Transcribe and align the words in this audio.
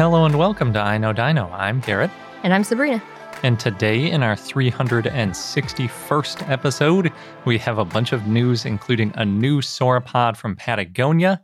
Hello 0.00 0.24
and 0.24 0.38
welcome 0.38 0.72
to 0.72 0.80
I 0.80 0.96
Know 0.96 1.12
Dino. 1.12 1.50
I'm 1.50 1.80
Garrett. 1.80 2.10
And 2.42 2.54
I'm 2.54 2.64
Sabrina. 2.64 3.02
And 3.42 3.60
today, 3.60 4.10
in 4.10 4.22
our 4.22 4.34
361st 4.34 6.48
episode, 6.48 7.12
we 7.44 7.58
have 7.58 7.76
a 7.76 7.84
bunch 7.84 8.12
of 8.12 8.26
news, 8.26 8.64
including 8.64 9.12
a 9.16 9.26
new 9.26 9.60
sauropod 9.60 10.38
from 10.38 10.56
Patagonia. 10.56 11.42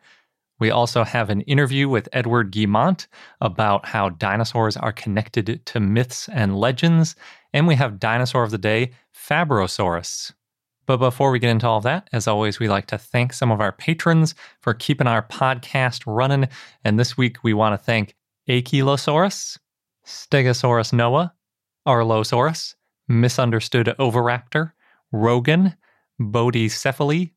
We 0.59 0.71
also 0.71 1.05
have 1.05 1.29
an 1.29 1.43
interview 1.43 1.91
with 1.91 2.09
Edward 2.15 2.51
Guimont 2.51 3.09
about 3.43 3.85
how 3.85 4.09
dinosaurs 4.09 4.79
are 4.79 4.91
connected 4.91 5.61
to 5.67 5.79
myths 5.79 6.27
and 6.31 6.59
legends. 6.59 7.15
And 7.53 7.67
we 7.67 7.75
have 7.75 8.01
Dinosaur 8.01 8.43
of 8.43 8.53
the 8.53 8.57
Day, 8.57 8.93
Fabrosaurus. 9.15 10.33
But 10.87 10.97
before 10.97 11.31
we 11.31 11.41
get 11.41 11.51
into 11.51 11.67
all 11.67 11.77
of 11.77 11.85
that, 11.85 12.09
as 12.15 12.27
always, 12.27 12.59
we 12.59 12.69
like 12.69 12.87
to 12.87 12.97
thank 12.97 13.35
some 13.35 13.51
of 13.51 13.61
our 13.61 13.73
patrons 13.73 14.35
for 14.61 14.73
keeping 14.73 15.09
our 15.09 15.25
podcast 15.25 16.05
running. 16.07 16.49
And 16.85 16.99
this 16.99 17.19
week, 17.19 17.45
we 17.45 17.53
want 17.53 17.75
to 17.75 17.85
thank 17.85 18.16
Ankylosaurus, 18.49 19.59
Stegosaurus 20.07 20.93
noah, 20.93 21.33
Arlosaurus, 21.87 22.75
Misunderstood 23.09 23.95
Oviraptor, 23.99 24.73
Rogan, 25.13 25.75
Bodhicephali, 26.21 27.33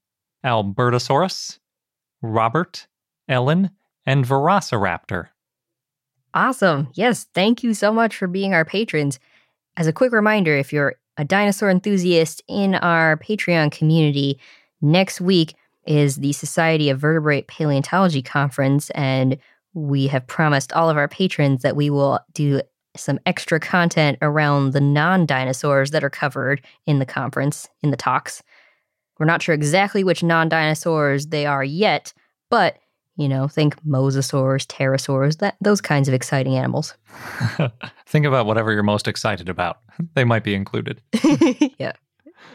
Albertosaurus, 0.45 1.59
Robert, 2.21 2.87
Ellen, 3.27 3.71
and 4.05 4.25
Velociraptor. 4.25 5.30
Awesome. 6.33 6.89
Yes, 6.93 7.25
thank 7.33 7.63
you 7.63 7.73
so 7.73 7.91
much 7.91 8.15
for 8.15 8.27
being 8.27 8.53
our 8.53 8.65
patrons. 8.65 9.19
As 9.77 9.87
a 9.87 9.93
quick 9.93 10.11
reminder, 10.11 10.55
if 10.55 10.71
you're 10.71 10.95
a 11.17 11.25
dinosaur 11.25 11.69
enthusiast 11.69 12.41
in 12.47 12.75
our 12.75 13.17
Patreon 13.17 13.71
community, 13.71 14.39
next 14.81 15.19
week 15.19 15.55
is 15.85 16.17
the 16.17 16.33
Society 16.33 16.89
of 16.89 16.99
Vertebrate 16.99 17.47
Paleontology 17.47 18.21
Conference, 18.21 18.89
and 18.91 19.37
we 19.73 20.08
have 20.08 20.28
promised 20.28 20.73
all 20.73 20.89
of 20.89 20.98
our 20.98 21.08
patrons 21.08 21.62
that 21.62 21.75
we 21.75 21.89
will 21.89 22.20
do 22.34 22.62
some 22.95 23.20
extra 23.25 23.59
content 23.59 24.17
around 24.22 24.73
the 24.73 24.81
non 24.81 25.26
dinosaurs 25.26 25.92
that 25.92 26.03
are 26.03 26.09
covered 26.09 26.61
in 26.86 27.00
the 27.00 27.06
conference, 27.06 27.70
in 27.81 27.92
the 27.92 27.98
talks. 27.98 28.42
We're 29.20 29.26
not 29.26 29.42
sure 29.42 29.56
exactly 29.56 30.03
which 30.03 30.23
non 30.23 30.50
dinosaurs 30.50 31.28
they 31.28 31.45
are 31.45 31.64
yet, 31.64 32.14
but 32.50 32.78
you 33.20 33.28
know, 33.28 33.50
think 33.50 33.76
mosasaurs, 33.84 34.66
pterosaurs, 34.66 35.39
that 35.39 35.58
those 35.60 35.82
kinds 35.82 36.08
of 36.08 36.14
exciting 36.14 36.55
animals. 36.55 36.95
think 38.08 38.26
about 38.26 38.45
whatever 38.45 38.72
you're 38.72 38.82
most 38.82 39.08
excited 39.08 39.49
about. 39.49 39.80
They 40.16 40.23
might 40.23 40.45
be 40.45 40.55
included. 40.55 41.02
yeah. 41.77 41.92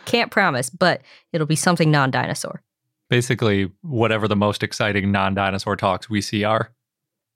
Can't 0.06 0.30
promise, 0.30 0.70
but 0.70 1.02
it'll 1.30 1.46
be 1.46 1.56
something 1.56 1.90
non-dinosaur. 1.90 2.62
Basically, 3.10 3.70
whatever 3.82 4.26
the 4.26 4.34
most 4.34 4.62
exciting 4.62 5.12
non-dinosaur 5.12 5.76
talks 5.76 6.08
we 6.08 6.22
see 6.22 6.42
are. 6.42 6.70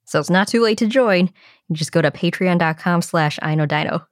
So 0.09 0.19
it's 0.19 0.31
not 0.31 0.49
too 0.49 0.63
late 0.63 0.79
to 0.79 0.87
join. 0.87 1.29
You 1.69 1.77
just 1.77 1.93
go 1.93 2.01
to 2.01 2.11
patreon.com 2.11 3.03
slash 3.03 3.39
iknowdino. 3.41 4.07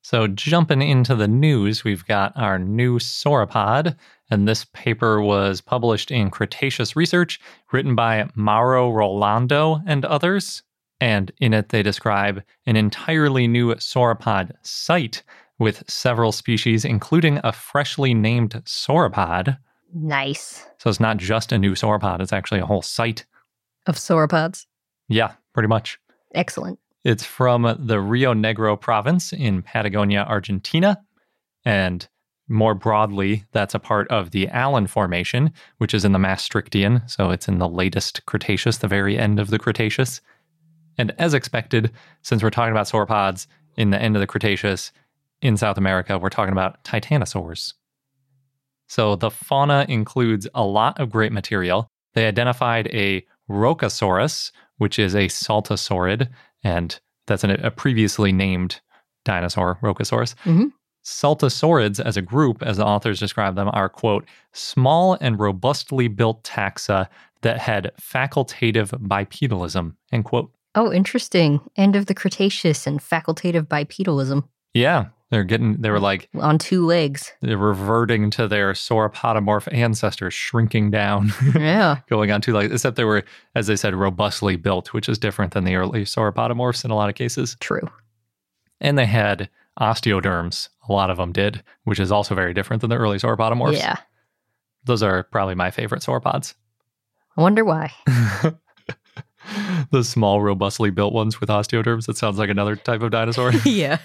So 0.00 0.28
jumping 0.28 0.80
into 0.80 1.16
the 1.16 1.26
news, 1.26 1.82
we've 1.82 2.06
got 2.06 2.32
our 2.36 2.56
new 2.56 3.00
sauropod, 3.00 3.96
and 4.30 4.46
this 4.46 4.64
paper 4.72 5.20
was 5.20 5.60
published 5.60 6.12
in 6.12 6.30
Cretaceous 6.30 6.94
Research, 6.94 7.40
written 7.72 7.96
by 7.96 8.28
Mauro 8.36 8.90
Rolando 8.90 9.80
and 9.88 10.04
others. 10.04 10.62
And 11.00 11.32
in 11.38 11.52
it, 11.52 11.70
they 11.70 11.82
describe 11.82 12.40
an 12.66 12.76
entirely 12.76 13.48
new 13.48 13.74
sauropod 13.74 14.52
site 14.62 15.24
with 15.58 15.82
several 15.90 16.30
species, 16.30 16.84
including 16.84 17.40
a 17.42 17.50
freshly 17.50 18.14
named 18.14 18.52
sauropod. 18.66 19.58
Nice. 19.92 20.64
So 20.78 20.90
it's 20.90 21.00
not 21.00 21.16
just 21.16 21.50
a 21.50 21.58
new 21.58 21.74
sauropod, 21.74 22.20
it's 22.20 22.32
actually 22.32 22.60
a 22.60 22.66
whole 22.66 22.82
site 22.82 23.24
of 23.86 23.96
sauropods. 23.96 24.66
Yeah, 25.12 25.32
pretty 25.52 25.68
much. 25.68 25.98
Excellent. 26.34 26.78
It's 27.04 27.24
from 27.24 27.76
the 27.78 28.00
Rio 28.00 28.32
Negro 28.32 28.80
province 28.80 29.32
in 29.32 29.62
Patagonia, 29.62 30.24
Argentina. 30.28 30.98
And 31.64 32.08
more 32.48 32.74
broadly, 32.74 33.44
that's 33.52 33.74
a 33.74 33.78
part 33.78 34.08
of 34.08 34.30
the 34.30 34.48
Allen 34.48 34.86
Formation, 34.86 35.52
which 35.78 35.92
is 35.94 36.04
in 36.04 36.12
the 36.12 36.18
Maastrichtian. 36.18 37.02
So 37.06 37.30
it's 37.30 37.48
in 37.48 37.58
the 37.58 37.68
latest 37.68 38.24
Cretaceous, 38.26 38.78
the 38.78 38.88
very 38.88 39.18
end 39.18 39.38
of 39.38 39.50
the 39.50 39.58
Cretaceous. 39.58 40.20
And 40.96 41.12
as 41.18 41.34
expected, 41.34 41.92
since 42.22 42.42
we're 42.42 42.50
talking 42.50 42.72
about 42.72 42.86
sauropods 42.86 43.46
in 43.76 43.90
the 43.90 44.00
end 44.00 44.16
of 44.16 44.20
the 44.20 44.26
Cretaceous 44.26 44.92
in 45.42 45.56
South 45.56 45.76
America, 45.76 46.18
we're 46.18 46.30
talking 46.30 46.52
about 46.52 46.82
titanosaurs. 46.84 47.74
So 48.88 49.16
the 49.16 49.30
fauna 49.30 49.84
includes 49.88 50.48
a 50.54 50.64
lot 50.64 50.98
of 51.00 51.10
great 51.10 51.32
material. 51.32 51.88
They 52.14 52.26
identified 52.26 52.88
a 52.88 53.26
Rocasaurus, 53.48 54.52
which 54.82 54.98
is 54.98 55.14
a 55.14 55.28
saltasaurid, 55.28 56.28
and 56.64 56.98
that's 57.28 57.44
an, 57.44 57.52
a 57.52 57.70
previously 57.70 58.32
named 58.32 58.80
dinosaur, 59.24 59.78
Rocasaurus. 59.80 60.34
Mm-hmm. 60.44 60.66
Saltasaurids 61.04 62.04
as 62.04 62.16
a 62.16 62.22
group, 62.22 62.62
as 62.62 62.76
the 62.76 62.84
authors 62.84 63.20
describe 63.20 63.54
them, 63.54 63.70
are, 63.72 63.88
quote, 63.88 64.26
small 64.52 65.16
and 65.20 65.38
robustly 65.38 66.08
built 66.08 66.42
taxa 66.42 67.08
that 67.42 67.58
had 67.58 67.92
facultative 68.00 68.90
bipedalism, 69.06 69.94
end 70.10 70.24
quote. 70.24 70.52
Oh, 70.74 70.92
interesting. 70.92 71.60
End 71.76 71.94
of 71.94 72.06
the 72.06 72.14
Cretaceous 72.14 72.86
and 72.86 72.98
facultative 72.98 73.68
bipedalism. 73.68 74.48
Yeah. 74.74 75.06
They're 75.32 75.44
getting, 75.44 75.80
they 75.80 75.88
were 75.88 75.98
like 75.98 76.28
on 76.38 76.58
two 76.58 76.84
legs. 76.84 77.32
They're 77.40 77.56
reverting 77.56 78.28
to 78.32 78.46
their 78.46 78.74
sauropodomorph 78.74 79.72
ancestors, 79.72 80.34
shrinking 80.34 80.90
down. 80.90 81.32
Yeah. 81.54 82.00
going 82.10 82.30
on 82.30 82.42
two 82.42 82.52
legs, 82.52 82.70
except 82.70 82.96
they 82.96 83.04
were, 83.04 83.24
as 83.54 83.66
they 83.66 83.76
said, 83.76 83.94
robustly 83.94 84.56
built, 84.56 84.92
which 84.92 85.08
is 85.08 85.18
different 85.18 85.54
than 85.54 85.64
the 85.64 85.74
early 85.74 86.04
sauropodomorphs 86.04 86.84
in 86.84 86.90
a 86.90 86.94
lot 86.94 87.08
of 87.08 87.14
cases. 87.14 87.56
True. 87.60 87.88
And 88.78 88.98
they 88.98 89.06
had 89.06 89.48
osteoderms. 89.80 90.68
A 90.86 90.92
lot 90.92 91.08
of 91.08 91.16
them 91.16 91.32
did, 91.32 91.62
which 91.84 91.98
is 91.98 92.12
also 92.12 92.34
very 92.34 92.52
different 92.52 92.82
than 92.82 92.90
the 92.90 92.96
early 92.96 93.16
sauropodomorphs. 93.16 93.78
Yeah. 93.78 93.96
Those 94.84 95.02
are 95.02 95.22
probably 95.22 95.54
my 95.54 95.70
favorite 95.70 96.02
sauropods. 96.02 96.52
I 97.38 97.40
wonder 97.40 97.64
why. 97.64 97.90
the 99.90 100.04
small, 100.04 100.42
robustly 100.42 100.90
built 100.90 101.14
ones 101.14 101.40
with 101.40 101.48
osteoderms. 101.48 102.04
That 102.04 102.18
sounds 102.18 102.38
like 102.38 102.50
another 102.50 102.76
type 102.76 103.00
of 103.00 103.12
dinosaur. 103.12 103.52
yeah. 103.64 103.96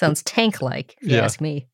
Sounds 0.00 0.22
tank 0.22 0.62
like, 0.62 0.96
if 1.02 1.10
you 1.10 1.18
ask 1.18 1.42
me. 1.42 1.66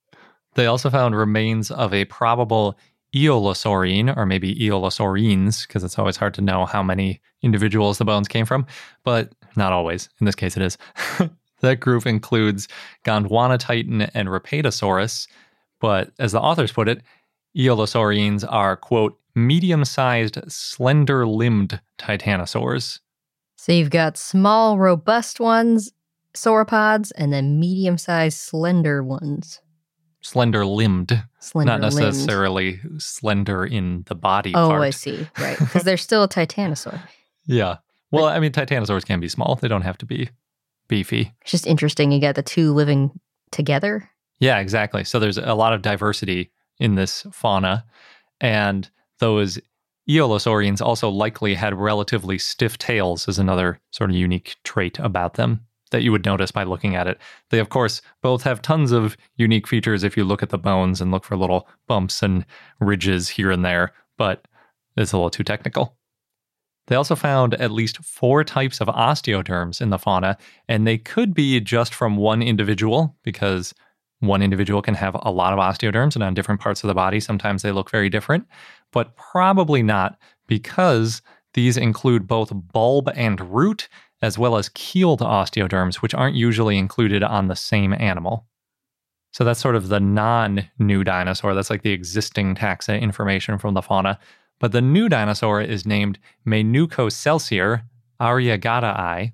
They 0.56 0.67
also 0.67 0.90
found 0.90 1.14
remains 1.14 1.70
of 1.70 1.94
a 1.94 2.06
probable 2.06 2.76
Eolosaurine, 3.14 4.17
or 4.17 4.26
maybe 4.26 4.52
Eolosaurines, 4.56 5.64
because 5.64 5.84
it's 5.84 5.96
always 5.96 6.17
hard 6.17 6.34
to 6.34 6.40
know 6.40 6.67
how 6.67 6.82
many 6.82 7.20
individuals 7.43 7.99
the 7.99 8.05
bones 8.05 8.26
came 8.26 8.44
from, 8.44 8.67
but 9.05 9.32
not 9.55 9.73
always. 9.73 10.08
In 10.20 10.25
this 10.25 10.34
case, 10.34 10.56
it 10.56 10.62
is. 10.64 10.76
that 11.61 11.78
group 11.78 12.05
includes 12.05 12.67
Gondwanatitan 13.05 14.11
and 14.12 14.28
Rapatosaurus, 14.28 15.28
but 15.81 16.11
as 16.19 16.32
the 16.32 16.40
authors 16.40 16.73
put 16.73 16.88
it, 16.88 17.02
Eolosaurines 17.56 18.44
are, 18.50 18.76
quote, 18.76 19.17
medium 19.37 19.84
sized, 19.84 20.40
slender 20.49 21.28
limbed 21.28 21.81
titanosaurs. 21.96 22.99
So 23.55 23.70
you've 23.70 23.90
got 23.90 24.19
small, 24.19 24.78
robust 24.78 25.38
ones 25.38 25.93
sauropods 26.37 27.12
and 27.17 27.33
then 27.33 27.59
medium 27.59 27.99
sized 27.99 28.38
slender 28.38 29.03
ones. 29.03 29.61
Slender 30.21 30.67
limbed. 30.67 31.23
Slender 31.41 31.79
Not 31.79 31.81
necessarily 31.81 32.81
slender 32.99 33.65
in 33.65 34.05
the 34.06 34.15
body. 34.15 34.53
Oh, 34.55 34.69
part. 34.69 34.83
I 34.83 34.91
see. 34.91 35.29
Right. 35.38 35.59
Because 35.59 35.85
they're 35.85 35.97
still 35.97 36.25
a 36.25 36.29
titanosaur. 36.29 37.00
yeah. 37.47 37.77
Well, 38.11 38.27
but, 38.27 38.37
I 38.37 38.41
mean, 38.41 38.53
titanosaurs 38.53 39.05
can 39.05 39.21
be 39.21 39.29
small, 39.29 39.56
they 39.56 39.69
don't 39.69 39.83
have 39.83 39.99
to 39.99 40.06
be 40.06 40.31
beefy. 40.88 41.33
It's 41.43 41.50
just 41.50 41.67
interesting. 41.67 42.12
You 42.12 42.21
got 42.21 42.37
the 42.37 42.43
two 42.43 42.73
living 42.73 43.11
together. 43.50 44.09
Yeah, 44.38 44.59
exactly. 44.59 45.05
So 45.05 45.19
there's 45.19 45.38
a 45.38 45.55
lot 45.55 45.73
of 45.73 45.83
diversity 45.83 46.50
in 46.79 46.94
this 46.94 47.27
fauna. 47.33 47.85
And 48.41 48.88
those 49.19 49.59
Eolosaurians 50.09 50.81
also 50.81 51.09
likely 51.09 51.55
had 51.55 51.75
relatively 51.75 52.38
stiff 52.38 52.79
tails, 52.79 53.27
is 53.29 53.38
another 53.38 53.81
sort 53.91 54.11
of 54.11 54.17
unique 54.17 54.56
trait 54.62 54.99
about 54.99 55.35
them 55.35 55.67
that 55.91 56.03
you 56.03 56.12
would 56.12 56.25
notice 56.25 56.50
by 56.50 56.65
looking 56.65 56.97
at 56.97 57.06
it. 57.06 57.19
They, 57.50 57.59
of 57.59 57.69
course, 57.69 58.03
both 58.23 58.43
have 58.43 58.62
tons 58.62 58.93
of 58.93 59.17
unique 59.37 59.67
features 59.67 60.03
if 60.03 60.17
you 60.17 60.25
look 60.25 60.43
at 60.43 60.50
the 60.50 60.59
bones 60.59 61.00
and 61.00 61.11
look 61.11 61.25
for 61.25 61.37
little 61.37 61.69
bumps 61.87 62.23
and 62.23 62.44
ridges 62.81 63.29
here 63.29 63.50
and 63.50 63.65
there, 63.65 63.93
but 64.19 64.47
it's 64.97 65.12
a 65.12 65.17
little 65.17 65.31
too 65.31 65.44
technical. 65.44 65.97
They 66.88 66.97
also 66.97 67.17
found 67.17 67.55
at 67.55 67.73
least 67.73 67.99
four 67.99 68.44
types 68.44 68.81
of 68.81 68.88
osteoderms 68.88 69.81
in 69.81 69.91
the 69.91 69.99
fauna, 69.99 70.37
and 70.69 70.87
they 70.87 70.99
could 70.99 71.35
be 71.35 71.61
just 71.61 71.93
from 71.93 72.17
one 72.17 72.43
individual 72.43 73.17
because 73.25 73.75
one 74.21 74.43
individual 74.43 74.83
can 74.83 74.94
have 74.94 75.17
a 75.23 75.31
lot 75.31 75.53
of 75.53 75.59
osteoderms 75.59 76.15
and 76.15 76.23
on 76.23 76.35
different 76.35 76.61
parts 76.61 76.83
of 76.83 76.88
the 76.88 76.94
body. 76.94 77.21
Sometimes 77.21 77.62
they 77.62 77.73
look 77.73 77.91
very 77.91 78.09
different, 78.09 78.47
but 78.93 79.17
probably 79.17 79.83
not 79.83 80.19
because 80.47 81.23
these 81.55 81.77
include 81.77 82.27
both 82.27 82.53
bulb 82.73 83.11
and 83.15 83.41
root, 83.53 83.88
as 84.22 84.38
well 84.38 84.56
as 84.56 84.70
keeled 84.70 85.20
osteoderms, 85.20 85.96
which 85.96 86.14
aren't 86.14 86.36
usually 86.36 86.78
included 86.78 87.22
on 87.22 87.48
the 87.48 87.56
same 87.56 87.92
animal. 87.92 88.46
So 89.32 89.44
that's 89.44 89.60
sort 89.60 89.76
of 89.76 89.88
the 89.88 90.00
non 90.00 90.66
new 90.78 91.04
dinosaur. 91.04 91.54
That's 91.54 91.70
like 91.70 91.82
the 91.82 91.92
existing 91.92 92.54
taxa 92.54 92.98
information 93.00 93.58
from 93.58 93.74
the 93.74 93.82
fauna. 93.82 94.18
But 94.58 94.72
the 94.72 94.80
new 94.80 95.08
dinosaur 95.08 95.60
is 95.60 95.84
named 95.84 96.18
Menucocelsior 96.46 97.82
arriagadai, 98.20 99.32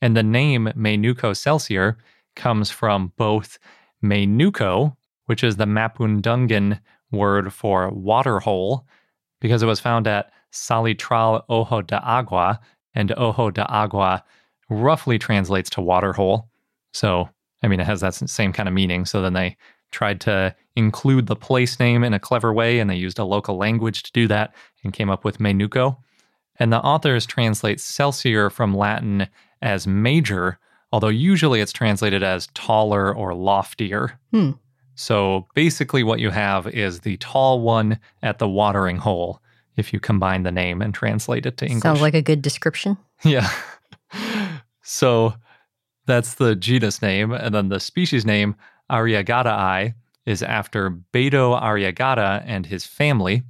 and 0.00 0.16
the 0.16 0.22
name 0.22 0.72
Menucocelsior 0.76 1.96
comes 2.36 2.70
from 2.70 3.12
both 3.16 3.58
Menuco, 4.02 4.96
which 5.26 5.44
is 5.44 5.56
the 5.56 5.66
Mapudungun 5.66 6.80
word 7.12 7.52
for 7.52 7.90
water 7.90 8.40
hole, 8.40 8.86
because 9.40 9.62
it 9.62 9.66
was 9.66 9.80
found 9.80 10.06
at 10.06 10.32
Salitral 10.52 11.42
Ojo 11.48 11.82
de 11.82 12.00
Agua, 12.02 12.60
and 12.94 13.12
Ojo 13.16 13.50
de 13.50 13.66
Agua 13.66 14.24
roughly 14.70 15.18
translates 15.18 15.70
to 15.70 15.80
water 15.80 16.12
hole. 16.12 16.48
So, 16.92 17.28
I 17.62 17.68
mean, 17.68 17.80
it 17.80 17.86
has 17.86 18.00
that 18.00 18.14
same 18.14 18.52
kind 18.52 18.68
of 18.68 18.74
meaning. 18.74 19.04
So 19.04 19.20
then 19.20 19.32
they 19.32 19.56
tried 19.90 20.20
to 20.22 20.54
include 20.76 21.26
the 21.26 21.36
place 21.36 21.78
name 21.78 22.04
in 22.04 22.14
a 22.14 22.18
clever 22.18 22.52
way, 22.52 22.78
and 22.78 22.90
they 22.90 22.96
used 22.96 23.18
a 23.18 23.24
local 23.24 23.56
language 23.56 24.02
to 24.04 24.12
do 24.12 24.26
that 24.28 24.54
and 24.82 24.92
came 24.92 25.10
up 25.10 25.24
with 25.24 25.38
Menuco. 25.38 25.96
And 26.56 26.72
the 26.72 26.80
authors 26.80 27.26
translate 27.26 27.78
Celsior 27.78 28.50
from 28.50 28.76
Latin 28.76 29.28
as 29.62 29.86
major, 29.86 30.58
although 30.92 31.08
usually 31.08 31.60
it's 31.60 31.72
translated 31.72 32.22
as 32.22 32.48
taller 32.54 33.14
or 33.14 33.34
loftier. 33.34 34.18
Hmm. 34.30 34.52
So 34.94 35.46
basically, 35.54 36.04
what 36.04 36.20
you 36.20 36.30
have 36.30 36.68
is 36.68 37.00
the 37.00 37.16
tall 37.16 37.60
one 37.60 37.98
at 38.22 38.38
the 38.38 38.48
watering 38.48 38.98
hole 38.98 39.40
if 39.76 39.92
you 39.92 40.00
combine 40.00 40.42
the 40.42 40.52
name 40.52 40.80
and 40.82 40.94
translate 40.94 41.46
it 41.46 41.56
to 41.58 41.66
English. 41.66 41.82
Sounds 41.82 42.00
like 42.00 42.14
a 42.14 42.22
good 42.22 42.42
description. 42.42 42.96
Yeah. 43.24 43.48
so 44.82 45.34
that's 46.06 46.34
the 46.34 46.54
genus 46.54 47.00
name. 47.00 47.32
And 47.32 47.54
then 47.54 47.68
the 47.68 47.80
species 47.80 48.26
name, 48.26 48.54
Arriagadai, 48.90 49.94
is 50.26 50.42
after 50.42 50.90
Beto 50.90 51.60
Arriagada 51.60 52.42
and 52.46 52.66
his 52.66 52.84
family, 52.86 53.42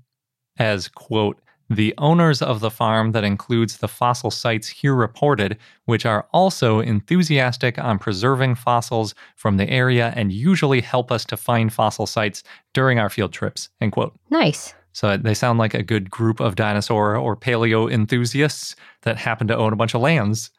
as, 0.59 0.89
quote, 0.89 1.41
the 1.71 1.95
owners 1.99 2.43
of 2.43 2.61
the 2.61 2.71
farm 2.71 3.13
that 3.13 3.25
includes 3.25 3.79
the 3.79 3.89
fossil 3.89 4.31
sites 4.31 4.69
here 4.69 4.95
reported, 4.95 5.57
which 5.87 6.05
are 6.05 6.27
also 6.33 6.81
enthusiastic 6.81 7.79
on 7.79 7.99
preserving 7.99 8.55
fossils 8.55 9.15
from 9.37 9.57
the 9.57 9.69
area 9.71 10.13
and 10.15 10.31
usually 10.31 10.81
help 10.81 11.11
us 11.11 11.25
to 11.25 11.37
find 11.37 11.73
fossil 11.73 12.07
sites 12.07 12.43
during 12.75 12.99
our 12.99 13.09
field 13.09 13.33
trips, 13.33 13.71
end 13.81 13.93
quote. 13.93 14.15
Nice. 14.31 14.75
So 14.95 15.17
they 15.17 15.35
sound 15.35 15.59
like 15.59 15.75
a 15.75 15.83
good 15.83 16.09
group 16.09 16.39
of 16.39 16.55
dinosaur 16.55 17.17
or 17.17 17.37
paleo 17.37 17.91
enthusiasts 17.91 18.77
that 19.03 19.19
happen 19.19 19.49
to 19.49 19.57
own 19.57 19.73
a 19.73 19.77
bunch 19.77 19.93
of 19.93 20.01
lands 20.01 20.51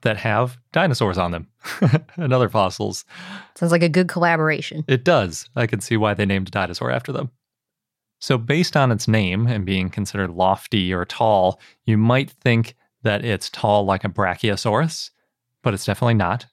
that 0.00 0.16
have 0.16 0.58
dinosaurs 0.72 1.18
on 1.18 1.30
them 1.30 1.46
and 2.16 2.32
other 2.32 2.48
fossils. 2.48 3.04
Sounds 3.54 3.70
like 3.70 3.82
a 3.82 3.90
good 3.90 4.08
collaboration. 4.08 4.82
It 4.88 5.04
does. 5.04 5.48
I 5.54 5.66
can 5.66 5.80
see 5.80 5.98
why 5.98 6.14
they 6.14 6.24
named 6.24 6.48
a 6.48 6.50
dinosaur 6.50 6.90
after 6.90 7.12
them. 7.12 7.30
So, 8.18 8.38
based 8.38 8.76
on 8.76 8.90
its 8.90 9.06
name 9.06 9.46
and 9.46 9.66
being 9.66 9.90
considered 9.90 10.30
lofty 10.30 10.92
or 10.92 11.04
tall, 11.04 11.60
you 11.84 11.98
might 11.98 12.30
think 12.30 12.74
that 13.02 13.24
it's 13.24 13.50
tall 13.50 13.84
like 13.84 14.04
a 14.04 14.08
brachiosaurus, 14.08 15.10
but 15.62 15.74
it's 15.74 15.84
definitely 15.84 16.14
not. 16.14 16.46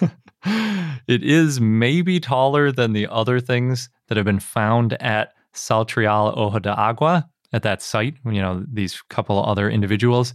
it 1.08 1.24
is 1.24 1.60
maybe 1.60 2.20
taller 2.20 2.70
than 2.70 2.92
the 2.92 3.08
other 3.08 3.40
things 3.40 3.88
that 4.08 4.16
have 4.16 4.26
been 4.26 4.38
found 4.38 4.92
at 5.02 5.33
Salitral 5.54 6.36
Ojo 6.36 6.58
de 6.58 6.70
Agua, 6.70 7.28
at 7.52 7.62
that 7.62 7.80
site, 7.80 8.16
you 8.26 8.42
know, 8.42 8.64
these 8.70 9.00
couple 9.08 9.42
other 9.42 9.70
individuals. 9.70 10.34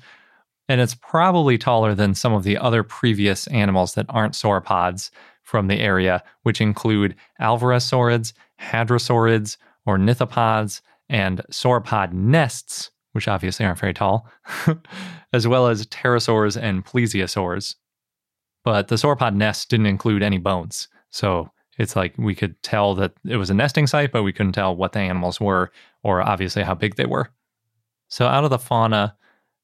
And 0.69 0.79
it's 0.79 0.95
probably 0.95 1.57
taller 1.57 1.93
than 1.93 2.15
some 2.15 2.33
of 2.33 2.43
the 2.43 2.57
other 2.57 2.81
previous 2.81 3.45
animals 3.47 3.93
that 3.95 4.05
aren't 4.07 4.35
sauropods 4.35 5.09
from 5.43 5.67
the 5.67 5.79
area, 5.79 6.23
which 6.43 6.61
include 6.61 7.15
alvarezsaurids, 7.41 8.33
hadrosaurids, 8.61 9.57
ornithopods, 9.87 10.81
and 11.09 11.41
sauropod 11.51 12.13
nests, 12.13 12.91
which 13.11 13.27
obviously 13.27 13.65
aren't 13.65 13.79
very 13.79 13.93
tall, 13.93 14.29
as 15.33 15.47
well 15.47 15.67
as 15.67 15.87
pterosaurs 15.87 16.55
and 16.55 16.85
plesiosaurs. 16.85 17.75
But 18.63 18.87
the 18.87 18.95
sauropod 18.95 19.35
nests 19.35 19.65
didn't 19.65 19.87
include 19.87 20.23
any 20.23 20.37
bones. 20.37 20.87
So 21.09 21.49
it's 21.79 21.95
like 21.95 22.13
we 22.17 22.35
could 22.35 22.61
tell 22.61 22.93
that 22.95 23.13
it 23.25 23.37
was 23.37 23.49
a 23.49 23.53
nesting 23.53 23.87
site, 23.87 24.11
but 24.11 24.23
we 24.23 24.33
couldn't 24.33 24.51
tell 24.51 24.75
what 24.75 24.91
the 24.91 24.99
animals 24.99 25.39
were 25.39 25.71
or 26.03 26.21
obviously 26.21 26.61
how 26.61 26.75
big 26.75 26.95
they 26.95 27.05
were. 27.05 27.29
So 28.09 28.27
out 28.27 28.43
of 28.43 28.49
the 28.49 28.59
fauna, 28.59 29.15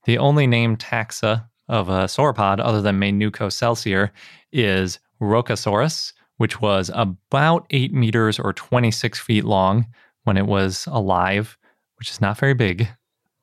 the 0.06 0.18
only 0.18 0.48
named 0.48 0.80
taxa 0.80 1.46
of 1.68 1.90
a 1.90 2.06
sauropod 2.06 2.60
other 2.60 2.82
than 2.82 3.00
Menucocelsior 3.00 4.12
is 4.54 5.00
Rocasaurus, 5.22 6.14
which 6.38 6.62
was 6.62 6.90
about 6.94 7.66
8 7.72 7.94
meters 7.94 8.40
or 8.40 8.54
26 8.54 9.20
feet 9.20 9.44
long 9.44 9.86
when 10.24 10.38
it 10.38 10.46
was 10.46 10.88
alive, 10.88 11.58
which 11.98 12.10
is 12.12 12.22
not 12.22 12.38
very 12.38 12.54
big, 12.54 12.88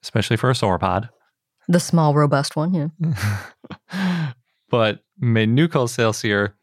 especially 0.03 0.39
for 0.39 0.51
a 0.51 0.55
sauropod. 0.55 1.11
The 1.69 1.81
small, 1.81 2.15
robust 2.15 2.57
one, 2.57 2.73
yeah. 2.73 4.33
but 4.71 5.01
Menucocelsior 5.23 6.55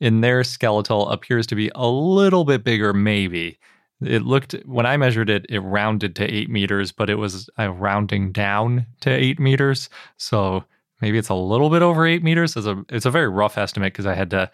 in 0.00 0.20
their 0.20 0.44
skeletal 0.44 1.08
appears 1.08 1.46
to 1.48 1.54
be 1.54 1.70
a 1.74 1.88
little 1.88 2.44
bit 2.44 2.64
bigger, 2.64 2.92
maybe. 2.92 3.58
It 4.00 4.22
looked, 4.22 4.52
when 4.64 4.86
I 4.86 4.96
measured 4.96 5.28
it, 5.28 5.46
it 5.48 5.58
rounded 5.58 6.14
to 6.16 6.24
eight 6.24 6.48
meters, 6.48 6.92
but 6.92 7.10
it 7.10 7.16
was 7.16 7.50
uh, 7.58 7.70
rounding 7.72 8.30
down 8.30 8.86
to 9.00 9.10
eight 9.10 9.40
meters. 9.40 9.88
So 10.18 10.64
maybe 11.00 11.18
it's 11.18 11.28
a 11.28 11.34
little 11.34 11.68
bit 11.68 11.82
over 11.82 12.06
eight 12.06 12.22
meters. 12.22 12.56
It's 12.56 12.66
a, 12.66 12.84
it's 12.90 13.06
a 13.06 13.10
very 13.10 13.28
rough 13.28 13.58
estimate 13.58 13.92
because 13.92 14.06
I 14.06 14.14
had 14.14 14.30
to 14.30 14.50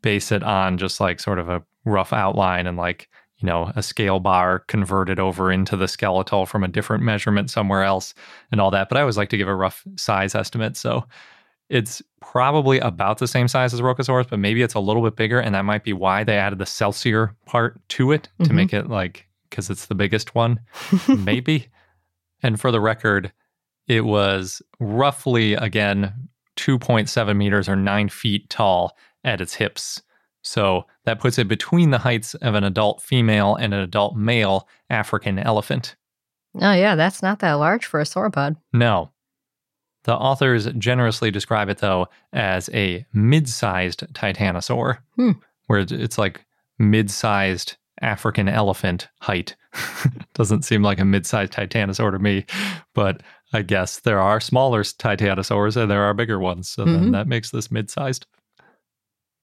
base 0.00 0.32
it 0.32 0.42
on 0.42 0.78
just 0.78 0.98
like 0.98 1.20
sort 1.20 1.38
of 1.38 1.48
a 1.48 1.62
rough 1.84 2.12
outline 2.12 2.66
and 2.66 2.78
like 2.78 3.08
you 3.38 3.46
know, 3.46 3.70
a 3.76 3.82
scale 3.82 4.20
bar 4.20 4.60
converted 4.60 5.18
over 5.18 5.52
into 5.52 5.76
the 5.76 5.86
skeletal 5.86 6.46
from 6.46 6.64
a 6.64 6.68
different 6.68 7.02
measurement 7.02 7.50
somewhere 7.50 7.82
else 7.82 8.14
and 8.50 8.58
all 8.58 8.70
that. 8.70 8.88
But 8.88 8.96
I 8.96 9.00
always 9.02 9.18
like 9.18 9.28
to 9.30 9.36
give 9.36 9.48
a 9.48 9.54
rough 9.54 9.84
size 9.96 10.34
estimate. 10.34 10.78
So 10.78 11.04
it's 11.74 12.00
probably 12.20 12.78
about 12.78 13.18
the 13.18 13.26
same 13.28 13.48
size 13.48 13.74
as 13.74 13.80
Rocasaurus, 13.82 14.28
but 14.30 14.38
maybe 14.38 14.62
it's 14.62 14.74
a 14.74 14.80
little 14.80 15.02
bit 15.02 15.16
bigger. 15.16 15.40
And 15.40 15.54
that 15.54 15.64
might 15.64 15.84
be 15.84 15.92
why 15.92 16.24
they 16.24 16.36
added 16.38 16.58
the 16.58 16.64
Celsior 16.64 17.34
part 17.46 17.80
to 17.90 18.12
it 18.12 18.28
to 18.44 18.50
Mhm. 18.50 18.54
make 18.54 18.72
it 18.72 18.88
like, 18.88 19.26
because 19.50 19.68
it's 19.70 19.86
the 19.86 19.94
biggest 19.94 20.34
one, 20.34 20.60
maybe. 21.08 21.68
And 22.42 22.60
for 22.60 22.70
the 22.70 22.80
record, 22.80 23.32
it 23.88 24.04
was 24.06 24.62
roughly, 24.80 25.54
again, 25.54 26.12
2.7 26.56 27.36
meters 27.36 27.68
or 27.68 27.76
nine 27.76 28.08
feet 28.08 28.48
tall 28.48 28.96
at 29.24 29.40
its 29.40 29.54
hips. 29.54 30.00
So 30.42 30.86
that 31.04 31.20
puts 31.20 31.38
it 31.38 31.48
between 31.48 31.90
the 31.90 31.98
heights 31.98 32.34
of 32.34 32.54
an 32.54 32.64
adult 32.64 33.02
female 33.02 33.56
and 33.56 33.72
an 33.74 33.80
adult 33.80 34.14
male 34.16 34.68
African 34.90 35.38
elephant. 35.38 35.96
Oh, 36.60 36.72
yeah, 36.72 36.94
that's 36.94 37.22
not 37.22 37.40
that 37.40 37.54
large 37.54 37.84
for 37.86 37.98
a 38.00 38.04
sauropod. 38.04 38.56
No. 38.72 39.10
The 40.04 40.14
authors 40.14 40.66
generously 40.78 41.30
describe 41.30 41.68
it, 41.68 41.78
though, 41.78 42.08
as 42.32 42.70
a 42.72 43.04
mid 43.12 43.48
sized 43.48 44.00
titanosaur, 44.14 44.98
Hmm. 45.16 45.32
where 45.66 45.80
it's- 45.80 46.18
like 46.18 46.44
mid 46.78 47.10
sized 47.10 47.76
African 48.00 48.48
elephant 48.48 49.08
height. 49.22 49.56
Doesn't 50.34 50.62
seem 50.64 50.82
like 50.82 50.98
a 51.00 51.04
mid 51.04 51.26
sized 51.26 51.52
titanosaur 51.52 52.10
to 52.12 52.18
me, 52.18 52.44
but 52.94 53.22
I 53.52 53.62
guess 53.62 54.00
there 54.00 54.20
are 54.20 54.40
smaller 54.40 54.82
titanosaurs 54.82 55.76
and 55.80 55.90
there 55.90 56.02
are 56.02 56.12
bigger 56.14 56.38
ones. 56.38 56.68
So 56.68 56.84
then 56.84 57.06
Mhm. 57.08 57.12
that 57.12 57.28
makes 57.28 57.50
this 57.50 57.70
mid 57.70 57.88
sized. 57.90 58.26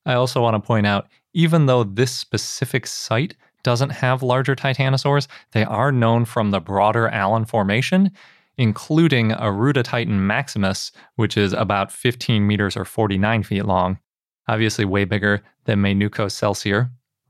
I 0.06 0.14
also 0.14 0.42
want 0.42 0.56
to 0.56 0.66
point 0.68 0.86
out 0.86 1.08
even 1.34 1.66
though 1.66 1.84
this 1.84 2.12
specific 2.12 2.86
site 2.88 3.36
doesn't 3.64 3.92
have 3.92 4.22
larger 4.24 4.56
titanosaurs, 4.56 5.28
they 5.54 5.64
are 5.64 5.92
known 5.92 6.26
from 6.26 6.52
the 6.52 6.60
broader 6.60 7.08
Allen 7.08 7.46
Formation, 7.46 8.12
including 8.58 9.32
Arutatitan 9.32 10.20
maximus, 10.20 10.92
which 11.16 11.38
is 11.38 11.54
about 11.54 11.92
15 11.92 12.46
meters 12.46 12.76
or 12.78 12.86
49 12.86 13.44
feet 13.44 13.66
long, 13.66 14.00
obviously 14.48 14.86
way 14.86 15.06
bigger 15.06 15.42
than 15.66 15.80
Menucocelsior. 15.82 16.90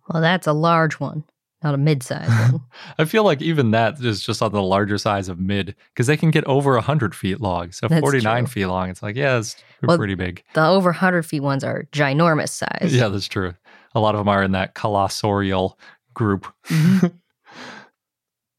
Well, 0.09 0.21
that's 0.21 0.47
a 0.47 0.53
large 0.53 0.99
one, 0.99 1.23
not 1.63 1.73
a 1.73 1.77
mid-sized 1.77 2.51
one. 2.51 2.61
I 2.97 3.05
feel 3.05 3.23
like 3.23 3.41
even 3.41 3.71
that 3.71 3.99
is 4.01 4.21
just 4.21 4.41
on 4.41 4.51
the 4.51 4.61
larger 4.63 4.97
size 4.97 5.29
of 5.29 5.39
mid 5.39 5.75
because 5.93 6.07
they 6.07 6.17
can 6.17 6.31
get 6.31 6.43
over 6.45 6.73
100 6.73 7.15
feet 7.15 7.39
long. 7.39 7.71
So 7.71 7.87
That's 7.87 8.01
49 8.01 8.45
true. 8.45 8.51
feet 8.51 8.65
long, 8.65 8.89
it's 8.89 9.03
like, 9.03 9.15
yeah, 9.15 9.37
it's 9.37 9.55
Well, 9.83 9.97
pretty 9.97 10.15
big. 10.15 10.43
the 10.53 10.65
over 10.65 10.89
100 10.89 11.23
feet 11.23 11.41
ones 11.41 11.63
are 11.63 11.85
ginormous 11.91 12.49
size. 12.49 12.93
Yeah, 12.95 13.07
that's 13.09 13.27
true. 13.27 13.53
A 13.93 13.99
lot 13.99 14.15
of 14.15 14.19
them 14.19 14.27
are 14.29 14.43
in 14.43 14.51
that 14.53 14.73
colossorial 14.75 15.73
group. 16.13 16.47
Mhm. 16.67 17.13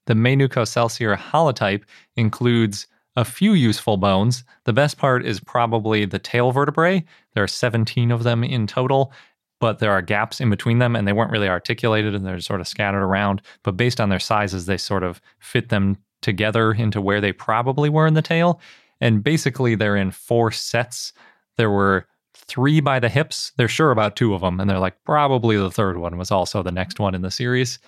The 0.07 0.15
Menucocelsior 0.15 1.17
holotype 1.17 1.83
includes 2.17 2.87
a 3.17 3.25
few 3.25 3.53
useful 3.53 3.97
bones. 3.97 4.45
The 4.65 4.73
best 4.73 4.99
part 4.99 5.25
is 5.25 5.39
probably 5.39 6.05
the 6.05 6.19
tail 6.19 6.51
vertebrae. 6.51 7.05
There 7.35 7.45
are 7.45 7.49
17 7.49 8.11
of 8.11 8.23
them 8.23 8.43
in 8.43 8.67
total, 8.67 9.13
but 9.61 9.79
there 9.79 9.93
are 9.93 10.03
gaps 10.03 10.41
in 10.41 10.51
between 10.51 10.79
them 10.79 10.97
and 10.97 11.07
they 11.07 11.13
weren't 11.13 11.31
really 11.31 11.49
articulated 11.49 12.15
and 12.15 12.27
they're 12.27 12.41
sort 12.41 12.61
of 12.61 12.69
scattered 12.69 13.05
around. 13.05 13.43
But 13.63 13.77
based 13.77 14.01
on 14.01 14.09
their 14.09 14.19
sizes, 14.19 14.67
they 14.67 14.79
sort 14.79 15.03
of 15.03 15.21
fit 15.39 15.69
them 15.69 15.99
together 16.23 16.73
into 16.73 17.01
where 17.01 17.21
they 17.21 17.33
probably 17.33 17.89
were 17.89 18.07
in 18.07 18.15
the 18.15 18.23
tail. 18.23 18.61
And 19.01 19.23
basically, 19.23 19.75
they're 19.75 19.97
in 19.97 20.11
four 20.11 20.51
sets. 20.53 21.13
There 21.59 21.71
were 21.71 22.07
three 22.35 22.81
by 22.81 22.99
the 22.99 23.09
hips. 23.09 23.53
They're 23.57 23.69
sure 23.69 23.91
about 23.91 24.17
two 24.17 24.35
of 24.35 24.41
them. 24.41 24.59
And 24.59 24.71
they're 24.71 24.79
like, 24.79 24.97
probably 25.05 25.57
the 25.57 25.71
third 25.71 25.99
one 25.99 26.17
was 26.17 26.31
also 26.31 26.63
the 26.63 26.73
next 26.73 26.99
one 26.99 27.15
in 27.15 27.23
the 27.23 27.31
series. 27.31 27.79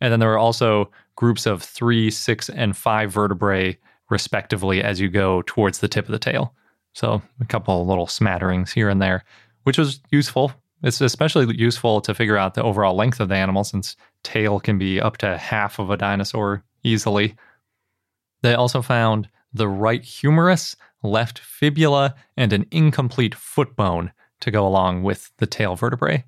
And 0.00 0.12
then 0.12 0.20
there 0.20 0.32
are 0.32 0.38
also 0.38 0.90
groups 1.16 1.46
of 1.46 1.62
three, 1.62 2.10
six, 2.10 2.48
and 2.48 2.76
five 2.76 3.12
vertebrae, 3.12 3.78
respectively, 4.08 4.82
as 4.82 5.00
you 5.00 5.08
go 5.08 5.42
towards 5.42 5.78
the 5.78 5.88
tip 5.88 6.06
of 6.06 6.12
the 6.12 6.18
tail. 6.18 6.54
So 6.94 7.22
a 7.40 7.44
couple 7.44 7.86
little 7.86 8.06
smatterings 8.06 8.72
here 8.72 8.88
and 8.88 9.00
there, 9.00 9.24
which 9.64 9.78
was 9.78 10.00
useful. 10.10 10.52
It's 10.82 11.00
especially 11.00 11.54
useful 11.56 12.00
to 12.00 12.14
figure 12.14 12.38
out 12.38 12.54
the 12.54 12.62
overall 12.62 12.96
length 12.96 13.20
of 13.20 13.28
the 13.28 13.34
animal 13.34 13.64
since 13.64 13.96
tail 14.22 14.60
can 14.60 14.78
be 14.78 15.00
up 15.00 15.18
to 15.18 15.36
half 15.36 15.78
of 15.78 15.90
a 15.90 15.96
dinosaur 15.96 16.64
easily. 16.82 17.36
They 18.42 18.54
also 18.54 18.80
found 18.80 19.28
the 19.52 19.68
right 19.68 20.02
humerus, 20.02 20.76
left 21.02 21.38
fibula, 21.38 22.14
and 22.36 22.52
an 22.52 22.66
incomplete 22.70 23.34
foot 23.34 23.76
bone 23.76 24.12
to 24.40 24.50
go 24.50 24.66
along 24.66 25.02
with 25.02 25.30
the 25.36 25.46
tail 25.46 25.76
vertebrae. 25.76 26.24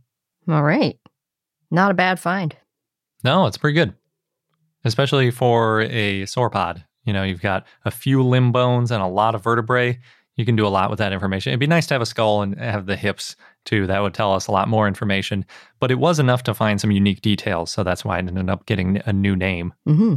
All 0.48 0.62
right. 0.62 0.98
Not 1.70 1.90
a 1.90 1.94
bad 1.94 2.20
find. 2.20 2.54
No, 3.24 3.46
it's 3.46 3.58
pretty 3.58 3.74
good, 3.74 3.94
especially 4.84 5.30
for 5.30 5.82
a 5.82 6.22
sauropod. 6.22 6.84
You 7.04 7.12
know, 7.12 7.22
you've 7.22 7.40
got 7.42 7.66
a 7.84 7.90
few 7.90 8.22
limb 8.22 8.52
bones 8.52 8.90
and 8.90 9.02
a 9.02 9.06
lot 9.06 9.34
of 9.34 9.42
vertebrae. 9.42 9.98
You 10.36 10.44
can 10.44 10.56
do 10.56 10.66
a 10.66 10.68
lot 10.68 10.88
with 10.88 10.98
that 10.98 11.12
information. 11.12 11.50
It'd 11.50 11.60
be 11.60 11.66
nice 11.66 11.86
to 11.88 11.94
have 11.94 12.02
a 12.02 12.06
skull 12.06 12.42
and 12.42 12.58
have 12.58 12.86
the 12.86 12.96
hips 12.96 13.36
too. 13.64 13.86
That 13.86 14.00
would 14.00 14.14
tell 14.14 14.32
us 14.32 14.46
a 14.46 14.52
lot 14.52 14.68
more 14.68 14.88
information. 14.88 15.44
But 15.78 15.90
it 15.90 15.96
was 15.98 16.18
enough 16.18 16.42
to 16.44 16.54
find 16.54 16.80
some 16.80 16.90
unique 16.90 17.20
details, 17.20 17.70
so 17.70 17.82
that's 17.82 18.04
why 18.04 18.16
it 18.18 18.26
ended 18.26 18.48
up 18.48 18.66
getting 18.66 19.02
a 19.04 19.12
new 19.12 19.36
name. 19.36 19.74
hmm 19.84 20.14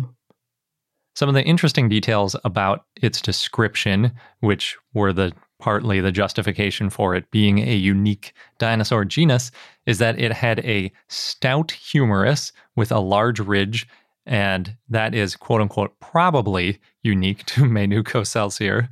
Some 1.16 1.30
of 1.30 1.36
the 1.36 1.44
interesting 1.44 1.90
details 1.90 2.36
about 2.44 2.86
its 3.02 3.22
description, 3.22 4.12
which 4.40 4.78
were 4.94 5.12
the 5.12 5.34
partly 5.60 6.00
the 6.00 6.12
justification 6.12 6.90
for 6.90 7.16
it 7.16 7.30
being 7.32 7.60
a 7.60 7.76
unique 7.76 8.34
dinosaur 8.58 9.06
genus, 9.06 9.52
is 9.86 10.00
that 10.00 10.20
it 10.20 10.32
had 10.32 10.60
a 10.60 10.92
stout 11.08 11.72
humerus 11.72 12.52
with 12.76 12.92
a 12.92 13.00
large 13.00 13.40
ridge, 13.40 13.88
and 14.26 14.76
that 14.90 15.14
is 15.14 15.36
quote 15.36 15.62
unquote 15.62 16.00
probably 16.00 16.80
unique 17.04 17.46
to 17.46 17.62
Menucocelsior. 17.64 18.88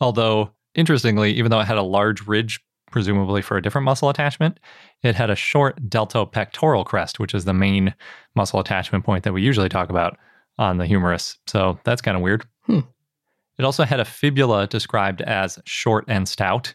Although, 0.00 0.50
interestingly, 0.74 1.32
even 1.32 1.50
though 1.50 1.60
it 1.60 1.66
had 1.66 1.78
a 1.78 1.82
large 1.82 2.26
ridge, 2.26 2.60
presumably 2.90 3.42
for 3.42 3.56
a 3.56 3.62
different 3.62 3.84
muscle 3.84 4.08
attachment, 4.08 4.58
it 5.02 5.14
had 5.14 5.30
a 5.30 5.36
short 5.36 5.88
deltopectoral 5.88 6.84
crest, 6.84 7.20
which 7.20 7.34
is 7.34 7.44
the 7.44 7.54
main 7.54 7.94
muscle 8.34 8.60
attachment 8.60 9.04
point 9.04 9.24
that 9.24 9.32
we 9.32 9.42
usually 9.42 9.68
talk 9.68 9.90
about 9.90 10.18
on 10.58 10.78
the 10.78 10.86
humerus. 10.86 11.38
So 11.46 11.78
that's 11.84 12.02
kind 12.02 12.16
of 12.16 12.22
weird. 12.22 12.44
Hmm. 12.66 12.80
It 13.60 13.64
also 13.64 13.84
had 13.84 14.00
a 14.00 14.06
fibula 14.06 14.66
described 14.66 15.20
as 15.20 15.58
short 15.66 16.06
and 16.08 16.26
stout, 16.26 16.72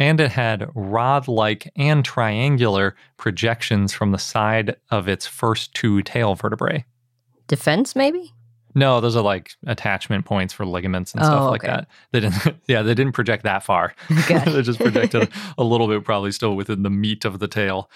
and 0.00 0.18
it 0.18 0.32
had 0.32 0.68
rod 0.74 1.28
like 1.28 1.70
and 1.76 2.04
triangular 2.04 2.96
projections 3.18 3.92
from 3.92 4.10
the 4.10 4.18
side 4.18 4.74
of 4.90 5.06
its 5.06 5.28
first 5.28 5.74
two 5.74 6.02
tail 6.02 6.34
vertebrae. 6.34 6.84
Defense, 7.46 7.94
maybe? 7.94 8.34
No, 8.74 9.00
those 9.00 9.14
are 9.14 9.22
like 9.22 9.52
attachment 9.68 10.24
points 10.24 10.52
for 10.52 10.66
ligaments 10.66 11.14
and 11.14 11.24
stuff 11.24 11.42
Oh, 11.42 11.50
like 11.50 11.62
okay. 11.62 11.72
that. 11.72 11.88
They 12.10 12.18
didn't, 12.18 12.56
yeah, 12.66 12.82
they 12.82 12.94
didn't 12.94 13.12
project 13.12 13.44
that 13.44 13.62
far. 13.62 13.94
Gotcha. 14.28 14.50
they 14.54 14.62
just 14.62 14.80
projected 14.80 15.28
a 15.56 15.62
little 15.62 15.86
bit, 15.86 16.02
probably 16.04 16.32
still 16.32 16.56
within 16.56 16.82
the 16.82 16.90
meat 16.90 17.24
of 17.24 17.38
the 17.38 17.46
tail. 17.46 17.88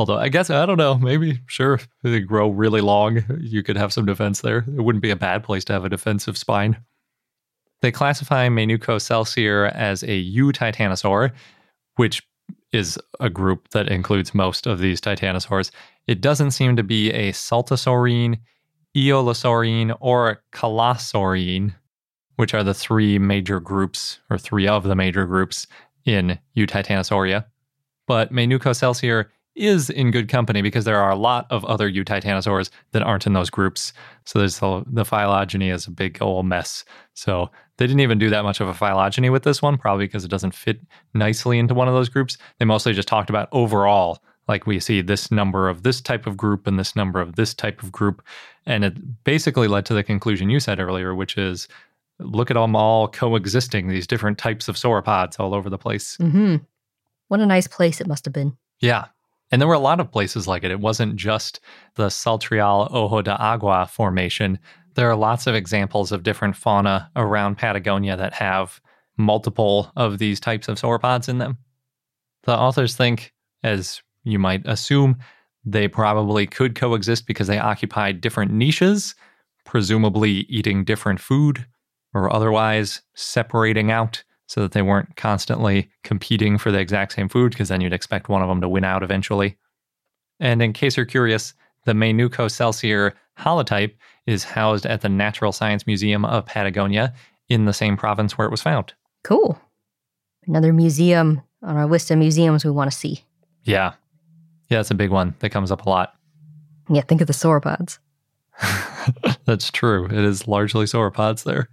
Although 0.00 0.18
I 0.18 0.30
guess 0.30 0.50
I 0.50 0.66
don't 0.66 0.78
know, 0.78 0.98
maybe 0.98 1.38
sure 1.46 1.74
if 1.74 1.88
they 2.02 2.18
grow 2.18 2.48
really 2.50 2.80
long, 2.80 3.22
you 3.38 3.62
could 3.62 3.76
have 3.76 3.92
some 3.92 4.04
defense 4.04 4.40
there. 4.40 4.64
It 4.66 4.82
wouldn't 4.82 5.02
be 5.02 5.10
a 5.10 5.16
bad 5.16 5.44
place 5.44 5.64
to 5.66 5.72
have 5.74 5.84
a 5.84 5.88
defensive 5.88 6.36
spine. 6.36 6.76
They 7.82 7.92
classify 7.92 8.48
Menucocelsior 8.48 9.72
as 9.74 10.02
a 10.04 10.32
Eutitanosaur, 10.32 11.32
which 11.96 12.22
is 12.72 12.98
a 13.20 13.28
group 13.28 13.68
that 13.70 13.88
includes 13.88 14.34
most 14.34 14.66
of 14.66 14.78
these 14.78 15.00
titanosaurs. 15.00 15.70
It 16.06 16.20
doesn't 16.20 16.52
seem 16.52 16.76
to 16.76 16.82
be 16.82 17.10
a 17.10 17.32
Saltasaurine, 17.32 18.38
Eolosaurine, 18.96 19.96
or 20.00 20.42
Colossaurine, 20.52 21.74
which 22.36 22.54
are 22.54 22.64
the 22.64 22.74
three 22.74 23.18
major 23.18 23.60
groups, 23.60 24.20
or 24.30 24.38
three 24.38 24.66
of 24.66 24.84
the 24.84 24.94
major 24.94 25.26
groups 25.26 25.66
in 26.04 26.38
Eutitanosauria. 26.56 27.44
But 28.06 28.32
Menucocelsior 28.32 29.26
is 29.54 29.90
in 29.90 30.10
good 30.10 30.28
company 30.28 30.62
because 30.62 30.84
there 30.84 30.98
are 30.98 31.10
a 31.10 31.16
lot 31.16 31.46
of 31.50 31.64
other 31.66 31.90
Eutitanosaurs 31.90 32.70
that 32.92 33.02
aren't 33.02 33.26
in 33.26 33.34
those 33.34 33.50
groups. 33.50 33.92
So 34.24 34.38
there's 34.38 34.58
the, 34.58 34.82
the 34.86 35.04
phylogeny 35.04 35.68
is 35.68 35.86
a 35.86 35.90
big 35.90 36.18
old 36.22 36.46
mess. 36.46 36.84
So 37.14 37.50
they 37.82 37.88
didn't 37.88 37.98
even 37.98 38.18
do 38.18 38.30
that 38.30 38.44
much 38.44 38.60
of 38.60 38.68
a 38.68 38.74
phylogeny 38.74 39.28
with 39.28 39.42
this 39.42 39.60
one, 39.60 39.76
probably 39.76 40.06
because 40.06 40.24
it 40.24 40.30
doesn't 40.30 40.54
fit 40.54 40.78
nicely 41.14 41.58
into 41.58 41.74
one 41.74 41.88
of 41.88 41.94
those 41.94 42.08
groups. 42.08 42.38
They 42.60 42.64
mostly 42.64 42.92
just 42.92 43.08
talked 43.08 43.28
about 43.28 43.48
overall, 43.50 44.22
like 44.46 44.68
we 44.68 44.78
see 44.78 45.00
this 45.00 45.32
number 45.32 45.68
of 45.68 45.82
this 45.82 46.00
type 46.00 46.28
of 46.28 46.36
group 46.36 46.68
and 46.68 46.78
this 46.78 46.94
number 46.94 47.20
of 47.20 47.34
this 47.34 47.52
type 47.52 47.82
of 47.82 47.90
group. 47.90 48.22
And 48.66 48.84
it 48.84 49.24
basically 49.24 49.66
led 49.66 49.84
to 49.86 49.94
the 49.94 50.04
conclusion 50.04 50.48
you 50.48 50.60
said 50.60 50.78
earlier, 50.78 51.12
which 51.12 51.36
is 51.36 51.66
look 52.20 52.52
at 52.52 52.54
them 52.54 52.76
all 52.76 53.08
coexisting, 53.08 53.88
these 53.88 54.06
different 54.06 54.38
types 54.38 54.68
of 54.68 54.76
sauropods 54.76 55.40
all 55.40 55.52
over 55.52 55.68
the 55.68 55.76
place. 55.76 56.14
hmm 56.18 56.58
What 57.26 57.40
a 57.40 57.46
nice 57.46 57.66
place 57.66 58.00
it 58.00 58.06
must 58.06 58.24
have 58.26 58.32
been. 58.32 58.56
Yeah. 58.78 59.06
And 59.50 59.60
there 59.60 59.68
were 59.68 59.74
a 59.74 59.80
lot 59.80 59.98
of 59.98 60.12
places 60.12 60.46
like 60.46 60.62
it. 60.62 60.70
It 60.70 60.78
wasn't 60.78 61.16
just 61.16 61.58
the 61.96 62.06
Salitral 62.06 62.94
Ojo 62.94 63.22
de 63.22 63.36
Agua 63.36 63.88
formation. 63.90 64.60
There 64.94 65.10
are 65.10 65.16
lots 65.16 65.46
of 65.46 65.54
examples 65.54 66.12
of 66.12 66.22
different 66.22 66.56
fauna 66.56 67.10
around 67.16 67.56
Patagonia 67.58 68.16
that 68.16 68.34
have 68.34 68.80
multiple 69.16 69.90
of 69.96 70.18
these 70.18 70.40
types 70.40 70.68
of 70.68 70.78
sauropods 70.78 71.28
in 71.28 71.38
them. 71.38 71.58
The 72.44 72.56
authors 72.56 72.96
think, 72.96 73.32
as 73.62 74.02
you 74.24 74.38
might 74.38 74.66
assume, 74.66 75.16
they 75.64 75.88
probably 75.88 76.46
could 76.46 76.74
coexist 76.74 77.26
because 77.26 77.46
they 77.46 77.58
occupied 77.58 78.20
different 78.20 78.52
niches, 78.52 79.14
presumably 79.64 80.30
eating 80.48 80.84
different 80.84 81.20
food 81.20 81.66
or 82.14 82.32
otherwise 82.32 83.00
separating 83.14 83.90
out 83.90 84.22
so 84.46 84.60
that 84.60 84.72
they 84.72 84.82
weren't 84.82 85.16
constantly 85.16 85.90
competing 86.04 86.58
for 86.58 86.70
the 86.70 86.78
exact 86.78 87.12
same 87.12 87.28
food, 87.28 87.52
because 87.52 87.68
then 87.68 87.80
you'd 87.80 87.92
expect 87.92 88.28
one 88.28 88.42
of 88.42 88.48
them 88.48 88.60
to 88.60 88.68
win 88.68 88.84
out 88.84 89.02
eventually. 89.02 89.56
And 90.40 90.60
in 90.60 90.72
case 90.72 90.96
you're 90.96 91.06
curious, 91.06 91.54
the 91.84 91.92
Menucocelsior 91.92 93.12
holotype 93.38 93.94
is 94.26 94.44
housed 94.44 94.86
at 94.86 95.00
the 95.00 95.08
Natural 95.08 95.52
Science 95.52 95.86
Museum 95.86 96.24
of 96.24 96.46
Patagonia 96.46 97.14
in 97.48 97.64
the 97.64 97.72
same 97.72 97.96
province 97.96 98.38
where 98.38 98.46
it 98.46 98.50
was 98.50 98.62
found. 98.62 98.94
Cool. 99.24 99.58
Another 100.46 100.72
museum 100.72 101.42
on 101.62 101.76
our 101.76 101.86
list 101.86 102.10
of 102.10 102.18
museums 102.18 102.64
we 102.64 102.70
want 102.70 102.90
to 102.90 102.96
see. 102.96 103.24
Yeah. 103.62 103.92
Yeah, 104.68 104.80
it's 104.80 104.90
a 104.90 104.94
big 104.94 105.10
one 105.10 105.34
that 105.40 105.50
comes 105.50 105.70
up 105.70 105.86
a 105.86 105.88
lot. 105.88 106.14
Yeah, 106.88 107.02
think 107.02 107.20
of 107.20 107.26
the 107.26 107.32
sauropods. 107.32 107.98
That's 109.44 109.70
true. 109.70 110.06
It 110.06 110.12
is 110.12 110.48
largely 110.48 110.86
sauropods 110.86 111.44
there. 111.44 111.68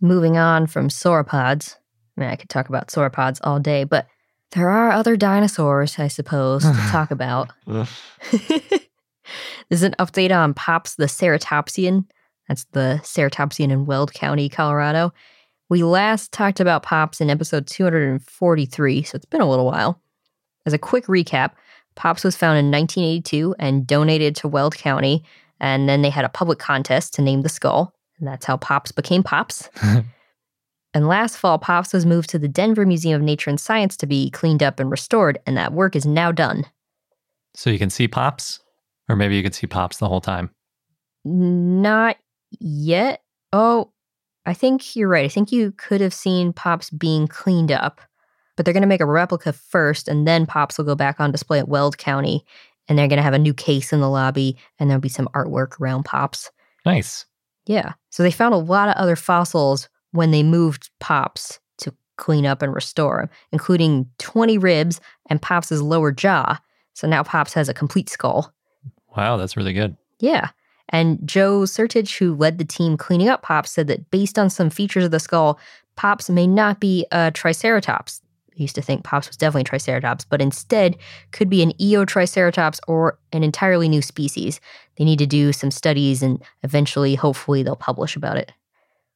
Moving 0.00 0.36
on 0.36 0.66
from 0.66 0.88
sauropods. 0.88 1.76
I 2.16 2.20
mean, 2.20 2.30
I 2.30 2.36
could 2.36 2.50
talk 2.50 2.68
about 2.68 2.88
sauropods 2.88 3.40
all 3.42 3.58
day, 3.58 3.84
but 3.84 4.06
there 4.52 4.70
are 4.70 4.90
other 4.90 5.16
dinosaurs, 5.16 5.98
I 5.98 6.08
suppose, 6.08 6.62
to 6.64 6.72
talk 6.90 7.10
about. 7.10 7.50
Ugh. 9.64 9.68
There's 9.70 9.82
an 9.82 9.94
update 9.98 10.34
on 10.34 10.54
Pops 10.54 10.96
the 10.96 11.06
Ceratopsian. 11.06 12.04
That's 12.48 12.64
the 12.72 13.00
Ceratopsian 13.02 13.70
in 13.70 13.86
Weld 13.86 14.12
County, 14.12 14.48
Colorado. 14.48 15.12
We 15.70 15.82
last 15.82 16.32
talked 16.32 16.60
about 16.60 16.82
Pops 16.82 17.20
in 17.20 17.30
episode 17.30 17.66
243, 17.66 19.02
so 19.02 19.16
it's 19.16 19.24
been 19.24 19.40
a 19.40 19.48
little 19.48 19.66
while. 19.66 20.00
As 20.66 20.72
a 20.72 20.78
quick 20.78 21.06
recap, 21.06 21.52
Pops 21.94 22.24
was 22.24 22.36
found 22.36 22.58
in 22.58 22.70
1982 22.70 23.54
and 23.58 23.86
donated 23.86 24.36
to 24.36 24.48
Weld 24.48 24.76
County, 24.76 25.24
and 25.60 25.88
then 25.88 26.02
they 26.02 26.10
had 26.10 26.24
a 26.24 26.30
public 26.30 26.58
contest 26.58 27.14
to 27.14 27.22
name 27.22 27.42
the 27.42 27.48
skull, 27.48 27.94
and 28.18 28.28
that's 28.28 28.44
how 28.44 28.56
Pops 28.56 28.92
became 28.92 29.22
Pops. 29.22 29.70
and 30.94 31.08
last 31.08 31.36
fall, 31.38 31.58
Pops 31.58 31.92
was 31.92 32.04
moved 32.04 32.28
to 32.30 32.38
the 32.38 32.48
Denver 32.48 32.84
Museum 32.84 33.20
of 33.20 33.24
Nature 33.24 33.50
and 33.50 33.60
Science 33.60 33.96
to 33.98 34.06
be 34.06 34.30
cleaned 34.30 34.62
up 34.62 34.78
and 34.78 34.90
restored, 34.90 35.38
and 35.46 35.56
that 35.56 35.72
work 35.72 35.96
is 35.96 36.04
now 36.04 36.30
done. 36.30 36.66
So 37.54 37.70
you 37.70 37.78
can 37.78 37.90
see 37.90 38.08
Pops? 38.08 38.60
Or 39.08 39.16
maybe 39.16 39.36
you 39.36 39.42
could 39.42 39.54
see 39.54 39.66
Pops 39.66 39.98
the 39.98 40.08
whole 40.08 40.20
time. 40.20 40.50
Not 41.24 42.16
yet. 42.58 43.22
Oh, 43.52 43.92
I 44.46 44.54
think 44.54 44.96
you're 44.96 45.08
right. 45.08 45.24
I 45.24 45.28
think 45.28 45.52
you 45.52 45.72
could 45.72 46.00
have 46.00 46.14
seen 46.14 46.52
Pops 46.52 46.90
being 46.90 47.26
cleaned 47.26 47.72
up, 47.72 48.00
but 48.56 48.64
they're 48.64 48.74
going 48.74 48.82
to 48.82 48.88
make 48.88 49.00
a 49.00 49.06
replica 49.06 49.52
first, 49.52 50.08
and 50.08 50.26
then 50.26 50.46
Pops 50.46 50.78
will 50.78 50.84
go 50.84 50.94
back 50.94 51.20
on 51.20 51.32
display 51.32 51.58
at 51.58 51.68
Weld 51.68 51.98
County, 51.98 52.44
and 52.88 52.98
they're 52.98 53.08
going 53.08 53.18
to 53.18 53.22
have 53.22 53.34
a 53.34 53.38
new 53.38 53.54
case 53.54 53.92
in 53.92 54.00
the 54.00 54.10
lobby, 54.10 54.56
and 54.78 54.90
there'll 54.90 55.00
be 55.00 55.08
some 55.08 55.28
artwork 55.34 55.80
around 55.80 56.04
Pops. 56.04 56.50
Nice. 56.84 57.24
Yeah. 57.66 57.94
So 58.10 58.22
they 58.22 58.30
found 58.30 58.54
a 58.54 58.58
lot 58.58 58.90
of 58.90 58.96
other 58.96 59.16
fossils 59.16 59.88
when 60.12 60.30
they 60.30 60.42
moved 60.42 60.90
Pops 61.00 61.58
to 61.78 61.94
clean 62.16 62.44
up 62.44 62.60
and 62.60 62.74
restore 62.74 63.22
him, 63.22 63.30
including 63.52 64.06
20 64.18 64.58
ribs 64.58 65.00
and 65.30 65.40
Pops's 65.40 65.80
lower 65.80 66.12
jaw. 66.12 66.60
So 66.92 67.08
now 67.08 67.22
Pops 67.22 67.54
has 67.54 67.68
a 67.68 67.74
complete 67.74 68.10
skull. 68.10 68.52
Wow, 69.16 69.36
that's 69.36 69.56
really 69.56 69.72
good. 69.72 69.96
Yeah. 70.20 70.50
And 70.90 71.18
Joe 71.26 71.60
Sertich, 71.60 72.18
who 72.18 72.34
led 72.34 72.58
the 72.58 72.64
team 72.64 72.96
cleaning 72.96 73.28
up 73.28 73.42
Pops, 73.42 73.70
said 73.70 73.86
that 73.86 74.10
based 74.10 74.38
on 74.38 74.50
some 74.50 74.70
features 74.70 75.04
of 75.04 75.10
the 75.10 75.20
skull, 75.20 75.58
Pops 75.96 76.28
may 76.28 76.46
not 76.46 76.80
be 76.80 77.06
a 77.10 77.30
Triceratops. 77.30 78.20
I 78.56 78.62
used 78.62 78.74
to 78.76 78.82
think 78.82 79.04
Pops 79.04 79.28
was 79.28 79.36
definitely 79.36 79.62
a 79.62 79.64
Triceratops, 79.64 80.24
but 80.24 80.42
instead 80.42 80.96
could 81.32 81.48
be 81.48 81.62
an 81.62 81.72
Eotriceratops 81.72 82.80
or 82.86 83.18
an 83.32 83.42
entirely 83.42 83.88
new 83.88 84.02
species. 84.02 84.60
They 84.96 85.04
need 85.04 85.18
to 85.18 85.26
do 85.26 85.52
some 85.52 85.70
studies 85.70 86.22
and 86.22 86.42
eventually, 86.62 87.14
hopefully, 87.14 87.62
they'll 87.62 87.76
publish 87.76 88.16
about 88.16 88.36
it. 88.36 88.52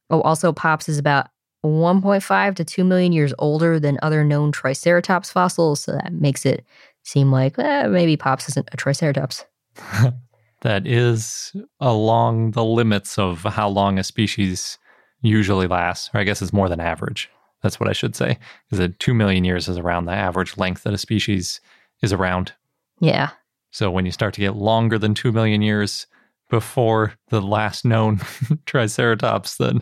Oh, 0.09 0.21
also, 0.21 0.51
Pops 0.51 0.89
is 0.89 0.97
about 0.97 1.27
1.5 1.63 2.55
to 2.55 2.65
2 2.65 2.83
million 2.83 3.11
years 3.11 3.33
older 3.37 3.79
than 3.79 3.99
other 4.01 4.23
known 4.23 4.51
Triceratops 4.51 5.31
fossils, 5.31 5.83
so 5.83 5.91
that 5.91 6.13
makes 6.13 6.45
it 6.45 6.65
seem 7.03 7.31
like 7.31 7.57
eh, 7.59 7.87
maybe 7.87 8.17
Pops 8.17 8.49
isn't 8.49 8.69
a 8.71 8.77
Triceratops. 8.77 9.45
that 10.61 10.85
is 10.85 11.53
along 11.79 12.51
the 12.51 12.63
limits 12.63 13.17
of 13.17 13.43
how 13.43 13.69
long 13.69 13.97
a 13.97 14.03
species 14.03 14.77
usually 15.21 15.67
lasts, 15.67 16.09
or 16.13 16.19
I 16.19 16.23
guess 16.23 16.41
it's 16.41 16.53
more 16.53 16.69
than 16.69 16.79
average. 16.79 17.29
That's 17.61 17.79
what 17.79 17.89
I 17.89 17.93
should 17.93 18.15
say, 18.15 18.37
Is 18.71 18.79
because 18.79 18.95
two 18.99 19.13
million 19.13 19.43
years 19.43 19.67
is 19.67 19.77
around 19.77 20.05
the 20.05 20.13
average 20.13 20.57
length 20.57 20.83
that 20.83 20.93
a 20.93 20.97
species 20.97 21.59
is 22.01 22.13
around. 22.13 22.53
Yeah. 23.01 23.31
So 23.71 23.91
when 23.91 24.05
you 24.05 24.11
start 24.11 24.33
to 24.35 24.41
get 24.41 24.55
longer 24.55 24.97
than 24.97 25.13
two 25.13 25.31
million 25.31 25.61
years 25.61 26.07
before 26.49 27.13
the 27.29 27.41
last 27.41 27.85
known 27.85 28.21
Triceratops, 28.65 29.57
then 29.57 29.81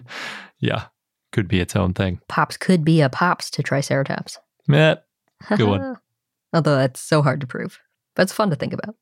yeah, 0.60 0.86
could 1.32 1.48
be 1.48 1.60
its 1.60 1.75
own 1.75 1.94
thing. 1.94 2.20
Pops 2.27 2.58
could 2.58 2.84
be 2.84 3.01
a 3.01 3.10
pops 3.10 3.50
to 3.51 3.63
Triceratops. 3.63 4.39
Meh. 4.68 4.96
Good 5.56 5.68
one. 5.68 5.98
Although 6.54 6.75
that's 6.75 7.00
so 7.00 7.22
hard 7.22 7.42
to 7.42 7.48
prove, 7.48 7.80
but 8.16 8.24
it's 8.24 8.34
fun 8.34 8.50
to 8.50 8.56
think 8.56 8.74
about. 8.74 8.96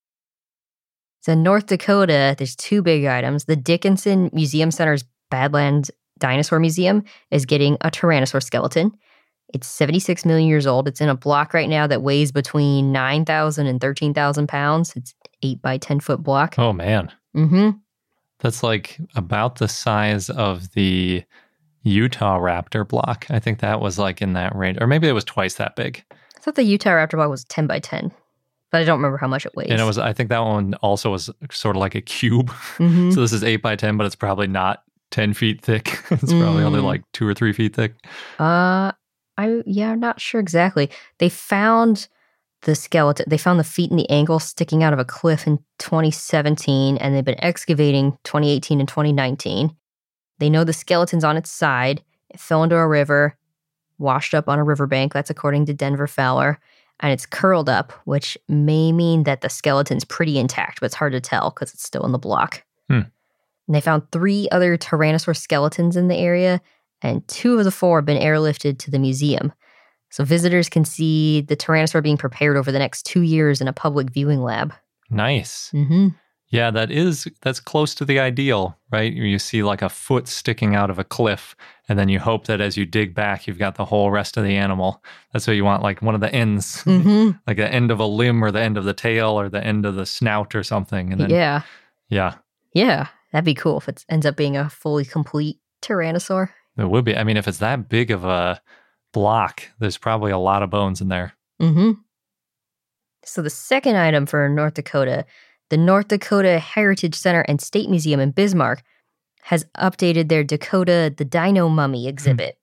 So 1.26 1.32
in 1.32 1.42
North 1.42 1.66
Dakota, 1.66 2.36
there's 2.38 2.56
two 2.56 2.84
big 2.84 3.06
items. 3.06 3.46
The 3.46 3.56
Dickinson 3.56 4.30
Museum 4.32 4.70
Center's 4.70 5.04
Badlands 5.32 5.90
Dinosaur 6.20 6.60
Museum 6.60 7.04
is 7.32 7.48
getting 7.48 7.78
a 7.82 7.90
Tyrannosaur 7.90 8.44
skeleton. 8.44 8.92
It's 9.52 9.66
76 9.66 10.24
million 10.24 10.48
years 10.48 10.68
old. 10.68 10.88
It's 10.88 11.02
in 11.02 11.10
a 11.10 11.16
block 11.16 11.56
right 11.56 11.68
now 11.68 11.88
that 11.88 12.04
weighs 12.04 12.32
between 12.32 12.92
9,000 12.92 13.66
and 13.66 13.82
13,000 13.82 14.46
pounds. 14.46 14.96
It's 14.96 15.16
8 15.42 15.64
by 15.64 15.80
10 15.80 16.00
foot 16.00 16.22
block. 16.22 16.60
Oh, 16.60 16.72
man. 16.72 17.12
Mm-hmm. 17.36 17.72
That's 18.38 18.62
like 18.62 19.00
about 19.16 19.56
the 19.56 19.68
size 19.68 20.30
of 20.30 20.74
the 20.74 21.24
Utah 21.82 22.38
Raptor 22.38 22.88
block. 22.88 23.26
I 23.32 23.40
think 23.40 23.62
that 23.62 23.82
was 23.82 23.98
like 23.98 24.22
in 24.22 24.34
that 24.34 24.56
range. 24.56 24.78
Or 24.80 24.86
maybe 24.86 25.08
it 25.08 25.14
was 25.14 25.24
twice 25.24 25.56
that 25.56 25.76
big. 25.76 26.04
I 26.12 26.40
thought 26.40 26.54
the 26.54 26.62
Utah 26.62 26.92
Raptor 26.92 27.14
block 27.14 27.32
was 27.32 27.46
10 27.46 27.66
by 27.66 27.80
10, 27.80 28.12
but 28.76 28.82
I 28.82 28.84
don't 28.84 28.98
remember 28.98 29.18
how 29.18 29.28
much 29.28 29.46
it 29.46 29.56
weighs. 29.56 29.70
And 29.70 29.80
it 29.80 29.86
was, 29.86 29.98
I 29.98 30.12
think 30.12 30.28
that 30.30 30.40
one 30.44 30.74
also 30.76 31.12
was 31.12 31.30
sort 31.50 31.78
of 31.78 31.80
like 31.80 31.96
a 31.96 32.02
cube. 32.02 32.50
Mhm. 32.78 33.14
so 33.14 33.22
this 33.22 33.32
is 33.32 33.42
8 33.44 33.58
by 33.58 33.78
10, 33.78 33.96
but 33.96 34.06
it's 34.06 34.16
probably 34.16 34.48
not 34.48 34.84
10 35.12 35.34
feet 35.34 35.62
thick. 35.62 36.00
it's 36.12 36.34
probably 36.34 36.64
only 36.64 36.82
Mm. 36.82 36.84
like 36.84 37.04
two 37.14 37.26
or 37.26 37.34
three 37.34 37.54
feet 37.54 37.74
thick. 37.76 37.94
Uh, 38.38 38.92
I 39.38 39.62
yeah, 39.66 39.92
I'm 39.92 40.00
not 40.02 40.20
sure 40.20 40.42
exactly. 40.42 40.90
They 41.20 41.30
found 41.30 42.08
the 42.64 42.76
skeleton. 42.76 43.26
They 43.30 43.38
found 43.38 43.60
the 43.60 43.64
feet 43.64 43.92
and 43.92 44.00
the 44.00 44.10
ankle 44.10 44.40
sticking 44.40 44.84
out 44.84 44.92
of 44.92 45.00
a 45.00 45.06
cliff 45.06 45.46
in 45.48 45.60
2017, 45.80 46.98
and 46.98 47.16
they've 47.16 47.24
been 47.24 47.44
excavating 47.44 48.18
2018 48.24 48.80
and 48.80 48.90
2019. 48.90 49.76
They 50.40 50.50
know 50.50 50.64
the 50.66 50.74
skeleton's 50.74 51.24
on 51.24 51.38
its 51.38 51.52
side. 51.52 52.02
It 52.30 52.40
fell 52.40 52.64
into 52.64 52.76
a 52.76 52.88
river, 52.88 53.38
washed 54.00 54.34
up 54.34 54.50
on 54.50 54.60
a 54.60 54.64
riverbank. 54.64 55.14
That's 55.14 55.30
according 55.30 55.66
to 55.68 55.74
Denver 55.74 56.08
Fowler. 56.08 56.60
And 57.02 57.12
it's 57.12 57.26
curled 57.26 57.70
up, 57.70 57.92
which 58.06 58.38
may 58.48 58.92
mean 58.92 59.24
that 59.24 59.42
the 59.42 59.50
skeleton's 59.50 60.06
pretty 60.06 60.40
intact, 60.40 60.80
but 60.80 60.88
it's 60.88 60.96
hard 60.96 61.12
to 61.14 61.20
tell 61.20 61.50
because 61.50 61.74
it's 61.74 61.84
still 61.84 62.06
in 62.06 62.12
the 62.12 62.18
block. 62.18 62.64
Hmm. 62.90 63.02
And 63.68 63.76
they 63.76 63.82
found 63.82 64.12
three 64.12 64.48
other 64.52 64.78
Tyrannosaur 64.78 65.36
skeletons 65.36 65.98
in 65.98 66.08
the 66.08 66.16
area, 66.16 66.62
and 67.02 67.28
two 67.28 67.58
of 67.58 67.66
the 67.66 67.72
four 67.72 67.98
have 68.00 68.06
been 68.06 68.22
airlifted 68.22 68.80
to 68.80 68.92
the 68.92 69.00
museum. 69.00 69.52
So 70.10 70.24
visitors 70.24 70.70
can 70.70 70.86
see 70.86 71.42
the 71.42 71.58
Tyrannosaur 71.58 72.02
being 72.02 72.18
prepared 72.18 72.56
over 72.56 72.72
the 72.72 72.80
next 72.80 73.04
two 73.04 73.22
years 73.22 73.60
in 73.60 73.68
a 73.68 73.74
public 73.74 74.10
viewing 74.12 74.42
lab. 74.42 74.74
Nice. 75.10 75.72
Mm-hmm. 75.74 76.10
Yeah, 76.50 76.70
that 76.72 76.92
is 76.92 77.28
that's 77.42 77.60
close 77.60 77.96
to 77.96 78.06
the 78.06 78.20
ideal, 78.20 78.78
right? 78.92 79.12
You 79.12 79.40
see 79.40 79.64
like 79.64 79.82
a 79.82 79.90
foot 79.90 80.28
sticking 80.28 80.76
out 80.76 80.90
of 80.90 81.00
a 81.00 81.04
cliff, 81.04 81.56
and 81.90 81.98
then 81.98 82.08
you 82.08 82.20
hope 82.20 82.46
that 82.46 82.62
as 82.62 82.78
you 82.78 82.86
dig 82.86 83.16
back, 83.16 83.48
you've 83.48 83.58
got 83.58 83.76
the 83.76 83.86
whole 83.86 84.12
rest 84.12 84.38
of 84.38 84.44
the 84.44 84.56
animal. 84.56 85.04
That's 85.34 85.48
what 85.48 85.56
you 85.56 85.66
want, 85.66 85.82
like 85.84 86.02
one 86.02 86.16
of 86.16 86.22
the 86.22 86.34
ends, 86.34 86.84
Mm-hmm. 86.84 87.32
like 87.48 87.58
the 87.58 87.72
end 87.72 87.90
of 87.92 88.00
a 88.00 88.06
limb 88.06 88.44
or 88.44 88.52
the 88.52 88.62
end 88.62 88.78
of 88.78 88.84
the 88.86 88.94
tail 88.94 89.32
or 89.40 89.50
the 89.50 89.64
end 89.64 89.86
of 89.86 89.96
the 89.96 90.06
snout 90.06 90.54
or 90.56 90.64
something. 90.64 91.12
And 91.12 91.20
then 91.20 91.30
yeah, 91.32 91.64
yeah, 92.10 92.36
yeah, 92.74 93.08
that'd 93.32 93.44
be 93.44 93.56
cool 93.56 93.78
if 93.80 93.90
it 93.90 94.06
ends 94.08 94.26
up 94.26 94.36
being 94.38 94.56
a 94.56 94.70
fully 94.70 95.04
complete 95.04 95.58
Tyrannosaur. 95.82 96.50
it 96.78 96.90
would 96.90 97.06
be. 97.06 97.18
I 97.18 97.24
mean, 97.24 97.38
if 97.38 97.48
it's 97.48 97.58
that 97.58 97.90
big 97.90 98.12
of 98.12 98.24
a 98.24 98.62
block, 99.14 99.64
there's 99.80 99.98
probably 99.98 100.32
a 100.32 100.38
lot 100.38 100.62
of 100.62 100.70
bones 100.70 101.02
in 101.02 101.08
there. 101.08 101.34
Mm-hmm. 101.62 101.92
So 103.24 103.42
the 103.42 103.50
second 103.50 103.96
item 103.98 104.26
for 104.28 104.48
North 104.48 104.76
Dakota, 104.76 105.26
the 105.76 105.82
North 105.82 106.08
Dakota 106.08 106.58
Heritage 106.58 107.16
Center 107.16 107.42
and 107.50 107.60
State 107.60 107.90
Museum 107.90 108.22
in 108.22 108.32
Bismarck, 108.32 108.82
has 109.42 109.66
updated 109.78 110.30
their 110.30 110.42
Dakota 110.42 111.14
the 111.18 111.26
Dino 111.26 111.68
Mummy 111.68 112.04
hmm. 112.04 112.08
exhibit. 112.08 112.58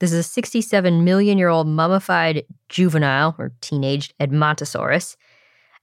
This 0.00 0.12
is 0.12 0.18
a 0.18 0.22
67 0.24 1.04
million 1.04 1.38
year 1.38 1.50
old 1.50 1.68
mummified 1.68 2.42
juvenile 2.68 3.36
or 3.38 3.52
teenaged 3.60 4.12
Edmontosaurus, 4.18 5.14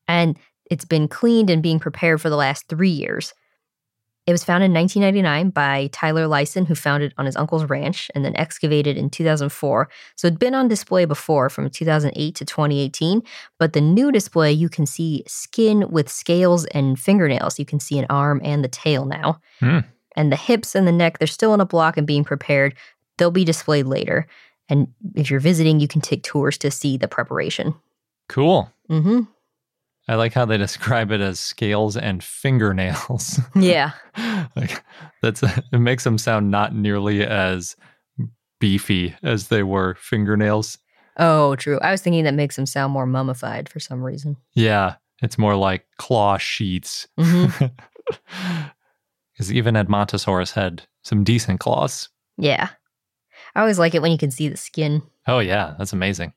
and 0.06 0.38
it's 0.70 0.84
been 0.84 1.08
cleaned 1.08 1.50
and 1.50 1.64
being 1.64 1.80
prepared 1.80 2.20
for 2.20 2.30
the 2.30 2.36
last 2.36 2.68
three 2.68 2.90
years. 2.90 3.34
It 4.30 4.34
was 4.34 4.44
found 4.44 4.64
in 4.64 4.72
1999 4.72 5.50
by 5.50 5.90
Tyler 5.92 6.28
Lyson, 6.28 6.68
who 6.68 6.76
found 6.76 7.02
it 7.02 7.14
on 7.18 7.26
his 7.26 7.36
uncle's 7.36 7.66
ranch 7.66 8.12
and 8.14 8.24
then 8.24 8.36
excavated 8.36 8.96
in 8.96 9.10
2004. 9.10 9.90
So 10.16 10.28
it'd 10.28 10.38
been 10.38 10.54
on 10.54 10.68
display 10.68 11.06
before 11.06 11.50
from 11.50 11.68
2008 11.68 12.36
to 12.36 12.46
2018, 12.46 13.24
but 13.58 13.74
the 13.74 13.82
new 13.82 14.12
display 14.12 14.52
you 14.52 14.70
can 14.70 14.86
see 14.86 15.24
skin 15.26 15.90
with 15.90 16.10
scales 16.10 16.66
and 16.68 17.00
fingernails. 17.00 17.58
You 17.58 17.66
can 17.66 17.80
see 17.80 17.98
an 17.98 18.06
arm 18.12 18.40
and 18.44 18.64
the 18.64 18.68
tail 18.68 19.06
now. 19.06 19.42
Hmm. 19.62 19.80
And 20.16 20.32
the 20.32 20.36
hips 20.36 20.76
and 20.76 20.88
the 20.88 20.92
neck, 20.92 21.18
they're 21.18 21.28
still 21.28 21.56
in 21.56 21.60
a 21.60 21.66
block 21.66 21.98
and 21.98 22.06
being 22.06 22.24
prepared. 22.24 22.76
They'll 23.18 23.32
be 23.32 23.46
displayed 23.46 23.88
later. 23.88 24.28
And 24.70 24.90
if 25.16 25.32
you're 25.32 25.40
visiting, 25.40 25.80
you 25.80 25.88
can 25.88 26.02
take 26.02 26.22
tours 26.22 26.60
to 26.60 26.70
see 26.70 26.98
the 26.98 27.08
preparation. 27.08 27.74
Cool. 28.28 28.72
Mm-hmm. 28.92 29.22
I 30.10 30.16
like 30.16 30.34
how 30.34 30.44
they 30.44 30.58
describe 30.58 31.12
it 31.12 31.22
as 31.22 31.40
scales 31.40 31.96
and 31.96 32.24
fingernails. 32.24 33.40
Yeah. 33.56 33.92
like 34.56 34.84
that's 35.22 35.44
it 35.44 35.80
makes 35.80 36.04
them 36.04 36.18
sound 36.18 36.50
not 36.50 36.74
nearly 36.74 37.24
as 37.24 37.76
beefy 38.60 39.16
as 39.22 39.50
they 39.50 39.62
were 39.62 39.94
fingernails. 39.96 40.80
Oh, 41.18 41.56
true. 41.58 41.80
I 41.82 41.92
was 41.92 42.02
thinking 42.02 42.24
that 42.24 42.34
makes 42.34 42.56
them 42.56 42.66
sound 42.66 42.92
more 42.92 43.06
mummified 43.06 43.70
for 43.70 43.80
some 43.80 44.02
reason. 44.02 44.36
Yeah, 44.56 44.96
it's 45.22 45.38
more 45.38 45.56
like 45.56 45.86
claw 45.98 46.38
sheets. 46.38 47.08
Because 47.16 47.30
mm-hmm. 47.30 49.44
even 49.52 49.76
Edmontosaurus 49.76 50.54
had 50.54 50.82
some 51.04 51.24
decent 51.24 51.60
claws. 51.60 52.10
Yeah. 52.36 52.70
I 53.54 53.60
always 53.60 53.78
like 53.78 53.94
it 53.94 54.02
when 54.02 54.12
you 54.12 54.18
can 54.18 54.32
see 54.32 54.48
the 54.48 54.58
skin. 54.58 55.04
Oh 55.28 55.40
yeah, 55.40 55.76
that's 55.78 55.94
amazing. 55.94 56.34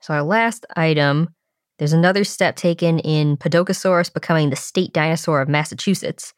So, 0.00 0.14
our 0.14 0.22
last 0.22 0.64
item 0.76 1.34
there's 1.78 1.92
another 1.92 2.24
step 2.24 2.56
taken 2.56 2.98
in 3.00 3.36
Podokesaurus 3.36 4.12
becoming 4.12 4.50
the 4.50 4.56
state 4.56 4.92
dinosaur 4.92 5.40
of 5.40 5.48
Massachusetts. 5.48 6.32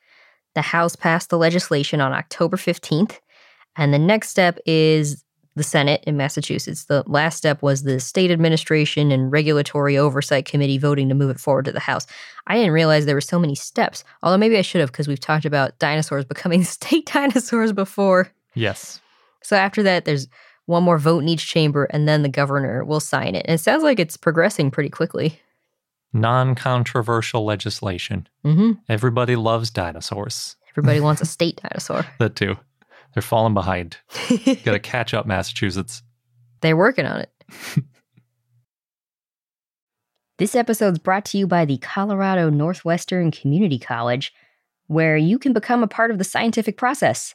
The 0.55 0.62
House 0.62 0.96
passed 0.96 1.31
the 1.31 1.38
legislation 1.38 2.01
on 2.01 2.12
October 2.12 2.57
15th, 2.57 3.18
and 3.77 3.94
the 3.94 3.98
next 3.98 4.31
step 4.31 4.59
is 4.66 5.24
the 5.55 5.62
Senate 5.62 6.03
in 6.07 6.16
Massachusetts. 6.16 6.85
The 6.85 7.05
last 7.07 7.37
step 7.37 7.62
was 7.62 7.83
the 7.83 8.01
state 8.01 8.31
administration 8.31 9.11
and 9.11 9.31
regulatory 9.31 9.98
oversight 9.98 10.46
committee 10.46 10.79
voting 10.79 11.09
to 11.09 11.14
move 11.14 11.31
it 11.31 11.40
forward 11.40 11.66
to 11.66 11.72
the 11.72 11.81
House. 11.81 12.07
I 12.46 12.57
didn't 12.57 12.72
realize 12.72 13.07
there 13.07 13.14
were 13.14 13.20
so 13.20 13.38
many 13.38 13.55
steps, 13.55 14.05
although 14.22 14.38
maybe 14.38 14.57
I 14.57 14.62
should 14.62 14.81
have 14.81 14.90
because 14.90 15.09
we've 15.09 15.20
talked 15.20 15.44
about 15.44 15.79
dinosaurs 15.79 16.24
becoming 16.24 16.64
state 16.64 17.07
dinosaurs 17.07 17.72
before. 17.72 18.31
Yes. 18.55 19.01
So 19.42 19.57
after 19.57 19.83
that, 19.83 20.05
there's 20.05 20.29
one 20.68 20.83
more 20.83 20.98
vote 20.98 21.22
in 21.22 21.28
each 21.28 21.46
chamber, 21.46 21.85
and 21.85 22.07
then 22.07 22.22
the 22.22 22.28
governor 22.28 22.85
will 22.85 23.00
sign 23.00 23.35
it. 23.35 23.46
And 23.48 23.54
it 23.54 23.62
sounds 23.62 23.83
like 23.83 23.98
it's 23.98 24.18
progressing 24.18 24.70
pretty 24.70 24.90
quickly. 24.90 25.40
Non 26.12 26.54
controversial 26.54 27.44
legislation. 27.44 28.28
hmm 28.44 28.72
Everybody 28.88 29.35
loves 29.35 29.70
dinosaurs. 29.70 30.57
Everybody 30.72 31.00
wants 31.00 31.22
a 31.22 31.26
state 31.37 31.61
dinosaur. 31.62 32.04
That 32.18 32.37
too. 32.37 32.57
They're 33.14 33.22
falling 33.22 33.54
behind. 33.54 33.96
Got 34.64 34.72
to 34.72 34.78
catch 34.78 35.14
up, 35.14 35.24
Massachusetts. 35.26 36.02
They're 36.61 36.76
working 36.76 37.07
on 37.07 37.20
it. 37.22 37.33
this 40.38 40.54
episode 40.54 40.92
is 40.92 40.98
brought 40.98 41.24
to 41.26 41.38
you 41.38 41.46
by 41.46 41.64
the 41.64 41.78
Colorado 41.78 42.50
Northwestern 42.50 43.31
Community 43.31 43.78
College, 43.78 44.35
where 44.87 45.16
you 45.16 45.38
can 45.38 45.54
become 45.54 45.83
a 45.83 45.88
part 45.88 46.11
of 46.11 46.18
the 46.18 46.24
scientific 46.24 46.76
process. 46.76 47.35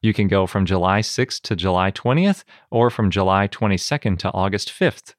You 0.00 0.14
can 0.14 0.28
go 0.28 0.46
from 0.46 0.64
July 0.64 1.00
6th 1.00 1.40
to 1.42 1.56
July 1.56 1.90
20th 1.90 2.44
or 2.70 2.90
from 2.90 3.10
July 3.10 3.48
22nd 3.48 4.18
to 4.18 4.32
August 4.32 4.68
5th. 4.68 5.14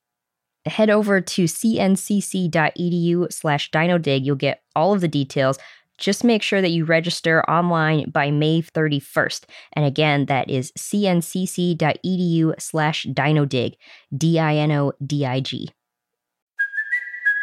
Head 0.66 0.90
over 0.90 1.22
to 1.22 1.44
cncc.edu 1.46 3.32
slash 3.32 3.72
dinodig. 3.72 4.26
You'll 4.26 4.36
get 4.36 4.64
all 4.76 4.94
of 4.94 5.02
the 5.02 5.08
details. 5.08 5.58
Just 5.98 6.24
make 6.24 6.42
sure 6.42 6.62
that 6.62 6.70
you 6.70 6.86
register 6.86 7.44
online 7.50 8.10
by 8.10 8.32
May 8.32 8.62
31st. 8.62 9.44
And 9.74 9.86
again, 9.86 10.28
that 10.28 10.50
is 10.50 10.72
cncc.edu 10.78 12.62
slash 12.62 13.06
dinodig, 13.06 13.76
D 14.16 14.40
I 14.40 14.56
N 14.56 14.72
O 14.72 14.94
D 15.06 15.26
I 15.26 15.42
G. 15.42 15.70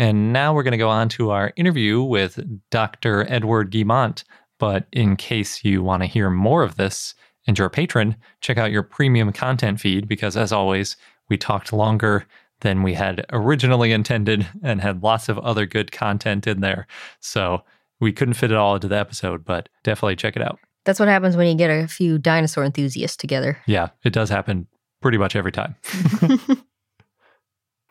And 0.00 0.32
now 0.32 0.54
we're 0.54 0.62
going 0.62 0.72
to 0.72 0.78
go 0.78 0.88
on 0.88 1.10
to 1.10 1.28
our 1.30 1.52
interview 1.56 2.00
with 2.00 2.40
Dr. 2.70 3.26
Edward 3.30 3.70
Guimont. 3.70 4.24
But 4.58 4.86
in 4.92 5.14
case 5.14 5.62
you 5.62 5.82
want 5.82 6.02
to 6.02 6.06
hear 6.06 6.30
more 6.30 6.62
of 6.62 6.76
this 6.76 7.14
and 7.46 7.58
you're 7.58 7.66
a 7.66 7.70
patron, 7.70 8.16
check 8.40 8.56
out 8.56 8.70
your 8.70 8.82
premium 8.82 9.30
content 9.30 9.78
feed 9.78 10.08
because, 10.08 10.38
as 10.38 10.52
always, 10.52 10.96
we 11.28 11.36
talked 11.36 11.70
longer 11.70 12.24
than 12.62 12.82
we 12.82 12.94
had 12.94 13.26
originally 13.30 13.92
intended 13.92 14.48
and 14.62 14.80
had 14.80 15.02
lots 15.02 15.28
of 15.28 15.38
other 15.40 15.66
good 15.66 15.92
content 15.92 16.46
in 16.46 16.62
there. 16.62 16.86
So 17.20 17.62
we 18.00 18.10
couldn't 18.10 18.34
fit 18.34 18.50
it 18.50 18.56
all 18.56 18.76
into 18.76 18.88
the 18.88 18.96
episode, 18.96 19.44
but 19.44 19.68
definitely 19.82 20.16
check 20.16 20.34
it 20.34 20.40
out. 20.40 20.60
That's 20.86 20.98
what 20.98 21.10
happens 21.10 21.36
when 21.36 21.46
you 21.46 21.54
get 21.54 21.68
a 21.68 21.86
few 21.86 22.16
dinosaur 22.16 22.64
enthusiasts 22.64 23.18
together. 23.18 23.58
Yeah, 23.66 23.90
it 24.02 24.14
does 24.14 24.30
happen 24.30 24.66
pretty 25.02 25.18
much 25.18 25.36
every 25.36 25.52
time. 25.52 25.76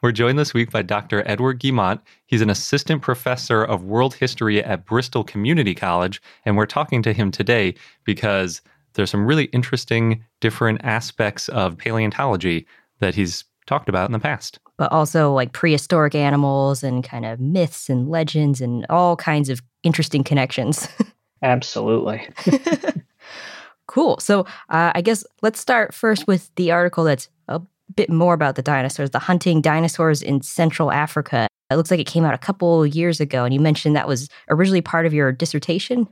We're 0.01 0.13
joined 0.13 0.39
this 0.39 0.53
week 0.53 0.71
by 0.71 0.81
Dr. 0.81 1.23
Edward 1.25 1.59
Guimont. 1.59 1.99
He's 2.25 2.41
an 2.41 2.49
assistant 2.49 3.01
professor 3.01 3.63
of 3.63 3.83
world 3.83 4.13
history 4.13 4.63
at 4.63 4.85
Bristol 4.85 5.25
Community 5.25 5.75
College, 5.75 6.21
and 6.45 6.55
we're 6.55 6.65
talking 6.65 7.01
to 7.03 7.11
him 7.11 7.31
today 7.31 7.75
because 8.05 8.61
there's 8.93 9.09
some 9.09 9.25
really 9.25 9.45
interesting 9.45 10.23
different 10.39 10.79
aspects 10.85 11.49
of 11.49 11.77
paleontology 11.77 12.65
that 12.99 13.13
he's 13.13 13.43
talked 13.65 13.89
about 13.89 14.07
in 14.07 14.13
the 14.13 14.19
past. 14.19 14.59
But 14.77 14.91
also 14.93 15.33
like 15.33 15.51
prehistoric 15.51 16.15
animals 16.15 16.81
and 16.81 17.03
kind 17.03 17.25
of 17.25 17.41
myths 17.41 17.89
and 17.89 18.09
legends 18.09 18.61
and 18.61 18.85
all 18.89 19.17
kinds 19.17 19.49
of 19.49 19.61
interesting 19.83 20.23
connections. 20.23 20.87
Absolutely. 21.43 22.27
Cool. 23.89 24.19
So 24.19 24.41
uh, 24.69 24.91
I 24.93 25.01
guess 25.01 25.25
let's 25.41 25.59
start 25.59 25.95
first 25.95 26.27
with 26.27 26.51
the 26.57 26.69
article 26.69 27.03
that's 27.03 27.27
a 27.47 27.59
bit 27.95 28.09
more 28.09 28.33
about 28.33 28.55
the 28.55 28.61
dinosaurs, 28.61 29.11
the 29.11 29.19
hunting 29.19 29.61
dinosaurs 29.61 30.21
in 30.21 30.41
Central 30.41 30.91
Africa. 30.91 31.47
It 31.69 31.75
looks 31.75 31.91
like 31.91 31.99
it 31.99 32.07
came 32.07 32.25
out 32.25 32.33
a 32.33 32.39
couple 32.39 32.85
years 32.85 33.19
ago, 33.19 33.43
and 33.43 33.53
you 33.53 33.59
mentioned 33.59 33.95
that 33.95 34.07
was 34.07 34.29
originally 34.49 34.81
part 34.81 35.05
of 35.05 35.13
your 35.13 35.31
dissertation. 35.31 36.07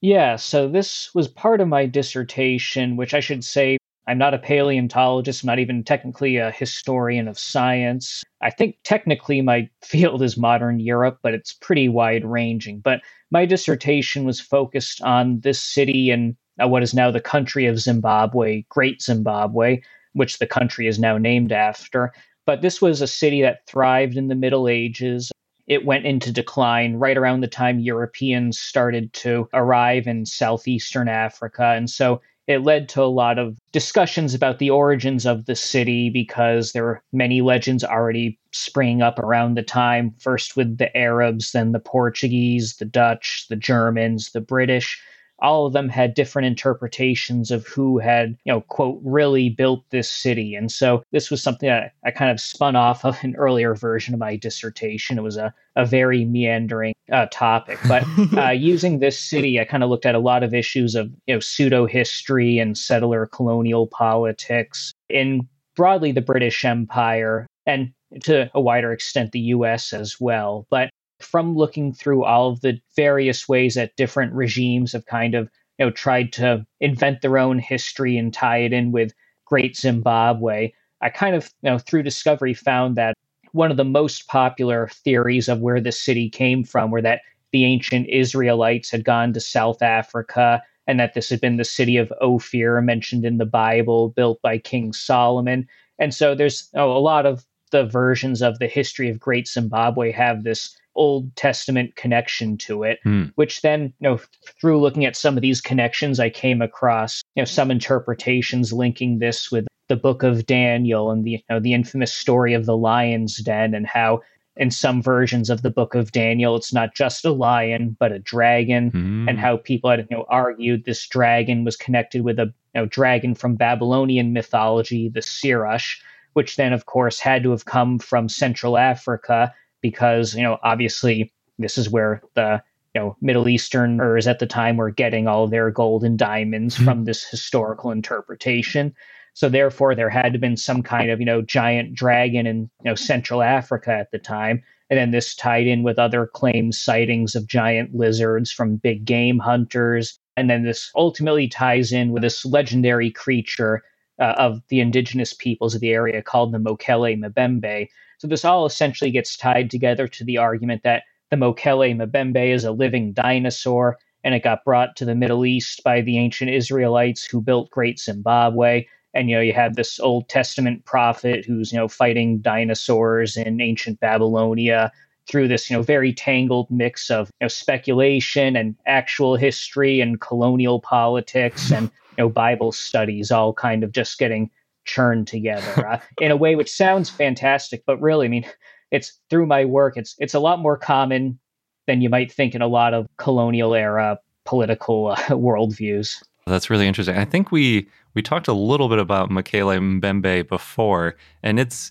Yeah, 0.00 0.36
so 0.36 0.68
this 0.68 1.14
was 1.14 1.28
part 1.28 1.60
of 1.60 1.68
my 1.68 1.86
dissertation, 1.86 2.96
which 2.96 3.14
I 3.14 3.20
should 3.20 3.44
say 3.44 3.78
I'm 4.06 4.18
not 4.18 4.34
a 4.34 4.38
paleontologist, 4.38 5.42
I'm 5.42 5.46
not 5.46 5.58
even 5.58 5.82
technically 5.82 6.36
a 6.36 6.50
historian 6.50 7.26
of 7.26 7.38
science. 7.38 8.22
I 8.42 8.50
think 8.50 8.76
technically 8.84 9.40
my 9.40 9.68
field 9.82 10.22
is 10.22 10.36
modern 10.36 10.78
Europe, 10.78 11.20
but 11.22 11.34
it's 11.34 11.54
pretty 11.54 11.88
wide 11.88 12.24
ranging. 12.24 12.80
But 12.80 13.00
my 13.30 13.46
dissertation 13.46 14.24
was 14.24 14.40
focused 14.40 15.00
on 15.02 15.40
this 15.40 15.60
city 15.60 16.10
in 16.10 16.36
uh, 16.62 16.68
what 16.68 16.82
is 16.82 16.94
now 16.94 17.10
the 17.10 17.20
country 17.20 17.66
of 17.66 17.80
Zimbabwe, 17.80 18.64
Great 18.68 19.02
Zimbabwe, 19.02 19.80
which 20.14 20.38
the 20.38 20.46
country 20.46 20.86
is 20.86 20.98
now 20.98 21.18
named 21.18 21.52
after. 21.52 22.12
But 22.46 22.62
this 22.62 22.80
was 22.82 23.00
a 23.00 23.06
city 23.06 23.42
that 23.42 23.66
thrived 23.66 24.16
in 24.16 24.28
the 24.28 24.34
Middle 24.34 24.68
Ages. 24.68 25.30
It 25.66 25.86
went 25.86 26.04
into 26.04 26.32
decline 26.32 26.96
right 26.96 27.16
around 27.16 27.40
the 27.40 27.48
time 27.48 27.80
Europeans 27.80 28.58
started 28.58 29.12
to 29.14 29.48
arrive 29.54 30.06
in 30.06 30.26
southeastern 30.26 31.08
Africa. 31.08 31.72
And 31.74 31.88
so 31.88 32.20
it 32.46 32.58
led 32.58 32.90
to 32.90 33.02
a 33.02 33.04
lot 33.04 33.38
of 33.38 33.56
discussions 33.72 34.34
about 34.34 34.58
the 34.58 34.68
origins 34.68 35.24
of 35.24 35.46
the 35.46 35.56
city 35.56 36.10
because 36.10 36.72
there 36.72 36.84
were 36.84 37.02
many 37.12 37.40
legends 37.40 37.82
already 37.82 38.38
springing 38.52 39.00
up 39.00 39.18
around 39.18 39.54
the 39.54 39.62
time, 39.62 40.14
first 40.18 40.54
with 40.54 40.76
the 40.76 40.94
Arabs, 40.94 41.52
then 41.52 41.72
the 41.72 41.80
Portuguese, 41.80 42.76
the 42.76 42.84
Dutch, 42.84 43.46
the 43.48 43.56
Germans, 43.56 44.32
the 44.32 44.42
British 44.42 45.00
all 45.44 45.66
of 45.66 45.74
them 45.74 45.90
had 45.90 46.14
different 46.14 46.46
interpretations 46.46 47.50
of 47.50 47.66
who 47.66 47.98
had, 47.98 48.30
you 48.44 48.52
know, 48.52 48.62
quote, 48.62 48.98
really 49.04 49.50
built 49.50 49.84
this 49.90 50.10
city. 50.10 50.54
And 50.54 50.72
so 50.72 51.02
this 51.12 51.30
was 51.30 51.42
something 51.42 51.68
that 51.68 51.92
I 52.04 52.10
kind 52.10 52.30
of 52.30 52.40
spun 52.40 52.76
off 52.76 53.04
of 53.04 53.22
an 53.22 53.36
earlier 53.36 53.74
version 53.74 54.14
of 54.14 54.20
my 54.20 54.36
dissertation. 54.36 55.18
It 55.18 55.22
was 55.22 55.36
a, 55.36 55.52
a 55.76 55.84
very 55.84 56.24
meandering 56.24 56.94
uh, 57.12 57.26
topic. 57.30 57.78
But 57.86 58.04
uh, 58.38 58.50
using 58.50 58.98
this 58.98 59.20
city, 59.20 59.60
I 59.60 59.64
kind 59.64 59.84
of 59.84 59.90
looked 59.90 60.06
at 60.06 60.14
a 60.14 60.18
lot 60.18 60.42
of 60.42 60.54
issues 60.54 60.94
of, 60.94 61.12
you 61.26 61.34
know, 61.34 61.40
pseudo 61.40 61.84
history 61.84 62.58
and 62.58 62.76
settler 62.78 63.26
colonial 63.26 63.86
politics 63.88 64.94
in 65.10 65.46
broadly 65.76 66.10
the 66.10 66.22
British 66.22 66.64
Empire 66.64 67.46
and 67.66 67.92
to 68.22 68.50
a 68.54 68.60
wider 68.60 68.92
extent 68.92 69.32
the 69.32 69.40
US 69.40 69.92
as 69.92 70.18
well. 70.18 70.66
But 70.70 70.88
from 71.20 71.56
looking 71.56 71.92
through 71.92 72.24
all 72.24 72.50
of 72.50 72.60
the 72.60 72.78
various 72.96 73.48
ways 73.48 73.74
that 73.74 73.96
different 73.96 74.32
regimes 74.32 74.92
have 74.92 75.06
kind 75.06 75.34
of 75.34 75.48
you 75.78 75.86
know 75.86 75.90
tried 75.90 76.32
to 76.32 76.66
invent 76.80 77.20
their 77.20 77.38
own 77.38 77.58
history 77.58 78.16
and 78.16 78.34
tie 78.34 78.58
it 78.58 78.72
in 78.72 78.92
with 78.92 79.12
great 79.44 79.76
zimbabwe 79.76 80.70
i 81.00 81.08
kind 81.08 81.36
of 81.36 81.50
you 81.62 81.70
know 81.70 81.78
through 81.78 82.02
discovery 82.02 82.54
found 82.54 82.96
that 82.96 83.14
one 83.52 83.70
of 83.70 83.76
the 83.76 83.84
most 83.84 84.26
popular 84.26 84.88
theories 84.88 85.48
of 85.48 85.60
where 85.60 85.80
the 85.80 85.92
city 85.92 86.28
came 86.28 86.64
from 86.64 86.90
were 86.90 87.02
that 87.02 87.20
the 87.52 87.64
ancient 87.64 88.08
Israelites 88.08 88.90
had 88.90 89.04
gone 89.04 89.32
to 89.32 89.40
South 89.40 89.80
Africa 89.80 90.60
and 90.88 90.98
that 90.98 91.14
this 91.14 91.30
had 91.30 91.40
been 91.40 91.56
the 91.56 91.64
city 91.64 91.96
of 91.96 92.12
Ophir 92.20 92.80
mentioned 92.80 93.24
in 93.24 93.38
the 93.38 93.46
Bible, 93.46 94.08
built 94.08 94.42
by 94.42 94.58
King 94.58 94.92
Solomon. 94.92 95.68
And 96.00 96.12
so 96.12 96.34
there's 96.34 96.68
a 96.74 96.84
lot 96.84 97.26
of 97.26 97.46
the 97.70 97.84
versions 97.84 98.42
of 98.42 98.58
the 98.58 98.66
history 98.66 99.08
of 99.08 99.20
Great 99.20 99.46
Zimbabwe 99.46 100.10
have 100.10 100.42
this 100.42 100.76
Old 100.94 101.34
Testament 101.36 101.96
connection 101.96 102.56
to 102.58 102.82
it, 102.84 102.98
Hmm. 103.02 103.24
which 103.34 103.62
then, 103.62 103.92
you 104.00 104.08
know, 104.08 104.20
through 104.60 104.80
looking 104.80 105.04
at 105.04 105.16
some 105.16 105.36
of 105.36 105.42
these 105.42 105.60
connections, 105.60 106.20
I 106.20 106.30
came 106.30 106.62
across, 106.62 107.22
you 107.34 107.40
know, 107.42 107.46
some 107.46 107.70
interpretations 107.70 108.72
linking 108.72 109.18
this 109.18 109.50
with 109.50 109.66
the 109.88 109.96
book 109.96 110.22
of 110.22 110.46
Daniel 110.46 111.10
and 111.10 111.24
the, 111.24 111.30
you 111.32 111.38
know, 111.50 111.60
the 111.60 111.74
infamous 111.74 112.12
story 112.12 112.54
of 112.54 112.66
the 112.66 112.76
lion's 112.76 113.36
den 113.38 113.74
and 113.74 113.86
how 113.86 114.20
in 114.56 114.70
some 114.70 115.02
versions 115.02 115.50
of 115.50 115.62
the 115.62 115.70
book 115.70 115.96
of 115.96 116.12
Daniel, 116.12 116.54
it's 116.54 116.72
not 116.72 116.94
just 116.94 117.24
a 117.24 117.32
lion, 117.32 117.96
but 117.98 118.12
a 118.12 118.20
dragon 118.20 118.90
Hmm. 118.90 119.28
and 119.28 119.38
how 119.38 119.56
people 119.56 119.90
had 119.90 120.06
you 120.10 120.16
know 120.16 120.24
argued 120.28 120.84
this 120.84 121.06
dragon 121.08 121.64
was 121.64 121.76
connected 121.76 122.22
with 122.22 122.38
a 122.38 122.44
you 122.74 122.80
know, 122.80 122.86
dragon 122.86 123.34
from 123.34 123.56
Babylonian 123.56 124.32
mythology, 124.32 125.08
the 125.08 125.22
Sirrush, 125.22 126.00
which 126.34 126.56
then 126.56 126.72
of 126.72 126.86
course 126.86 127.18
had 127.18 127.42
to 127.42 127.50
have 127.50 127.64
come 127.64 127.98
from 127.98 128.28
Central 128.28 128.78
Africa 128.78 129.52
because 129.84 130.34
you 130.34 130.42
know 130.42 130.58
obviously 130.62 131.30
this 131.58 131.76
is 131.76 131.90
where 131.90 132.22
the 132.32 132.62
you 132.94 133.00
know 133.00 133.16
Middle 133.20 133.48
Easterners 133.48 134.26
at 134.26 134.38
the 134.38 134.46
time 134.46 134.78
were 134.78 134.90
getting 134.90 135.28
all 135.28 135.46
their 135.46 135.70
gold 135.70 136.02
and 136.04 136.18
diamonds 136.18 136.74
from 136.74 137.04
this 137.04 137.22
historical 137.22 137.90
interpretation. 137.90 138.94
So 139.34 139.50
therefore, 139.50 139.94
there 139.94 140.08
had 140.08 140.32
to 140.32 140.38
been 140.38 140.56
some 140.56 140.82
kind 140.82 141.10
of 141.10 141.20
you 141.20 141.26
know 141.26 141.42
giant 141.42 141.94
dragon 141.94 142.46
in 142.46 142.70
you 142.82 142.90
know 142.90 142.94
Central 142.94 143.42
Africa 143.42 143.92
at 143.92 144.10
the 144.10 144.18
time, 144.18 144.62
and 144.88 144.98
then 144.98 145.10
this 145.10 145.34
tied 145.34 145.66
in 145.66 145.82
with 145.82 145.98
other 145.98 146.26
claimed 146.26 146.74
sightings 146.74 147.34
of 147.34 147.46
giant 147.46 147.94
lizards 147.94 148.50
from 148.50 148.76
big 148.76 149.04
game 149.04 149.38
hunters, 149.38 150.18
and 150.34 150.48
then 150.48 150.64
this 150.64 150.90
ultimately 150.96 151.46
ties 151.46 151.92
in 151.92 152.10
with 152.10 152.22
this 152.22 152.46
legendary 152.46 153.10
creature 153.10 153.82
uh, 154.18 154.34
of 154.38 154.62
the 154.68 154.80
indigenous 154.80 155.34
peoples 155.34 155.74
of 155.74 155.82
the 155.82 155.92
area 155.92 156.22
called 156.22 156.52
the 156.52 156.58
Mokele 156.58 157.18
Mbembe. 157.18 157.88
So 158.24 158.28
this 158.28 158.46
all 158.46 158.64
essentially 158.64 159.10
gets 159.10 159.36
tied 159.36 159.70
together 159.70 160.08
to 160.08 160.24
the 160.24 160.38
argument 160.38 160.82
that 160.82 161.02
the 161.30 161.36
Mokele 161.36 161.94
Mbembe 161.94 162.54
is 162.54 162.64
a 162.64 162.72
living 162.72 163.12
dinosaur, 163.12 163.98
and 164.24 164.34
it 164.34 164.42
got 164.42 164.64
brought 164.64 164.96
to 164.96 165.04
the 165.04 165.14
Middle 165.14 165.44
East 165.44 165.84
by 165.84 166.00
the 166.00 166.16
ancient 166.16 166.50
Israelites 166.50 167.26
who 167.26 167.42
built 167.42 167.68
Great 167.68 168.00
Zimbabwe. 168.00 168.86
And 169.12 169.28
you 169.28 169.36
know 169.36 169.42
you 169.42 169.52
have 169.52 169.76
this 169.76 170.00
old 170.00 170.30
testament 170.30 170.86
prophet 170.86 171.44
who's 171.44 171.70
you 171.70 171.78
know 171.78 171.86
fighting 171.86 172.38
dinosaurs 172.38 173.36
in 173.36 173.60
ancient 173.60 174.00
babylonia 174.00 174.90
through 175.28 175.48
this 175.48 175.68
you 175.68 175.76
know 175.76 175.82
very 175.82 176.14
tangled 176.14 176.70
mix 176.70 177.10
of 177.10 177.28
you 177.40 177.44
know 177.44 177.48
speculation 177.48 178.56
and 178.56 178.74
actual 178.86 179.36
history 179.36 180.00
and 180.00 180.22
colonial 180.22 180.80
politics 180.80 181.70
and 181.70 181.90
you 182.16 182.24
know 182.24 182.28
bible 182.28 182.72
studies 182.72 183.30
all 183.30 183.52
kind 183.52 183.84
of 183.84 183.92
just 183.92 184.18
getting 184.18 184.50
churned 184.84 185.26
together 185.26 185.86
uh, 185.86 186.00
in 186.20 186.30
a 186.30 186.36
way 186.36 186.56
which 186.56 186.70
sounds 186.70 187.10
fantastic 187.10 187.82
but 187.86 188.00
really 188.00 188.26
i 188.26 188.28
mean 188.28 188.44
it's 188.90 189.18
through 189.30 189.46
my 189.46 189.64
work 189.64 189.96
it's 189.96 190.14
it's 190.18 190.34
a 190.34 190.40
lot 190.40 190.58
more 190.58 190.76
common 190.76 191.38
than 191.86 192.00
you 192.00 192.08
might 192.08 192.32
think 192.32 192.54
in 192.54 192.62
a 192.62 192.68
lot 192.68 192.94
of 192.94 193.06
colonial 193.18 193.74
era 193.74 194.18
political 194.44 195.08
uh, 195.08 195.16
worldviews 195.28 196.22
That's 196.46 196.68
really 196.68 196.86
interesting. 196.86 197.16
I 197.16 197.24
think 197.24 197.50
we 197.50 197.88
we 198.14 198.22
talked 198.22 198.48
a 198.48 198.52
little 198.52 198.88
bit 198.88 198.98
about 198.98 199.30
Mokele 199.30 200.00
Mbembe 200.00 200.48
before, 200.48 201.16
and 201.42 201.58
it's 201.58 201.90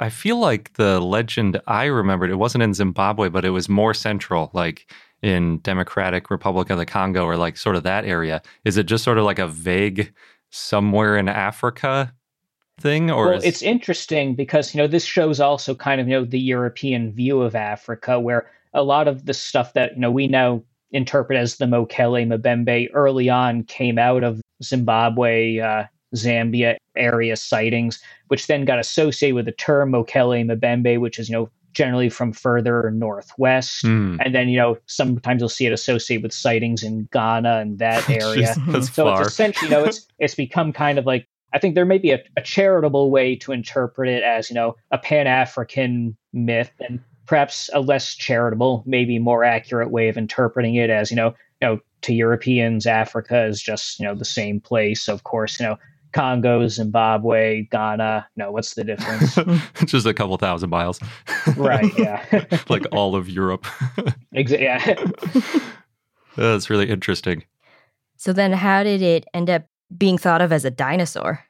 I 0.00 0.10
feel 0.10 0.38
like 0.38 0.72
the 0.74 1.00
legend 1.00 1.60
I 1.66 1.84
remembered 1.84 2.30
it 2.30 2.36
wasn't 2.36 2.64
in 2.64 2.74
Zimbabwe, 2.74 3.28
but 3.28 3.44
it 3.44 3.50
was 3.50 3.68
more 3.68 3.94
central, 3.94 4.50
like 4.52 4.90
in 5.22 5.58
Democratic 5.58 6.30
Republic 6.30 6.70
of 6.70 6.78
the 6.78 6.86
Congo 6.86 7.24
or 7.24 7.36
like 7.36 7.56
sort 7.56 7.76
of 7.76 7.84
that 7.84 8.04
area. 8.04 8.42
Is 8.64 8.76
it 8.76 8.86
just 8.86 9.04
sort 9.04 9.18
of 9.18 9.24
like 9.24 9.38
a 9.38 9.46
vague 9.46 10.12
somewhere 10.50 11.16
in 11.16 11.28
Africa 11.28 12.12
thing, 12.80 13.10
or 13.10 13.28
well, 13.28 13.38
is, 13.38 13.44
it's 13.44 13.62
interesting 13.62 14.34
because 14.34 14.74
you 14.74 14.78
know 14.78 14.86
this 14.86 15.04
shows 15.04 15.40
also 15.40 15.74
kind 15.74 16.00
of 16.00 16.08
you 16.08 16.14
know 16.14 16.24
the 16.24 16.40
European 16.40 17.12
view 17.12 17.42
of 17.42 17.54
Africa, 17.54 18.18
where 18.18 18.50
a 18.74 18.82
lot 18.82 19.08
of 19.08 19.26
the 19.26 19.34
stuff 19.34 19.74
that 19.74 19.94
you 19.94 20.00
know 20.00 20.10
we 20.10 20.28
now 20.28 20.62
interpret 20.90 21.38
as 21.38 21.56
the 21.56 21.64
Mokele 21.64 22.26
Mbembe 22.26 22.90
early 22.92 23.28
on 23.28 23.64
came 23.64 23.98
out 23.98 24.22
of 24.22 24.40
Zimbabwe, 24.62 25.58
uh, 25.58 25.84
Zambia 26.14 26.76
area 26.96 27.36
sightings, 27.36 28.02
which 28.28 28.46
then 28.46 28.64
got 28.64 28.78
associated 28.78 29.34
with 29.34 29.46
the 29.46 29.52
term 29.52 29.92
Mokele 29.92 30.44
Mbembe, 30.44 31.00
which 31.00 31.18
is 31.18 31.28
you 31.28 31.36
know 31.36 31.50
generally 31.72 32.08
from 32.08 32.32
further 32.32 32.90
northwest. 32.90 33.82
Hmm. 33.82 34.16
And 34.20 34.34
then, 34.34 34.48
you 34.48 34.58
know, 34.58 34.76
sometimes 34.86 35.40
you'll 35.40 35.48
see 35.48 35.66
it 35.66 35.72
associated 35.72 36.22
with 36.22 36.32
sightings 36.32 36.82
in 36.82 37.08
Ghana 37.12 37.58
and 37.58 37.78
that 37.78 38.08
area. 38.10 38.48
Jeez, 38.48 38.66
that's 38.72 38.94
so 38.94 39.04
far. 39.04 39.22
it's 39.22 39.30
essentially, 39.30 39.70
you 39.70 39.74
know, 39.74 39.84
it's 39.84 40.06
it's 40.18 40.34
become 40.34 40.72
kind 40.72 40.98
of 40.98 41.06
like 41.06 41.26
I 41.54 41.58
think 41.58 41.74
there 41.74 41.84
may 41.84 41.98
be 41.98 42.10
a, 42.12 42.22
a 42.36 42.42
charitable 42.42 43.10
way 43.10 43.36
to 43.36 43.52
interpret 43.52 44.08
it 44.08 44.22
as, 44.22 44.48
you 44.50 44.54
know, 44.54 44.76
a 44.90 44.98
Pan 44.98 45.26
African 45.26 46.16
myth 46.32 46.70
and 46.80 47.00
perhaps 47.26 47.70
a 47.72 47.80
less 47.80 48.14
charitable, 48.14 48.82
maybe 48.86 49.18
more 49.18 49.44
accurate 49.44 49.90
way 49.90 50.08
of 50.08 50.16
interpreting 50.16 50.74
it 50.74 50.90
as, 50.90 51.10
you 51.10 51.16
know, 51.16 51.34
you 51.60 51.68
know, 51.68 51.80
to 52.02 52.12
Europeans, 52.12 52.86
Africa 52.86 53.44
is 53.44 53.62
just, 53.62 54.00
you 54.00 54.06
know, 54.06 54.14
the 54.14 54.24
same 54.24 54.60
place. 54.60 55.08
Of 55.08 55.24
course, 55.24 55.60
you 55.60 55.66
know, 55.66 55.78
Congo, 56.12 56.66
Zimbabwe, 56.68 57.62
Ghana. 57.70 58.26
No, 58.36 58.50
what's 58.50 58.74
the 58.74 58.84
difference? 58.84 59.38
just 59.84 60.06
a 60.06 60.14
couple 60.14 60.36
thousand 60.36 60.70
miles, 60.70 61.00
right, 61.56 61.90
yeah. 61.98 62.24
like 62.68 62.84
all 62.92 63.14
of 63.14 63.28
Europe. 63.28 63.64
Exa- 64.34 64.60
yeah. 64.60 64.94
That's 66.36 66.70
really 66.70 66.88
interesting. 66.88 67.44
So 68.16 68.32
then, 68.32 68.52
how 68.52 68.82
did 68.82 69.02
it 69.02 69.24
end 69.34 69.50
up 69.50 69.64
being 69.96 70.18
thought 70.18 70.42
of 70.42 70.52
as 70.52 70.64
a 70.64 70.70
dinosaur? 70.70 71.44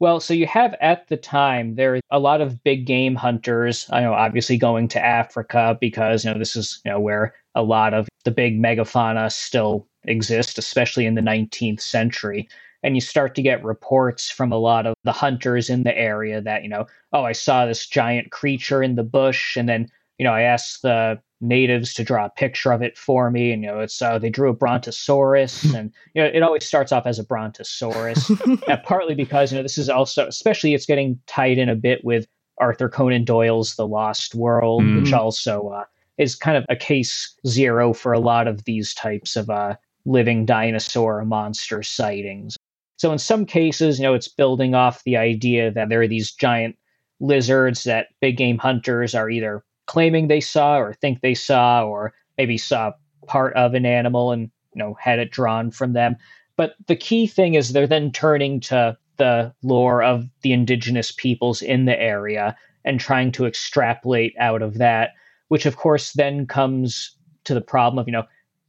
Well, 0.00 0.20
so 0.20 0.34
you 0.34 0.46
have 0.46 0.74
at 0.80 1.08
the 1.08 1.16
time 1.16 1.76
there 1.76 1.94
are 1.94 2.00
a 2.10 2.18
lot 2.18 2.40
of 2.40 2.62
big 2.64 2.84
game 2.84 3.14
hunters. 3.14 3.86
I 3.90 4.00
know, 4.00 4.12
obviously 4.12 4.58
going 4.58 4.88
to 4.88 5.04
Africa 5.04 5.78
because 5.80 6.24
you 6.24 6.32
know 6.32 6.38
this 6.38 6.56
is 6.56 6.80
you 6.84 6.90
know 6.90 7.00
where 7.00 7.34
a 7.54 7.62
lot 7.62 7.94
of 7.94 8.08
the 8.24 8.30
big 8.30 8.60
megafauna 8.60 9.30
still 9.30 9.86
exist, 10.04 10.58
especially 10.58 11.06
in 11.06 11.14
the 11.14 11.20
19th 11.20 11.80
century. 11.80 12.48
And 12.82 12.96
you 12.96 13.00
start 13.00 13.34
to 13.36 13.42
get 13.42 13.64
reports 13.64 14.28
from 14.28 14.52
a 14.52 14.58
lot 14.58 14.86
of 14.86 14.94
the 15.04 15.12
hunters 15.12 15.70
in 15.70 15.84
the 15.84 15.96
area 15.96 16.42
that 16.42 16.64
you 16.64 16.68
know, 16.68 16.86
oh, 17.12 17.22
I 17.22 17.32
saw 17.32 17.64
this 17.64 17.86
giant 17.86 18.30
creature 18.30 18.82
in 18.82 18.96
the 18.96 19.04
bush, 19.04 19.56
and 19.56 19.68
then 19.68 19.88
you 20.18 20.24
know 20.24 20.32
I 20.32 20.42
asked 20.42 20.82
the 20.82 21.20
natives 21.40 21.92
to 21.94 22.04
draw 22.04 22.26
a 22.26 22.30
picture 22.30 22.72
of 22.72 22.82
it 22.82 22.96
for 22.96 23.30
me, 23.30 23.52
and 23.52 23.62
you 23.62 23.68
know 23.70 23.80
it's 23.80 24.00
uh, 24.00 24.18
they 24.18 24.30
drew 24.30 24.50
a 24.50 24.54
brontosaurus, 24.54 25.74
and 25.74 25.92
you 26.14 26.22
know 26.22 26.28
it 26.32 26.42
always 26.42 26.64
starts 26.64 26.92
off 26.92 27.06
as 27.06 27.18
a 27.18 27.24
brontosaurus. 27.24 28.30
Partly 28.84 29.14
because 29.14 29.52
you 29.52 29.58
know 29.58 29.62
this 29.62 29.78
is 29.78 29.88
also 29.88 30.26
especially 30.26 30.74
it's 30.74 30.86
getting 30.86 31.18
tied 31.26 31.58
in 31.58 31.68
a 31.68 31.74
bit 31.76 32.04
with 32.04 32.26
Arthur 32.58 32.88
Conan 32.88 33.24
Doyle's 33.24 33.74
The 33.76 33.86
Lost 33.86 34.34
World, 34.34 34.82
Mm. 34.82 35.02
which 35.02 35.12
also 35.12 35.68
uh, 35.68 35.84
is 36.18 36.36
kind 36.36 36.56
of 36.56 36.64
a 36.68 36.76
case 36.76 37.34
zero 37.46 37.92
for 37.92 38.12
a 38.12 38.20
lot 38.20 38.46
of 38.46 38.64
these 38.64 38.94
types 38.94 39.34
of 39.36 39.50
uh, 39.50 39.74
living 40.04 40.44
dinosaur 40.46 41.24
monster 41.24 41.82
sightings. 41.82 42.56
So 42.96 43.10
in 43.10 43.18
some 43.18 43.44
cases, 43.44 43.98
you 43.98 44.04
know, 44.04 44.14
it's 44.14 44.28
building 44.28 44.74
off 44.74 45.02
the 45.04 45.16
idea 45.16 45.72
that 45.72 45.88
there 45.88 46.00
are 46.02 46.08
these 46.08 46.32
giant 46.32 46.76
lizards 47.20 47.84
that 47.84 48.08
big 48.20 48.36
game 48.36 48.58
hunters 48.58 49.14
are 49.14 49.28
either 49.28 49.64
claiming 49.86 50.28
they 50.28 50.40
saw 50.40 50.76
or 50.78 50.94
think 50.94 51.20
they 51.20 51.34
saw, 51.34 51.84
or 51.84 52.12
maybe 52.38 52.58
saw 52.58 52.92
part 53.26 53.54
of 53.54 53.74
an 53.74 53.86
animal 53.86 54.32
and 54.32 54.50
you 54.74 54.78
know 54.78 54.94
had 55.00 55.18
it 55.18 55.30
drawn 55.30 55.70
from 55.70 55.92
them. 55.92 56.16
But 56.56 56.74
the 56.86 56.96
key 56.96 57.26
thing 57.26 57.54
is 57.54 57.72
they're 57.72 57.86
then 57.86 58.12
turning 58.12 58.60
to 58.60 58.96
the 59.16 59.54
lore 59.62 60.02
of 60.02 60.28
the 60.42 60.52
indigenous 60.52 61.12
peoples 61.12 61.62
in 61.62 61.84
the 61.84 61.98
area 62.00 62.56
and 62.84 63.00
trying 63.00 63.32
to 63.32 63.46
extrapolate 63.46 64.34
out 64.38 64.62
of 64.62 64.78
that, 64.78 65.10
which 65.48 65.66
of 65.66 65.76
course 65.76 66.12
then 66.12 66.46
comes 66.46 67.16
to 67.44 67.54
the 67.54 67.60
problem 67.60 67.98
of, 67.98 68.06
you 68.06 68.12
know, 68.12 68.24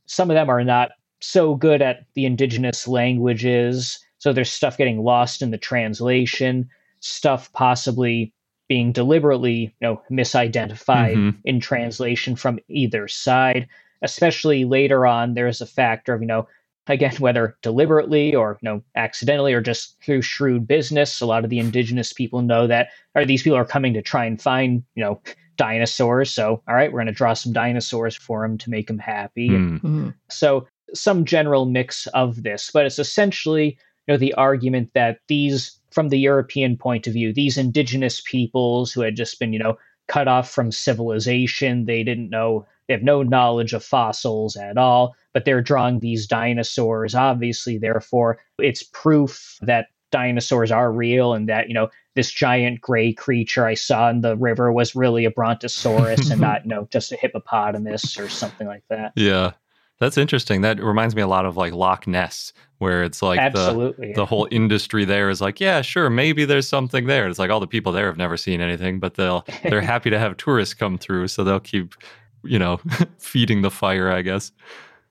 some 0.06 0.30
of 0.30 0.36
them 0.36 0.50
are 0.50 0.64
not 0.64 0.92
so 1.20 1.56
good 1.56 1.82
at 1.82 2.06
the 2.14 2.26
indigenous 2.26 2.88
languages. 2.88 4.00
So 4.20 4.34
there's 4.34 4.52
stuff 4.52 4.78
getting 4.78 5.04
lost 5.04 5.42
in 5.42 5.52
the 5.52 5.58
translation, 5.58 6.70
stuff 7.00 7.52
possibly 7.54 8.34
being 8.68 8.92
deliberately, 8.92 9.56
you 9.80 9.88
know, 9.88 10.02
misidentified 10.12 11.16
Mhm. 11.16 11.36
in 11.44 11.60
translation 11.60 12.36
from 12.36 12.60
either 12.68 13.08
side. 13.08 13.68
Especially 14.02 14.66
later 14.66 15.06
on, 15.06 15.34
there's 15.34 15.62
a 15.62 15.66
factor 15.66 16.14
of, 16.14 16.22
you 16.22 16.28
know, 16.28 16.48
again, 16.88 17.16
whether 17.18 17.56
deliberately 17.62 18.36
or 18.36 18.58
you 18.62 18.70
know 18.70 18.82
accidentally 18.96 19.54
or 19.54 19.62
just 19.62 20.00
through 20.04 20.22
shrewd 20.22 20.68
business, 20.68 21.22
a 21.22 21.26
lot 21.26 21.44
of 21.44 21.50
the 21.50 21.60
indigenous 21.60 22.14
people 22.14 22.42
know 22.42 22.68
that 22.68 22.90
or 23.16 23.26
these 23.26 23.42
people 23.44 23.58
are 23.58 23.66
coming 23.66 23.94
to 23.94 24.02
try 24.02 24.26
and 24.26 24.42
find 24.42 24.84
you 24.96 25.04
know 25.04 25.20
dinosaurs. 25.58 26.30
So 26.30 26.62
all 26.68 26.76
right, 26.76 26.92
we're 26.92 27.00
going 27.00 27.08
to 27.08 27.14
draw 27.14 27.34
some 27.34 27.54
dinosaurs 27.54 28.16
for 28.16 28.42
them 28.42 28.58
to 28.60 28.70
make 28.70 28.88
them 28.88 29.00
happy. 29.00 29.48
And. 29.56 29.82
Mhm. 29.82 30.14
so 30.30 30.68
some 30.94 31.26
general 31.26 31.66
mix 31.66 32.06
of 32.08 32.44
this, 32.44 32.70
but 32.72 32.86
it's 32.86 33.00
essentially 33.00 33.78
you 34.08 34.14
know 34.14 34.18
the 34.18 34.34
argument 34.34 34.92
that 34.94 35.20
these 35.28 35.80
from 35.92 36.10
the 36.10 36.20
European 36.20 36.78
point 36.78 37.08
of 37.08 37.14
view, 37.14 37.34
these 37.34 37.58
indigenous 37.58 38.22
peoples 38.26 38.92
who 38.92 39.02
had 39.02 39.16
just 39.16 39.40
been 39.40 39.54
you 39.54 39.60
know 39.60 39.78
cut 40.08 40.28
off 40.28 40.50
from 40.50 40.72
civilization. 40.72 41.86
They 41.86 42.04
didn't 42.04 42.30
know, 42.30 42.66
they 42.88 42.94
have 42.94 43.04
no 43.04 43.24
knowledge 43.24 43.74
of 43.74 43.84
fossils 43.84 44.56
at 44.56 44.78
all, 44.78 45.16
but 45.34 45.46
they're 45.46 45.62
drawing 45.62 46.00
these 46.00 46.28
dinosaurs. 46.28 47.16
Obviously, 47.16 47.78
therefore, 47.78 48.40
it's 48.60 48.84
proof 48.84 49.58
that 49.62 49.88
dinosaurs 50.12 50.72
are 50.72 50.92
real 50.92 51.34
and 51.34 51.50
that, 51.50 51.68
you 51.68 51.74
know, 51.74 51.90
this 52.16 52.32
giant 52.32 52.80
gray 52.80 53.12
creature 53.12 53.66
I 53.66 53.74
saw 53.74 54.10
in 54.10 54.22
the 54.22 54.38
river 54.38 54.72
was 54.72 54.96
really 54.96 55.26
a 55.26 55.32
brontosaurus 55.32 56.30
and 56.30 56.40
not, 56.42 56.64
you 56.64 56.70
know, 56.70 56.88
just 56.92 57.12
a 57.12 57.18
hippopotamus 57.18 58.18
or 58.18 58.30
something 58.30 58.68
like 58.68 58.84
that. 58.90 59.12
Yeah. 59.16 59.54
That's 60.00 60.18
interesting. 60.18 60.62
That 60.62 60.82
reminds 60.84 61.16
me 61.16 61.22
a 61.22 61.28
lot 61.28 61.46
of 61.46 61.56
like 61.56 61.74
Loch 61.74 62.06
Ness, 62.06 62.52
where 62.80 63.04
it's 63.04 63.22
like 63.22 63.40
Absolutely. 63.40 64.10
the 64.10 64.14
the 64.14 64.26
whole 64.26 64.48
industry 64.52 65.06
there 65.06 65.30
is 65.30 65.42
like, 65.42 65.60
yeah, 65.60 65.82
sure, 65.82 66.10
maybe 66.10 66.44
there's 66.46 66.68
something 66.68 67.06
there. 67.08 67.28
It's 67.28 67.40
like 67.40 67.50
all 67.50 67.60
the 67.60 67.68
people 67.68 67.92
there 67.92 68.08
have 68.08 68.18
never 68.18 68.36
seen 68.36 68.60
anything, 68.62 69.00
but 69.00 69.14
they'll 69.16 69.46
they're 69.64 69.82
happy 69.94 70.10
to 70.10 70.20
have 70.20 70.38
tourists 70.38 70.74
come 70.74 70.98
through, 70.98 71.30
so 71.30 71.44
they'll 71.44 71.60
keep, 71.60 71.96
you 72.44 72.60
know, 72.60 72.80
feeding 73.20 73.62
the 73.62 73.72
fire, 73.72 74.12
I 74.12 74.22
guess. 74.22 74.52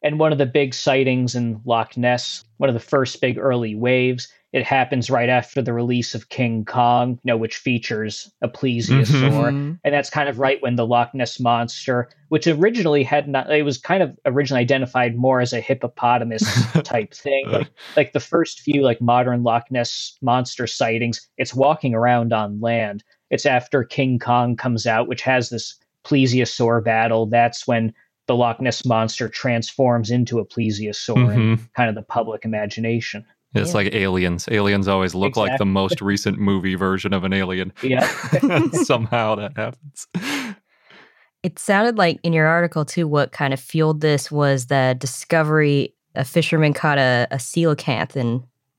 And 0.02 0.18
one 0.18 0.32
of 0.32 0.38
the 0.38 0.46
big 0.46 0.74
sightings 0.74 1.34
in 1.34 1.62
Loch 1.64 1.96
Ness, 1.96 2.44
one 2.58 2.68
of 2.68 2.74
the 2.74 2.80
first 2.80 3.22
big 3.22 3.38
early 3.38 3.74
waves, 3.74 4.28
it 4.54 4.64
happens 4.64 5.10
right 5.10 5.28
after 5.28 5.60
the 5.60 5.72
release 5.72 6.14
of 6.14 6.28
King 6.28 6.64
Kong, 6.64 7.18
you 7.24 7.28
know, 7.32 7.36
which 7.36 7.56
features 7.56 8.30
a 8.40 8.48
plesiosaur. 8.48 9.50
Mhm. 9.50 9.80
And 9.82 9.92
that's 9.92 10.08
kind 10.08 10.28
of 10.28 10.38
right 10.38 10.62
when 10.62 10.76
the 10.76 10.86
Loch 10.86 11.12
Ness 11.12 11.40
monster, 11.40 12.08
which 12.28 12.46
originally 12.46 13.02
had 13.02 13.26
not, 13.26 13.50
it 13.50 13.64
was 13.64 13.78
kind 13.78 14.00
of 14.00 14.16
originally 14.24 14.60
identified 14.60 15.16
more 15.16 15.40
as 15.40 15.52
a 15.52 15.60
hippopotamus 15.60 16.42
type 16.84 17.12
thing. 17.12 17.48
Like, 17.48 17.68
like 17.96 18.12
the 18.12 18.20
first 18.20 18.60
few 18.60 18.82
like 18.82 19.00
modern 19.00 19.42
Loch 19.42 19.72
Ness 19.72 20.16
monster 20.22 20.68
sightings, 20.68 21.28
it's 21.36 21.52
walking 21.52 21.92
around 21.92 22.32
on 22.32 22.60
land. 22.60 23.02
It's 23.30 23.46
after 23.46 23.82
King 23.82 24.20
Kong 24.20 24.54
comes 24.54 24.86
out, 24.86 25.08
which 25.08 25.22
has 25.22 25.50
this 25.50 25.74
plesiosaur 26.04 26.84
battle. 26.84 27.26
That's 27.26 27.66
when 27.66 27.92
the 28.26 28.36
Loch 28.36 28.60
Ness 28.60 28.84
monster 28.84 29.28
transforms 29.28 30.10
into 30.10 30.38
a 30.38 30.46
plesiosaur 30.46 31.34
in 31.34 31.68
kind 31.74 31.88
of 31.88 31.94
the 31.94 32.02
public 32.02 32.44
imagination. 32.44 33.24
It's 33.54 33.70
Yeah. 33.70 33.74
like 33.76 33.94
aliens. 33.94 34.48
Aliens 34.50 34.88
always 34.88 35.14
look 35.14 35.36
like 35.36 35.58
the 35.58 35.64
most 35.66 36.00
recent 36.00 36.38
movie 36.38 36.74
version 36.74 37.12
of 37.12 37.24
an 37.24 37.32
alien. 37.32 37.72
Yeah. 37.82 38.06
Somehow 38.72 39.36
that 39.36 39.56
happens. 39.56 40.06
It 41.42 41.58
sounded 41.58 41.98
like 41.98 42.18
in 42.22 42.32
your 42.32 42.46
article 42.46 42.84
too, 42.84 43.06
what 43.06 43.32
kind 43.32 43.52
of 43.54 43.60
fueled 43.60 44.00
this 44.00 44.30
was 44.30 44.66
the 44.66 44.96
discovery 44.98 45.94
a 46.14 46.24
fisherman 46.24 46.72
caught 46.72 46.98
a, 46.98 47.26
a 47.30 47.36
coelacanth 47.36 48.16
in 48.16 48.34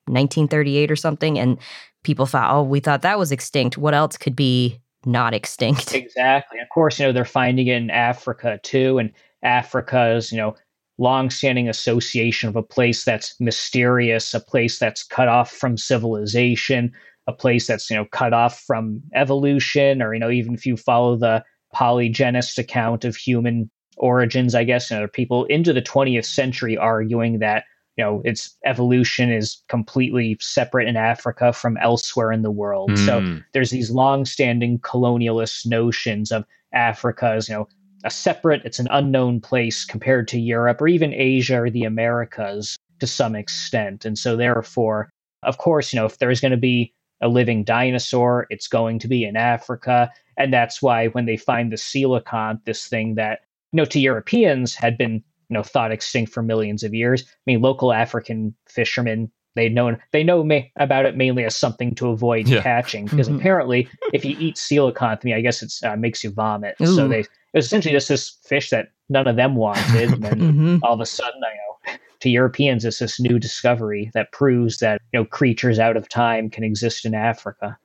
1938 0.07 0.89
or 0.91 0.95
something, 0.95 1.37
and 1.37 1.57
people 2.03 2.25
thought, 2.25 2.49
oh, 2.51 2.63
we 2.63 2.79
thought 2.79 3.01
that 3.01 3.19
was 3.19 3.31
extinct. 3.31 3.77
What 3.77 3.93
else 3.93 4.17
could 4.17 4.35
be 4.35 4.79
not 5.05 5.33
extinct? 5.33 5.93
Exactly. 5.93 6.59
Of 6.59 6.69
course, 6.69 6.97
you 6.99 7.05
know, 7.05 7.11
they're 7.11 7.25
finding 7.25 7.67
it 7.67 7.75
in 7.75 7.89
Africa 7.91 8.59
too. 8.63 8.99
And 8.99 9.11
Africa's, 9.43 10.31
you 10.31 10.37
know, 10.37 10.55
long-standing 10.97 11.67
association 11.69 12.49
of 12.49 12.55
a 12.55 12.63
place 12.63 13.03
that's 13.03 13.35
mysterious, 13.39 14.33
a 14.33 14.39
place 14.39 14.79
that's 14.79 15.03
cut 15.03 15.27
off 15.27 15.51
from 15.51 15.77
civilization, 15.77 16.91
a 17.27 17.33
place 17.33 17.67
that's, 17.67 17.89
you 17.89 17.95
know, 17.95 18.05
cut 18.11 18.33
off 18.33 18.59
from 18.61 19.01
evolution, 19.13 20.01
or, 20.01 20.13
you 20.13 20.19
know, 20.19 20.29
even 20.29 20.53
if 20.53 20.65
you 20.65 20.77
follow 20.77 21.15
the 21.15 21.43
polygenist 21.75 22.57
account 22.57 23.03
of 23.03 23.15
human 23.15 23.69
origins, 23.97 24.55
I 24.55 24.63
guess, 24.63 24.89
you 24.89 24.97
know, 24.97 25.03
are 25.03 25.07
people 25.07 25.45
into 25.45 25.73
the 25.73 25.81
20th 25.81 26.25
century 26.25 26.77
arguing 26.77 27.39
that 27.39 27.63
you 27.97 28.03
know 28.03 28.21
its 28.25 28.57
evolution 28.65 29.31
is 29.31 29.63
completely 29.69 30.37
separate 30.41 30.87
in 30.87 30.97
Africa 30.97 31.53
from 31.53 31.77
elsewhere 31.77 32.31
in 32.31 32.41
the 32.41 32.51
world. 32.51 32.97
So 32.97 33.21
Mm. 33.21 33.43
there's 33.53 33.71
these 33.71 33.89
long-standing 33.89 34.79
colonialist 34.79 35.65
notions 35.65 36.31
of 36.31 36.45
Africa 36.73 37.31
as 37.31 37.47
you 37.47 37.55
know 37.55 37.67
a 38.05 38.09
separate, 38.11 38.61
it's 38.63 38.79
an 38.79 38.87
unknown 38.91 39.41
place 39.41 39.83
compared 39.83 40.27
to 40.29 40.39
Europe 40.39 40.79
or 40.81 40.87
even 40.87 41.13
Asia 41.13 41.61
or 41.61 41.69
the 41.69 41.83
Americas 41.83 42.77
to 42.99 43.07
some 43.07 43.35
extent. 43.35 44.05
And 44.05 44.17
so 44.17 44.37
therefore, 44.37 45.09
of 45.43 45.57
course, 45.57 45.91
you 45.91 45.99
know, 45.99 46.05
if 46.05 46.19
there's 46.19 46.39
going 46.39 46.51
to 46.51 46.57
be 46.57 46.93
a 47.21 47.27
living 47.27 47.63
dinosaur, 47.63 48.47
it's 48.49 48.67
going 48.67 48.99
to 48.99 49.07
be 49.07 49.23
in 49.25 49.35
Africa. 49.35 50.11
And 50.37 50.53
that's 50.53 50.81
why 50.81 51.07
when 51.07 51.25
they 51.25 51.37
find 51.37 51.71
the 51.71 51.77
coelacanth, 51.77 52.63
this 52.65 52.87
thing 52.87 53.15
that, 53.15 53.39
you 53.71 53.77
know, 53.77 53.85
to 53.85 53.99
Europeans 53.99 54.75
had 54.75 54.97
been, 54.97 55.13
you 55.49 55.53
know, 55.53 55.63
thought 55.63 55.91
extinct 55.91 56.31
for 56.31 56.43
millions 56.43 56.83
of 56.83 56.93
years. 56.93 57.23
I 57.23 57.27
mean, 57.47 57.61
local 57.61 57.93
African 57.93 58.53
fishermen, 58.67 59.31
they 59.55 59.69
known 59.69 59.97
they 60.11 60.23
know 60.23 60.43
ma- 60.43 60.59
about 60.77 61.05
it 61.05 61.15
mainly 61.15 61.45
as 61.45 61.55
something 61.55 61.95
to 61.95 62.09
avoid 62.09 62.47
Yeah. 62.47 62.61
catching 62.61 63.05
because 63.09 63.29
Mhm. 63.29 63.37
apparently 63.37 63.89
if 64.11 64.25
you 64.25 64.35
eat 64.37 64.57
coelacanth, 64.57 65.19
I 65.19 65.19
mean, 65.23 65.35
I 65.35 65.41
guess 65.41 65.63
it's 65.63 65.81
uh, 65.83 65.95
makes 65.95 66.23
you 66.23 66.31
vomit. 66.31 66.75
So 66.79 67.07
they 67.07 67.25
it 67.55 67.57
was 67.57 67.65
essentially 67.65 67.93
just 67.93 68.09
this 68.09 68.37
fish 68.45 68.69
that 68.69 68.89
none 69.09 69.27
of 69.27 69.37
them 69.37 69.55
wanted, 69.55 70.11
and 70.13 70.23
then 70.23 70.39
Mhm. 70.39 70.79
all 70.83 70.93
of 70.93 70.99
a 70.99 71.05
sudden, 71.05 71.41
I 71.43 71.53
know 71.55 71.97
to 72.19 72.29
Europeans, 72.29 72.85
it's 72.85 72.99
this 72.99 73.19
new 73.19 73.39
discovery 73.39 74.11
that 74.13 74.31
proves 74.31 74.79
that 74.79 75.01
you 75.13 75.19
know 75.19 75.25
creatures 75.25 75.79
out 75.79 75.97
of 75.97 76.07
time 76.09 76.49
can 76.49 76.63
exist 76.63 77.05
in 77.05 77.13
Africa. 77.15 77.77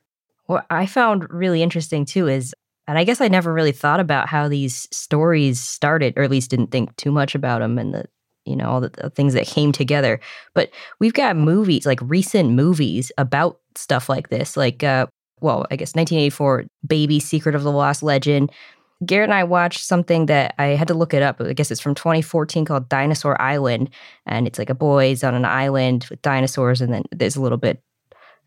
What 0.47 0.67
I 0.71 0.87
found 0.87 1.31
really 1.33 1.63
interesting 1.63 2.05
too 2.05 2.27
is, 2.29 2.55
and 2.89 2.99
I 2.99 3.05
guess 3.05 3.21
I 3.21 3.29
never 3.29 3.53
really 3.53 3.73
thought 3.73 4.01
about 4.01 4.29
how 4.29 4.49
these 4.49 4.89
stories 4.91 5.61
started, 5.61 6.15
or 6.17 6.23
at 6.25 6.31
least 6.31 6.51
didn't 6.51 6.73
think 6.73 6.95
too 6.97 7.13
much 7.13 7.35
about 7.37 7.61
them 7.61 7.79
and 7.79 7.95
the, 7.95 8.05
you 8.45 8.57
know, 8.57 8.69
all 8.69 8.81
the, 8.81 8.89
the 8.89 9.11
things 9.11 9.35
that 9.35 9.47
came 9.47 9.71
together. 9.71 10.19
But 10.55 10.71
we've 10.99 11.15
got 11.15 11.37
movies, 11.37 11.87
like 11.87 12.01
recent 12.03 12.51
movies 12.51 13.13
about 13.19 13.61
stuff 13.77 14.09
like 14.09 14.31
this, 14.31 14.57
like, 14.57 14.83
uh, 14.83 15.07
well, 15.41 15.67
I 15.71 15.77
guess 15.77 15.95
1984, 15.95 16.65
Baby 16.87 17.21
Secret 17.21 17.55
of 17.55 17.63
the 17.63 17.71
Lost 17.73 18.03
Legend. 18.03 18.51
Garrett 19.05 19.31
and 19.31 19.35
I 19.35 19.45
watched 19.45 19.85
something 19.85 20.27
that 20.27 20.55
I 20.59 20.67
had 20.69 20.89
to 20.89 20.95
look 20.95 21.15
it 21.15 21.23
up. 21.23 21.41
I 21.41 21.53
guess 21.53 21.71
it's 21.71 21.81
from 21.81 21.95
2014 21.95 22.65
called 22.65 22.89
Dinosaur 22.89 23.41
Island. 23.41 23.91
And 24.27 24.47
it's 24.47 24.59
like 24.59 24.71
a 24.71 24.75
boy's 24.75 25.25
on 25.25 25.35
an 25.35 25.45
island 25.45 26.07
with 26.11 26.21
dinosaurs. 26.23 26.81
And 26.81 26.93
then 26.93 27.05
there's 27.11 27.37
a 27.37 27.41
little 27.41 27.59
bit 27.59 27.83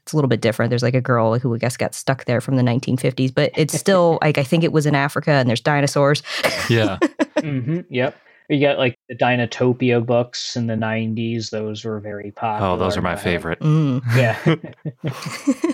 it's 0.04 0.12
a 0.12 0.18
little 0.18 0.28
bit 0.28 0.42
different. 0.42 0.70
There's 0.70 0.84
like 0.84 0.96
a 0.96 1.02
girl 1.02 1.40
who 1.40 1.56
I 1.56 1.58
guess 1.58 1.78
got 1.78 1.96
stuck 1.96 2.26
there 2.26 2.42
from 2.42 2.58
the 2.58 2.62
1950s, 2.62 3.34
but 3.34 3.52
it's 3.56 3.74
still 3.74 4.20
like 4.22 4.38
I 4.38 4.44
think 4.44 4.66
it 4.66 4.74
was 4.74 4.86
in 4.86 4.96
Africa 4.96 5.32
and 5.32 5.48
there's 5.48 5.62
dinosaurs. 5.62 6.22
Yeah. 6.70 7.00
hmm 7.40 7.82
Yep. 7.90 8.18
You 8.50 8.60
got 8.60 8.78
like 8.78 8.98
the 9.10 9.16
Dinotopia 9.16 10.06
books 10.06 10.56
in 10.56 10.68
the 10.68 10.76
'90s; 10.76 11.50
those 11.50 11.86
were 11.86 12.00
very 12.00 12.32
popular. 12.32 12.72
Oh, 12.74 12.78
those 12.78 12.98
are 12.98 13.02
my 13.02 13.16
favorite. 13.16 13.60
Mm. 13.60 14.02
Yeah. 14.16 14.56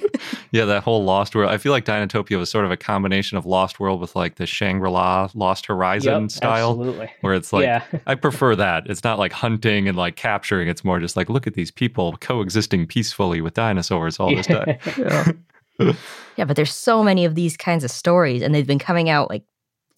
Yeah, 0.52 0.66
that 0.66 0.84
whole 0.84 1.04
Lost 1.04 1.36
World. 1.36 1.52
I 1.52 1.58
feel 1.58 1.72
like 1.72 1.86
Dinotopia 1.86 2.38
was 2.38 2.50
sort 2.50 2.66
of 2.66 2.72
a 2.72 2.78
combination 2.78 3.38
of 3.38 3.46
Lost 3.46 3.80
World 3.80 4.02
with 4.02 4.16
like 4.16 4.36
the 4.36 4.46
Shangri 4.48 4.90
La 4.90 5.30
Lost 5.36 5.68
Horizon 5.68 6.24
Yep, 6.24 6.32
style, 6.32 6.72
Absolutely. 6.72 7.12
where 7.22 7.36
it's 7.36 7.54
like, 7.54 7.64
yeah. 7.64 7.84
I 8.08 8.16
prefer 8.16 8.56
that. 8.56 8.88
It's 8.88 9.04
not 9.04 9.20
like 9.20 9.32
hunting 9.32 9.88
and 9.88 9.96
like 9.96 10.16
capturing. 10.16 10.68
It's 10.68 10.84
more 10.84 11.00
just 11.00 11.16
like, 11.16 11.30
look 11.30 11.46
at 11.46 11.54
these 11.54 11.70
people 11.72 12.18
coexisting 12.20 12.88
peacefully 12.88 13.42
with 13.42 13.54
dinosaurs 13.54 14.20
all 14.20 14.36
this 14.36 14.48
time. 14.48 14.78
yeah, 16.36 16.46
but 16.46 16.56
there's 16.56 16.74
so 16.74 17.04
many 17.04 17.26
of 17.26 17.36
these 17.36 17.56
kinds 17.56 17.84
of 17.84 17.92
stories 17.92 18.42
and 18.42 18.54
they've 18.54 18.68
been 18.68 18.80
coming 18.80 19.10
out 19.10 19.30
like 19.30 19.44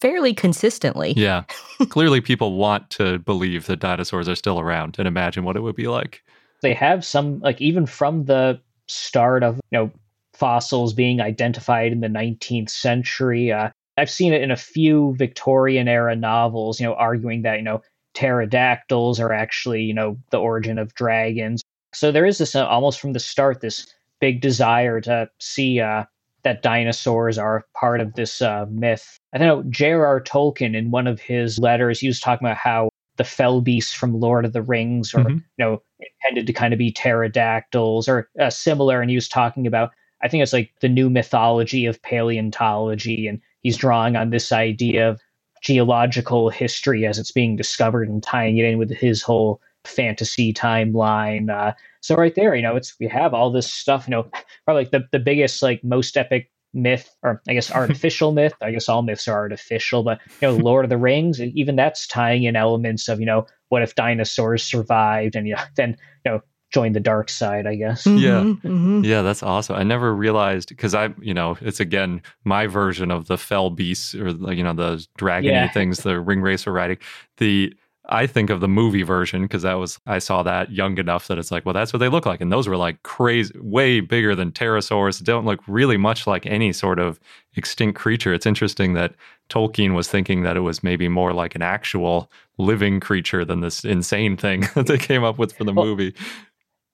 fairly 0.02 0.34
consistently. 0.34 1.14
Yeah. 1.16 1.44
Clearly, 1.88 2.20
people 2.20 2.56
want 2.56 2.90
to 2.90 3.20
believe 3.20 3.66
that 3.66 3.78
dinosaurs 3.78 4.28
are 4.28 4.34
still 4.34 4.58
around 4.58 4.96
and 4.98 5.06
imagine 5.06 5.44
what 5.44 5.56
it 5.56 5.60
would 5.60 5.76
be 5.76 5.86
like. 5.86 6.22
they 6.60 6.74
have 6.74 7.04
some 7.04 7.38
like 7.40 7.60
even 7.60 7.86
from 7.86 8.24
the 8.24 8.60
start 8.88 9.44
of 9.44 9.56
you 9.70 9.78
know 9.78 9.90
fossils 10.34 10.92
being 10.92 11.20
identified 11.20 11.92
in 11.92 12.00
the 12.00 12.08
19th 12.08 12.70
century 12.70 13.52
uh, 13.52 13.68
i've 13.96 14.10
seen 14.10 14.32
it 14.32 14.42
in 14.42 14.50
a 14.50 14.56
few 14.56 15.14
victorian 15.16 15.88
era 15.88 16.16
novels 16.16 16.80
you 16.80 16.86
know 16.86 16.94
arguing 16.94 17.42
that 17.42 17.58
you 17.58 17.62
know 17.62 17.80
pterodactyls 18.14 19.20
are 19.20 19.32
actually 19.32 19.82
you 19.82 19.94
know 19.94 20.16
the 20.30 20.38
origin 20.38 20.78
of 20.78 20.94
dragons 20.94 21.62
so 21.94 22.10
there 22.10 22.26
is 22.26 22.38
this 22.38 22.54
uh, 22.54 22.66
almost 22.66 23.00
from 23.00 23.12
the 23.12 23.20
start 23.20 23.60
this 23.60 23.86
big 24.20 24.40
desire 24.40 25.00
to 25.00 25.28
see 25.38 25.80
uh, 25.80 26.04
that 26.44 26.62
dinosaurs 26.62 27.38
are 27.38 27.64
part 27.74 28.00
of 28.00 28.14
this 28.14 28.42
uh, 28.42 28.66
myth 28.70 29.18
i 29.34 29.38
know 29.38 29.62
j.r.r 29.64 30.20
tolkien 30.20 30.76
in 30.76 30.90
one 30.90 31.06
of 31.06 31.20
his 31.20 31.58
letters 31.58 32.00
he 32.00 32.06
was 32.06 32.20
talking 32.20 32.46
about 32.46 32.56
how 32.56 32.88
the 33.16 33.24
fell 33.24 33.60
beasts 33.60 33.92
from 33.92 34.18
lord 34.20 34.44
of 34.44 34.52
the 34.52 34.62
rings 34.62 35.14
or 35.14 35.20
Mhm. 35.24 35.36
you 35.36 35.42
know 35.64 35.82
intended 36.24 36.46
to 36.46 36.52
kind 36.52 36.72
of 36.72 36.78
be 36.78 36.90
pterodactyls 36.92 38.08
or 38.08 38.28
uh, 38.40 38.50
similar 38.50 39.00
and 39.00 39.10
he 39.10 39.16
was 39.16 39.28
talking 39.28 39.66
about 39.66 39.90
i 40.22 40.28
think 40.28 40.42
it's 40.42 40.52
like 40.52 40.72
the 40.80 40.88
new 40.88 41.08
mythology 41.10 41.86
of 41.86 42.00
paleontology 42.02 43.26
and 43.26 43.40
he's 43.62 43.76
drawing 43.76 44.16
on 44.16 44.30
this 44.30 44.50
idea 44.52 45.08
of 45.08 45.20
geological 45.62 46.50
history 46.50 47.06
as 47.06 47.18
it's 47.18 47.30
being 47.30 47.54
discovered 47.56 48.08
and 48.08 48.22
tying 48.22 48.58
it 48.58 48.64
in 48.64 48.78
with 48.78 48.90
his 48.90 49.22
whole 49.22 49.60
fantasy 49.84 50.52
timeline 50.52 51.50
uh, 51.50 51.72
so 52.00 52.14
right 52.14 52.34
there 52.34 52.54
you 52.54 52.62
know 52.62 52.76
it's 52.76 52.94
we 53.00 53.06
have 53.08 53.34
all 53.34 53.50
this 53.50 53.72
stuff 53.72 54.06
you 54.06 54.12
know 54.12 54.22
probably 54.64 54.82
like 54.82 54.90
the, 54.90 55.02
the 55.12 55.18
biggest 55.18 55.62
like 55.62 55.82
most 55.82 56.16
epic 56.16 56.50
myth 56.74 57.14
or 57.22 57.42
i 57.48 57.52
guess 57.52 57.70
artificial 57.74 58.32
myth 58.32 58.54
i 58.62 58.70
guess 58.70 58.88
all 58.88 59.02
myths 59.02 59.28
are 59.28 59.34
artificial 59.36 60.02
but 60.02 60.18
you 60.40 60.48
know 60.48 60.56
lord 60.56 60.84
of 60.84 60.88
the 60.88 60.96
rings 60.96 61.40
even 61.40 61.76
that's 61.76 62.06
tying 62.06 62.44
in 62.44 62.56
elements 62.56 63.08
of 63.08 63.20
you 63.20 63.26
know 63.26 63.44
what 63.68 63.82
if 63.82 63.94
dinosaurs 63.94 64.62
survived 64.62 65.34
and 65.36 65.46
you 65.48 65.54
know 65.54 65.62
then 65.76 65.96
you 66.24 66.32
know 66.32 66.40
join 66.72 66.92
the 66.92 67.00
dark 67.00 67.28
side, 67.28 67.66
I 67.66 67.74
guess. 67.74 68.06
Yeah. 68.06 68.44
Mhm, 68.44 68.62
mhm. 68.62 69.04
Yeah, 69.04 69.20
that's 69.22 69.42
awesome. 69.42 69.76
I 69.76 69.82
never 69.82 70.14
realized 70.14 70.70
because 70.70 70.94
I, 70.94 71.10
you 71.20 71.34
know, 71.34 71.56
it's 71.60 71.80
again 71.80 72.22
my 72.44 72.66
version 72.66 73.10
of 73.10 73.26
the 73.26 73.36
fell 73.36 73.68
beasts 73.70 74.14
or 74.14 74.28
you 74.30 74.64
know 74.64 74.72
the 74.72 75.06
dragony 75.18 75.44
Yeah. 75.44 75.68
things, 75.68 75.98
the 75.98 76.14
Ringwraith 76.14 76.72
riding. 76.72 76.96
The 77.36 77.74
I 78.08 78.26
think 78.26 78.50
of 78.50 78.60
the 78.60 78.68
movie 78.68 79.04
version 79.04 79.42
because 79.42 79.62
that 79.62 79.74
was 79.74 80.00
I 80.06 80.18
saw 80.18 80.42
that 80.42 80.72
young 80.72 80.98
enough 80.98 81.28
that 81.28 81.38
it's 81.38 81.52
like, 81.52 81.64
well, 81.64 81.72
that's 81.72 81.92
what 81.92 82.00
they 82.00 82.08
look 82.08 82.26
like, 82.26 82.40
and 82.40 82.50
those 82.52 82.66
were 82.66 82.76
like 82.76 83.02
crazy, 83.04 83.54
way 83.58 84.00
bigger 84.00 84.34
than 84.34 84.50
pterosaurs. 84.50 85.22
Don't 85.22 85.44
look 85.44 85.60
really 85.68 85.96
much 85.96 86.26
like 86.26 86.44
any 86.44 86.72
sort 86.72 86.98
of 86.98 87.20
extinct 87.54 87.98
creature. 87.98 88.34
It's 88.34 88.46
interesting 88.46 88.94
that 88.94 89.14
Tolkien 89.50 89.94
was 89.94 90.08
thinking 90.08 90.42
that 90.42 90.56
it 90.56 90.60
was 90.60 90.82
maybe 90.82 91.08
more 91.08 91.32
like 91.32 91.54
an 91.54 91.62
actual 91.62 92.30
living 92.58 92.98
creature 92.98 93.44
than 93.44 93.60
this 93.60 93.84
insane 93.84 94.36
thing 94.36 94.62
that 94.74 94.86
they 94.88 94.98
came 94.98 95.22
up 95.22 95.38
with 95.38 95.52
for 95.52 95.64
the 95.64 95.72
Well, 95.74 95.86
movie. 95.86 96.14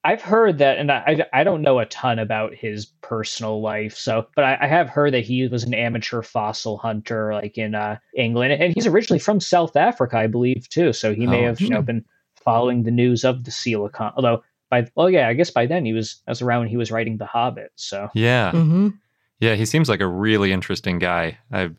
I've 0.09 0.23
heard 0.23 0.57
that, 0.59 0.79
and 0.79 0.91
I, 0.91 1.27
I 1.35 1.45
don't 1.45 1.61
know 1.61 1.79
a 1.79 1.85
ton 1.85 2.19
about 2.19 2.55
his 2.55 2.87
personal 3.03 3.61
life. 3.61 3.95
So, 3.95 4.27
but 4.35 4.45
I, 4.45 4.59
I 4.63 4.67
have 4.67 4.89
heard 4.89 5.13
that 5.13 5.25
he 5.25 5.47
was 5.49 5.65
an 5.65 5.75
amateur 5.75 6.23
fossil 6.23 6.79
hunter, 6.79 7.35
like 7.35 7.59
in 7.59 7.75
uh, 7.75 7.99
England, 8.17 8.55
and 8.55 8.73
he's 8.73 8.87
originally 8.87 9.19
from 9.19 9.39
South 9.39 9.77
Africa, 9.77 10.17
I 10.17 10.27
believe, 10.27 10.67
too. 10.71 10.95
So 10.95 11.15
he 11.15 11.27
may 11.27 11.45
Oh, 11.45 11.49
have, 11.49 11.61
you 11.61 11.69
know, 11.69 11.83
been 11.83 12.07
following 12.43 12.85
the 12.85 12.91
news 12.91 13.23
of 13.23 13.45
the 13.45 13.51
coelacanth. 13.51 14.15
Although, 14.17 14.43
by 14.71 14.87
well, 14.95 15.11
yeah, 15.11 15.29
I 15.29 15.35
guess 15.35 15.51
by 15.51 15.67
then 15.67 15.85
he 15.85 15.93
was 15.93 16.23
that 16.25 16.31
was 16.31 16.41
around 16.41 16.61
when 16.61 16.69
he 16.69 16.79
was 16.79 16.91
writing 16.91 17.19
The 17.19 17.27
Hobbit. 17.27 17.73
So, 17.77 18.09
Yeah, 18.15 18.53
Mhm. 18.53 18.95
Yeah, 19.41 19.57
he 19.57 19.67
seems 19.67 19.91
like 19.91 20.01
a 20.01 20.07
really 20.09 20.53
interesting 20.53 20.99
guy. 20.99 21.37
I 21.53 21.71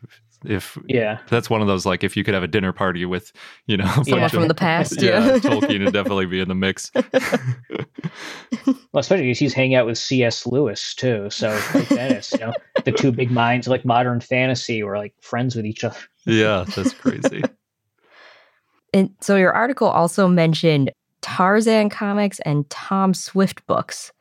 if 0.44 0.78
yeah, 0.86 1.18
that's 1.28 1.50
one 1.50 1.60
of 1.60 1.66
those 1.66 1.84
like 1.84 2.02
if 2.02 2.16
you 2.16 2.24
could 2.24 2.34
have 2.34 2.42
a 2.42 2.48
dinner 2.48 2.72
party 2.72 3.04
with, 3.04 3.32
you 3.66 3.76
know, 3.76 3.84
a 3.84 3.96
bunch 3.96 4.08
Someone 4.08 4.24
of- 4.24 4.30
from 4.32 4.48
the 4.48 4.54
past, 4.54 5.00
yeah, 5.02 5.26
yeah. 5.26 5.32
Tolkien 5.38 5.84
would 5.84 5.92
definitely 5.92 6.26
be 6.26 6.40
in 6.40 6.48
the 6.48 6.54
mix. 6.54 6.90
well, 8.66 8.74
especially 8.94 9.24
because 9.26 9.38
he's 9.38 9.52
hanging 9.52 9.74
out 9.74 9.86
with 9.86 9.98
C.S. 9.98 10.46
Lewis 10.46 10.94
too. 10.94 11.28
So, 11.30 11.48
like 11.74 11.88
Dennis, 11.88 12.32
you 12.32 12.38
know, 12.38 12.52
the 12.84 12.92
two 12.92 13.12
big 13.12 13.30
minds 13.30 13.66
of 13.66 13.70
like 13.70 13.84
modern 13.84 14.20
fantasy 14.20 14.82
were 14.82 14.96
like 14.96 15.14
friends 15.20 15.54
with 15.54 15.66
each 15.66 15.84
other. 15.84 15.98
yeah, 16.24 16.64
that's 16.74 16.94
crazy. 16.94 17.42
And 18.92 19.10
so 19.20 19.36
your 19.36 19.52
article 19.52 19.88
also 19.88 20.26
mentioned 20.26 20.90
Tarzan 21.22 21.90
comics 21.90 22.40
and 22.40 22.68
Tom 22.70 23.14
Swift 23.14 23.64
books. 23.66 24.12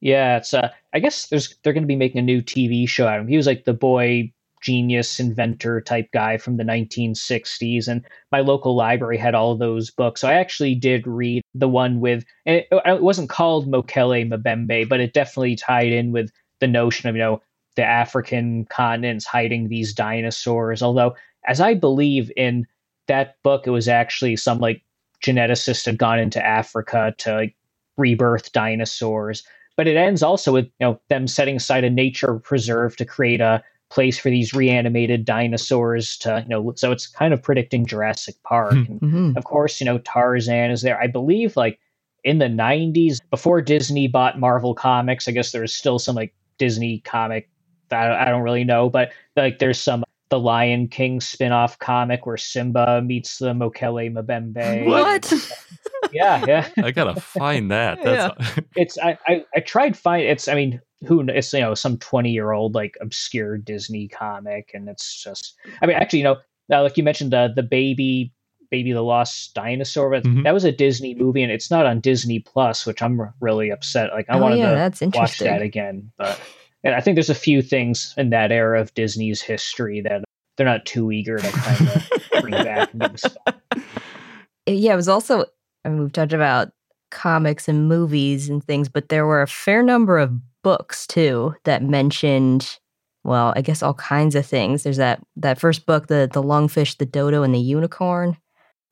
Yeah, 0.00 0.36
it's 0.36 0.52
uh 0.52 0.70
I 0.92 0.98
guess 0.98 1.28
there's 1.28 1.56
they're 1.62 1.72
going 1.72 1.84
to 1.84 1.88
be 1.88 1.96
making 1.96 2.18
a 2.18 2.22
new 2.22 2.42
TV 2.42 2.88
show 2.88 3.06
out 3.06 3.18
of 3.18 3.22
him. 3.22 3.28
He 3.28 3.36
was 3.36 3.46
like 3.46 3.64
the 3.64 3.72
boy 3.72 4.32
genius 4.62 5.20
inventor 5.20 5.80
type 5.80 6.08
guy 6.12 6.38
from 6.38 6.56
the 6.56 6.64
1960s 6.64 7.88
and 7.88 8.04
my 8.30 8.40
local 8.40 8.74
library 8.74 9.18
had 9.18 9.34
all 9.34 9.56
those 9.56 9.90
books. 9.90 10.20
So 10.20 10.28
I 10.28 10.34
actually 10.34 10.74
did 10.74 11.06
read 11.06 11.42
the 11.54 11.68
one 11.68 12.00
with 12.00 12.24
and 12.46 12.56
it, 12.56 12.68
uh, 12.72 12.80
it 12.86 13.02
wasn't 13.02 13.28
called 13.28 13.70
Mokele 13.70 14.30
Mbembe, 14.30 14.88
but 14.88 15.00
it 15.00 15.12
definitely 15.12 15.56
tied 15.56 15.92
in 15.92 16.12
with 16.12 16.30
the 16.60 16.68
notion 16.68 17.08
of, 17.08 17.16
you 17.16 17.22
know, 17.22 17.42
the 17.74 17.84
African 17.84 18.64
continents 18.66 19.26
hiding 19.26 19.68
these 19.68 19.92
dinosaurs. 19.92 20.82
Although 20.82 21.14
as 21.46 21.60
I 21.60 21.74
believe 21.74 22.30
in 22.36 22.66
that 23.08 23.36
book 23.42 23.66
it 23.66 23.70
was 23.70 23.88
actually 23.88 24.36
some 24.36 24.58
like 24.58 24.82
geneticist 25.24 25.86
had 25.86 25.98
gone 25.98 26.18
into 26.18 26.44
Africa 26.44 27.14
to 27.18 27.34
like 27.34 27.56
rebirth 27.96 28.52
dinosaurs 28.52 29.44
but 29.76 29.86
it 29.86 29.96
ends 29.96 30.22
also 30.22 30.52
with 30.52 30.66
you 30.66 30.86
know 30.86 31.00
them 31.08 31.26
setting 31.26 31.56
aside 31.56 31.84
a 31.84 31.90
nature 31.90 32.38
preserve 32.38 32.96
to 32.96 33.04
create 33.04 33.40
a 33.40 33.62
place 33.92 34.18
for 34.18 34.30
these 34.30 34.54
reanimated 34.54 35.24
dinosaurs 35.26 36.16
to 36.16 36.40
you 36.42 36.48
know 36.48 36.72
so 36.76 36.90
it's 36.90 37.06
kind 37.06 37.34
of 37.34 37.42
predicting 37.42 37.84
Jurassic 37.84 38.34
Park 38.42 38.72
Hmm. 38.72 38.84
and 38.88 39.00
Mhm. 39.00 39.36
of 39.36 39.44
course 39.44 39.80
you 39.80 39.84
know 39.84 39.98
Tarzan 39.98 40.70
is 40.70 40.80
there 40.82 40.98
I 41.00 41.06
believe 41.08 41.56
like 41.56 41.78
in 42.24 42.38
the 42.38 42.48
90s 42.48 43.18
before 43.30 43.60
Disney 43.60 44.08
bought 44.08 44.38
Marvel 44.40 44.74
Comics 44.74 45.28
I 45.28 45.32
guess 45.32 45.52
there 45.52 45.60
was 45.62 45.74
still 45.74 45.98
some 45.98 46.16
like 46.16 46.32
Disney 46.58 47.00
comic 47.04 47.50
that 47.90 48.10
I, 48.12 48.22
I 48.22 48.30
don't 48.30 48.42
really 48.42 48.64
know 48.64 48.88
but 48.88 49.10
like 49.36 49.58
there's 49.58 49.78
some 49.80 50.02
the 50.30 50.40
Lion 50.40 50.88
King 50.88 51.20
spin-off 51.20 51.78
comic 51.78 52.24
where 52.24 52.38
Simba 52.38 53.02
meets 53.04 53.36
the 53.36 53.52
Mokele 53.52 54.10
Mbembe 54.14 54.86
What? 54.86 55.30
yeah 56.12 56.42
yeah 56.48 56.68
I 56.82 56.90
gotta 56.92 57.20
find 57.20 57.70
that. 57.70 57.98
That's 58.04 58.58
it's 58.76 58.98
I, 58.98 59.18
I 59.28 59.44
I 59.54 59.60
tried 59.60 59.96
find 59.98 60.22
it's 60.24 60.48
I 60.48 60.54
mean 60.54 60.80
who 61.06 61.24
kn- 61.24 61.36
it's 61.36 61.52
you 61.52 61.60
know 61.60 61.74
some 61.74 61.96
twenty 61.98 62.30
year 62.30 62.52
old 62.52 62.74
like 62.74 62.96
obscure 63.00 63.58
Disney 63.58 64.08
comic 64.08 64.70
and 64.74 64.88
it's 64.88 65.22
just 65.22 65.54
I 65.80 65.86
mean 65.86 65.96
actually 65.96 66.20
you 66.20 66.24
know 66.24 66.36
uh, 66.72 66.82
like 66.82 66.96
you 66.96 67.02
mentioned 67.02 67.32
the 67.32 67.52
the 67.54 67.62
baby 67.62 68.32
baby 68.70 68.92
the 68.92 69.02
lost 69.02 69.54
dinosaur 69.54 70.10
but 70.10 70.22
Mhm. 70.24 70.44
that 70.44 70.54
was 70.54 70.64
a 70.64 70.72
Disney 70.72 71.14
movie 71.14 71.42
and 71.42 71.52
it's 71.52 71.70
not 71.70 71.84
on 71.86 72.00
Disney 72.00 72.38
Plus 72.40 72.86
which 72.86 73.02
I'm 73.02 73.20
really 73.40 73.70
upset 73.70 74.12
like 74.12 74.26
I 74.30 74.36
oh 74.36 74.40
wanted 74.40 74.58
yeah, 74.58 74.70
to 74.70 74.74
that's 74.76 75.00
watch 75.02 75.14
interesting. 75.14 75.46
that 75.48 75.62
again 75.62 76.10
but 76.16 76.40
and 76.84 76.94
I 76.94 77.00
think 77.00 77.16
there's 77.16 77.30
a 77.30 77.34
few 77.34 77.62
things 77.62 78.14
in 78.16 78.30
that 78.30 78.50
era 78.50 78.80
of 78.80 78.92
Disney's 78.94 79.40
history 79.42 80.00
that 80.00 80.24
they're 80.56 80.66
not 80.66 80.84
too 80.86 81.10
eager 81.12 81.36
to 81.38 81.50
kind 81.52 81.88
of 81.88 82.02
bring 82.40 82.54
back 82.54 82.90
yeah, 84.66 84.92
it 84.92 84.96
was 84.96 85.08
also, 85.08 85.44
I 85.84 85.88
mean, 85.88 86.00
we've 86.00 86.12
talked 86.12 86.32
about 86.32 86.72
comics 87.10 87.68
and 87.68 87.88
movies 87.88 88.48
and 88.48 88.62
things, 88.64 88.88
but 88.88 89.08
there 89.08 89.26
were 89.26 89.42
a 89.42 89.46
fair 89.46 89.82
number 89.82 90.18
of 90.18 90.32
books 90.62 91.06
too 91.06 91.54
that 91.64 91.82
mentioned, 91.82 92.78
well, 93.24 93.52
I 93.56 93.62
guess 93.62 93.82
all 93.82 93.94
kinds 93.94 94.34
of 94.34 94.46
things. 94.46 94.82
There's 94.82 94.96
that 94.96 95.20
that 95.36 95.58
first 95.58 95.86
book, 95.86 96.06
the 96.06 96.28
the 96.32 96.42
lungfish, 96.42 96.96
the 96.98 97.06
dodo, 97.06 97.42
and 97.42 97.54
the 97.54 97.60
unicorn. 97.60 98.36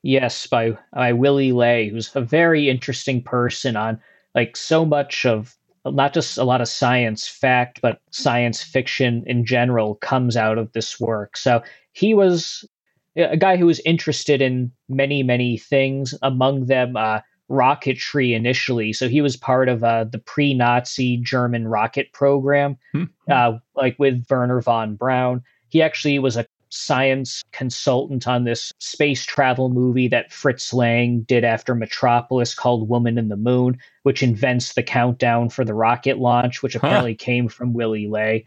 Yes, 0.03 0.47
by 0.47 0.77
by 0.93 1.13
Willy 1.13 1.51
Ley, 1.51 1.89
who's 1.89 2.15
a 2.15 2.21
very 2.21 2.69
interesting 2.69 3.21
person 3.21 3.75
on 3.75 3.99
like 4.35 4.55
so 4.55 4.85
much 4.85 5.25
of 5.25 5.55
not 5.85 6.13
just 6.13 6.37
a 6.37 6.43
lot 6.43 6.61
of 6.61 6.67
science 6.67 7.27
fact, 7.27 7.79
but 7.81 7.99
science 8.11 8.61
fiction 8.61 9.23
in 9.25 9.45
general 9.45 9.95
comes 9.95 10.37
out 10.37 10.57
of 10.57 10.71
this 10.73 10.99
work. 10.99 11.35
So 11.35 11.63
he 11.93 12.13
was 12.13 12.67
a 13.15 13.37
guy 13.37 13.57
who 13.57 13.65
was 13.65 13.81
interested 13.81 14.41
in 14.41 14.71
many, 14.87 15.23
many 15.23 15.57
things, 15.57 16.13
among 16.21 16.67
them 16.67 16.95
uh, 16.95 17.19
rocketry 17.51 18.33
initially. 18.33 18.93
So 18.93 19.07
he 19.09 19.21
was 19.21 19.35
part 19.35 19.69
of 19.69 19.83
uh, 19.83 20.05
the 20.05 20.17
pre 20.19 20.53
Nazi 20.53 21.17
German 21.17 21.67
rocket 21.67 22.11
program, 22.13 22.77
Hmm. 22.93 23.03
uh, 23.29 23.53
like 23.75 23.97
with 23.99 24.25
Wernher 24.29 24.61
von 24.61 24.95
Braun. 24.95 25.43
He 25.69 25.81
actually 25.81 26.17
was 26.19 26.37
a 26.37 26.45
science 26.73 27.43
consultant 27.51 28.27
on 28.29 28.45
this 28.45 28.71
space 28.79 29.25
travel 29.25 29.69
movie 29.69 30.07
that 30.07 30.31
Fritz 30.31 30.73
Lang 30.73 31.21
did 31.21 31.43
after 31.43 31.75
Metropolis 31.75 32.53
called 32.55 32.87
Woman 32.87 33.17
in 33.17 33.27
the 33.27 33.35
Moon, 33.35 33.77
which 34.03 34.23
invents 34.23 34.73
the 34.73 34.83
countdown 34.83 35.49
for 35.49 35.65
the 35.65 35.73
rocket 35.73 36.17
launch, 36.19 36.63
which 36.63 36.73
Huh. 36.73 36.79
apparently 36.79 37.13
came 37.15 37.49
from 37.49 37.73
Willy 37.73 38.07
Ley. 38.07 38.45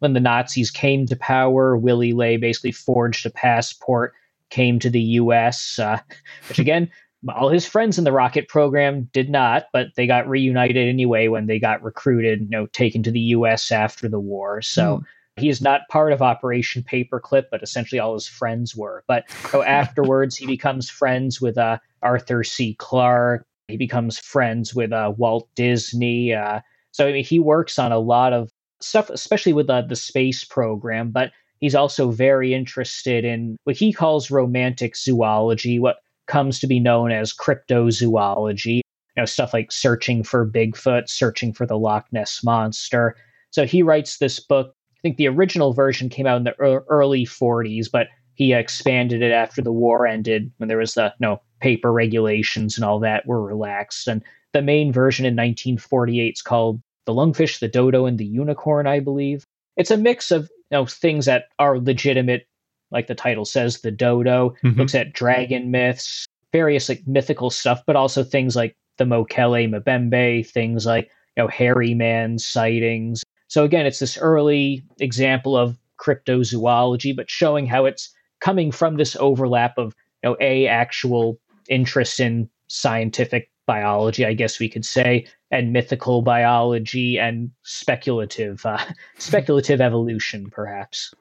When 0.00 0.12
the 0.12 0.20
Nazis 0.20 0.70
came 0.70 1.06
to 1.06 1.16
power, 1.16 1.76
Willy 1.76 2.12
Ley 2.12 2.36
basically 2.36 2.72
forged 2.72 3.24
a 3.24 3.30
passport, 3.30 4.12
came 4.50 4.78
to 4.80 4.90
the 4.90 5.00
US, 5.22 5.78
uh, 5.78 5.98
which 6.48 6.58
again, 6.58 6.90
all 7.28 7.48
his 7.48 7.66
friends 7.66 7.98
in 7.98 8.04
the 8.04 8.12
rocket 8.12 8.48
program 8.48 9.08
did 9.12 9.30
not, 9.30 9.66
but 9.72 9.88
they 9.96 10.06
got 10.06 10.28
reunited 10.28 10.88
anyway 10.88 11.28
when 11.28 11.46
they 11.46 11.58
got 11.58 11.82
recruited, 11.82 12.40
you 12.40 12.48
know, 12.48 12.66
taken 12.66 13.02
to 13.04 13.10
the 13.10 13.20
US 13.20 13.70
after 13.70 14.08
the 14.08 14.20
war. 14.20 14.60
So 14.60 15.02
he 15.36 15.48
is 15.48 15.62
not 15.62 15.88
part 15.88 16.12
of 16.12 16.20
Operation 16.20 16.82
Paperclip, 16.82 17.44
but 17.50 17.62
essentially 17.62 17.98
all 17.98 18.14
his 18.14 18.26
friends 18.26 18.76
were. 18.76 19.04
But 19.06 19.30
so 19.50 19.62
afterwards, 19.64 20.36
he 20.36 20.46
becomes 20.46 20.90
friends 20.90 21.40
with 21.40 21.56
uh, 21.56 21.78
Arthur 22.02 22.44
C. 22.44 22.74
Clarke. 22.78 23.46
He 23.68 23.76
becomes 23.76 24.18
friends 24.18 24.74
with 24.74 24.92
uh, 24.92 25.12
Walt 25.16 25.48
Disney. 25.54 26.34
Uh, 26.34 26.60
so 26.90 27.06
I 27.06 27.12
mean, 27.12 27.24
he 27.24 27.38
works 27.38 27.78
on 27.78 27.92
a 27.92 27.98
lot 27.98 28.32
of 28.32 28.50
stuff, 28.80 29.08
especially 29.08 29.52
with 29.52 29.70
uh, 29.70 29.82
the 29.82 29.96
space 29.96 30.44
program. 30.44 31.10
But 31.10 31.32
he's 31.60 31.74
also 31.74 32.10
very 32.10 32.52
interested 32.52 33.24
in 33.24 33.56
what 33.64 33.76
he 33.76 33.92
calls 33.92 34.30
romantic 34.30 34.96
zoology, 34.96 35.78
what 35.78 36.01
comes 36.26 36.58
to 36.60 36.66
be 36.66 36.80
known 36.80 37.12
as 37.12 37.34
cryptozoology. 37.34 38.76
You 39.16 39.20
know, 39.20 39.24
stuff 39.26 39.52
like 39.52 39.70
searching 39.70 40.24
for 40.24 40.48
Bigfoot, 40.48 41.08
searching 41.08 41.52
for 41.52 41.66
the 41.66 41.78
Loch 41.78 42.06
Ness 42.12 42.42
monster. 42.42 43.14
So 43.50 43.66
he 43.66 43.82
writes 43.82 44.18
this 44.18 44.40
book 44.40 44.74
I 45.02 45.08
think 45.08 45.16
the 45.16 45.28
original 45.28 45.72
version 45.72 46.08
came 46.08 46.28
out 46.28 46.36
in 46.36 46.44
the 46.44 46.54
early 46.88 47.26
40s, 47.26 47.90
but 47.90 48.06
he 48.34 48.52
expanded 48.52 49.20
it 49.20 49.32
after 49.32 49.60
the 49.60 49.72
war 49.72 50.06
ended 50.06 50.52
when 50.58 50.68
there 50.68 50.78
was 50.78 50.94
the 50.94 51.12
you 51.18 51.26
know, 51.26 51.40
paper 51.60 51.92
regulations 51.92 52.76
and 52.76 52.84
all 52.84 53.00
that 53.00 53.26
were 53.26 53.44
relaxed. 53.44 54.06
And 54.06 54.22
the 54.52 54.62
main 54.62 54.92
version 54.92 55.26
in 55.26 55.34
1948 55.34 56.34
is 56.36 56.42
called 56.42 56.80
The 57.06 57.12
Lungfish, 57.12 57.58
the 57.58 57.66
Dodo, 57.66 58.06
and 58.06 58.16
the 58.16 58.24
Unicorn, 58.24 58.86
I 58.86 59.00
believe. 59.00 59.44
It's 59.76 59.90
a 59.90 59.96
mix 59.96 60.30
of 60.30 60.42
you 60.70 60.78
know 60.78 60.86
things 60.86 61.26
that 61.26 61.46
are 61.58 61.80
legitimate, 61.80 62.46
like 62.92 63.06
the 63.06 63.14
title 63.14 63.44
says, 63.44 63.80
the 63.80 63.90
dodo, 63.90 64.54
Mhm. 64.62 64.76
looks 64.76 64.94
at 64.94 65.12
dragon 65.12 65.70
myths, 65.70 66.26
various 66.52 66.88
like 66.88 67.02
mythical 67.06 67.50
stuff, 67.50 67.82
but 67.86 67.96
also 67.96 68.22
things 68.22 68.54
like 68.54 68.76
the 68.98 69.04
Mokele 69.04 69.68
Mbembe, 69.68 70.46
things 70.46 70.86
like 70.86 71.10
you 71.36 71.42
know 71.42 71.48
hairy 71.48 71.94
man 71.94 72.38
sightings. 72.38 73.22
So 73.48 73.64
again, 73.64 73.86
it's 73.86 73.98
this 73.98 74.18
early 74.18 74.82
example 75.00 75.56
of 75.56 75.78
cryptozoology, 75.98 77.14
but 77.14 77.30
showing 77.30 77.66
how 77.66 77.84
it's 77.84 78.10
coming 78.40 78.70
from 78.72 78.96
this 78.96 79.16
overlap 79.16 79.78
of 79.78 79.94
you 80.22 80.30
know 80.30 80.36
a 80.40 80.66
actual 80.66 81.38
interest 81.68 82.20
in 82.20 82.48
scientific 82.68 83.50
biology, 83.66 84.26
I 84.26 84.34
guess 84.34 84.58
we 84.58 84.68
could 84.68 84.84
say, 84.84 85.26
and 85.50 85.72
mythical 85.72 86.22
biology 86.22 87.18
and 87.18 87.50
speculative 87.62 88.64
uh, 88.66 88.84
speculative 89.18 89.80
evolution, 89.80 90.48
perhaps. 90.50 91.14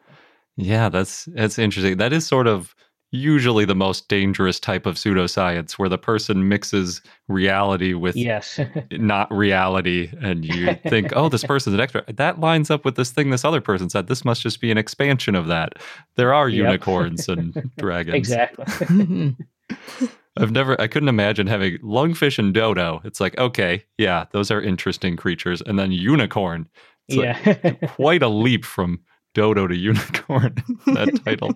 Yeah, 0.62 0.89
that's 0.89 1.26
that's 1.26 1.57
interesting. 1.57 1.97
That 1.97 2.14
is 2.14 2.26
sort 2.26 2.47
of 2.47 2.76
usually 3.12 3.66
the 3.66 3.76
most 3.76 4.07
dangerous 4.07 4.57
type 4.59 4.86
of 4.86 4.95
pseudoscience 4.95 5.74
where 5.74 5.89
the 5.89 5.97
person 5.97 6.47
mixes 6.47 7.01
reality 7.28 7.93
with 7.93 8.16
yes. 8.16 8.57
not 8.91 9.30
reality 9.34 10.09
and 10.22 10.45
you 10.45 10.74
think 10.88 11.12
oh 11.16 11.28
this 11.28 11.43
person's 11.51 11.74
an 11.74 11.82
expert. 11.82 12.05
That 12.16 12.39
lines 12.39 12.70
up 12.72 12.86
with 12.86 12.95
this 12.95 13.12
thing 13.12 13.30
this 13.32 13.43
other 13.43 13.59
person 13.59 13.89
said 13.89 14.07
this 14.07 14.24
must 14.24 14.41
just 14.41 14.62
be 14.62 14.72
an 14.72 14.78
expansion 14.78 15.36
of 15.36 15.47
that. 15.47 15.74
There 16.16 16.34
are 16.34 16.47
Yep. 16.47 16.57
unicorns 16.66 17.28
and 17.28 17.70
dragons. 17.78 18.16
Exactly. 18.16 18.66
Mm-hmm. 18.66 20.05
I've 20.38 20.51
never 20.51 20.80
i 20.80 20.88
couldn't 20.88 21.09
imagine 21.09 21.47
having 21.47 21.80
lungfish 21.80 22.39
and 22.39 22.53
dodo. 22.53 23.01
It's 23.03 23.20
like 23.20 23.38
okay 23.38 23.84
yeah 23.97 24.26
those 24.32 24.51
are 24.51 24.62
interesting 24.62 25.18
creatures. 25.18 25.62
And 25.62 25.78
then 25.78 25.91
unicorn. 25.91 26.70
It's 27.09 27.18
like 27.18 27.64
yeah. 27.64 27.72
quite 27.88 28.24
a 28.24 28.30
leap 28.30 28.64
from 28.64 29.01
dodo 29.34 29.67
to 29.67 29.75
unicorn 29.75 30.55
that 30.88 31.19
title 31.25 31.51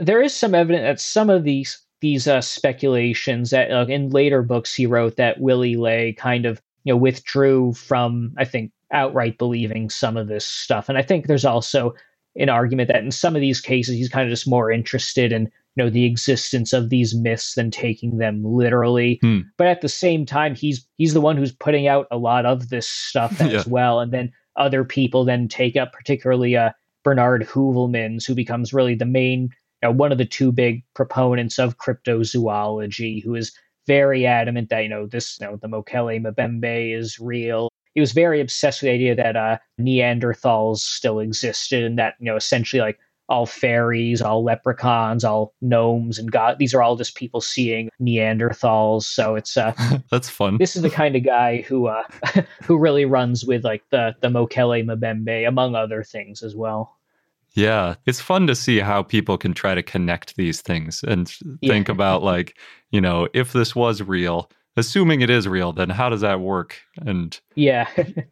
there 0.00 0.22
is 0.22 0.34
some 0.34 0.54
evidence 0.54 0.82
that 0.82 1.00
some 1.00 1.30
of 1.30 1.44
these 1.44 1.82
these 2.00 2.28
uh, 2.28 2.40
speculations 2.40 3.50
that 3.50 3.70
uh, 3.70 3.86
in 3.88 4.10
later 4.10 4.42
books 4.42 4.74
he 4.74 4.86
wrote 4.86 5.16
that 5.16 5.40
Willy 5.40 5.76
Ley 5.76 6.12
kind 6.12 6.46
of 6.46 6.60
you 6.84 6.92
know 6.92 6.96
withdrew 6.96 7.72
from 7.74 8.32
I 8.36 8.44
think 8.44 8.72
outright 8.92 9.38
believing 9.38 9.90
some 9.90 10.16
of 10.16 10.28
this 10.28 10.46
stuff, 10.46 10.88
and 10.88 10.98
I 10.98 11.02
think 11.02 11.26
there's 11.26 11.44
also 11.44 11.94
an 12.36 12.48
argument 12.48 12.88
that 12.88 13.02
in 13.02 13.10
some 13.10 13.34
of 13.34 13.40
these 13.40 13.60
cases 13.60 13.96
he's 13.96 14.10
kind 14.10 14.28
of 14.28 14.30
just 14.32 14.48
more 14.48 14.70
interested 14.70 15.32
in 15.32 15.42
you 15.74 15.84
know 15.84 15.90
the 15.90 16.04
existence 16.04 16.72
of 16.72 16.90
these 16.90 17.14
myths 17.14 17.54
than 17.54 17.70
taking 17.70 18.18
them 18.18 18.42
literally. 18.44 19.18
Hmm. 19.22 19.40
But 19.56 19.68
at 19.68 19.80
the 19.80 19.88
same 19.88 20.26
time, 20.26 20.54
he's 20.54 20.86
he's 20.98 21.14
the 21.14 21.20
one 21.20 21.36
who's 21.36 21.52
putting 21.52 21.88
out 21.88 22.06
a 22.10 22.18
lot 22.18 22.46
of 22.46 22.68
this 22.68 22.88
stuff 22.88 23.36
Yeah. 23.40 23.46
as 23.48 23.66
well, 23.66 24.00
and 24.00 24.12
then 24.12 24.32
other 24.56 24.84
people 24.84 25.24
then 25.24 25.48
take 25.48 25.76
up, 25.76 25.92
particularly 25.92 26.56
uh, 26.56 26.70
Bernard 27.04 27.42
Heuvelmans, 27.42 28.26
who 28.26 28.34
becomes 28.34 28.72
really 28.72 28.94
the 28.94 29.04
main 29.04 29.50
you 29.82 29.88
know, 29.88 29.92
one 29.92 30.12
of 30.12 30.18
the 30.18 30.24
two 30.24 30.52
big 30.52 30.82
proponents 30.94 31.58
of 31.58 31.78
cryptozoology, 31.78 33.22
who 33.22 33.34
is 33.34 33.52
very 33.86 34.26
adamant 34.26 34.70
that 34.70 34.82
you 34.82 34.88
know 34.88 35.06
this, 35.06 35.38
you 35.40 35.46
know, 35.46 35.56
the 35.56 35.68
Mokele 35.68 36.20
Mbembe 36.20 36.98
is 36.98 37.20
real. 37.20 37.68
He 37.94 38.00
was 38.00 38.12
very 38.12 38.40
obsessed 38.40 38.82
with 38.82 38.88
the 38.88 38.94
idea 38.94 39.14
that 39.14 39.36
uh, 39.36 39.58
Neanderthals 39.80 40.78
still 40.78 41.20
existed, 41.20 41.84
and 41.84 41.98
that 41.98 42.14
you 42.18 42.26
know 42.26 42.36
essentially 42.36 42.80
like 42.80 42.98
all 43.28 43.46
fairies, 43.46 44.22
all 44.22 44.44
leprechauns, 44.44 45.24
all 45.24 45.54
gnomes, 45.60 46.18
and 46.18 46.30
god 46.30 46.58
these 46.58 46.74
are 46.74 46.82
all 46.82 46.96
just 46.96 47.14
people 47.14 47.40
seeing 47.40 47.88
Neanderthals. 48.00 49.04
So 49.04 49.34
it's 49.34 49.56
uh, 49.56 49.72
that's 50.10 50.28
fun 50.28 50.58
this 50.58 50.76
is 50.76 50.82
the 50.82 50.90
kind 50.90 51.16
of 51.16 51.24
guy 51.24 51.62
who 51.62 51.86
uh, 51.86 52.04
who 52.62 52.78
really 52.78 53.04
runs 53.04 53.44
with 53.44 53.64
like 53.64 53.82
the 53.90 54.14
the 54.20 54.28
Mokele 54.28 54.84
Mbembe, 54.84 55.46
among 55.46 55.74
other 55.74 56.02
things 56.02 56.42
as 56.42 56.54
well. 56.54 56.96
Yeah, 57.54 57.94
it's 58.04 58.20
fun 58.20 58.46
to 58.48 58.54
see 58.54 58.80
how 58.80 59.02
people 59.02 59.38
can 59.38 59.54
try 59.54 59.74
to 59.74 59.82
connect 59.82 60.36
these 60.36 60.60
things 60.60 61.02
and 61.02 61.32
Yeah. 61.62 61.70
think 61.72 61.88
about 61.88 62.22
like, 62.22 62.58
you 62.90 63.00
know, 63.00 63.28
if 63.32 63.54
this 63.54 63.74
was 63.74 64.02
real, 64.02 64.50
assuming 64.76 65.20
it 65.20 65.30
is 65.30 65.46
real, 65.48 65.72
then 65.72 65.90
how 65.90 66.08
does 66.08 66.20
that 66.20 66.40
work? 66.40 66.76
And 67.04 67.38
Yeah. 67.54 67.88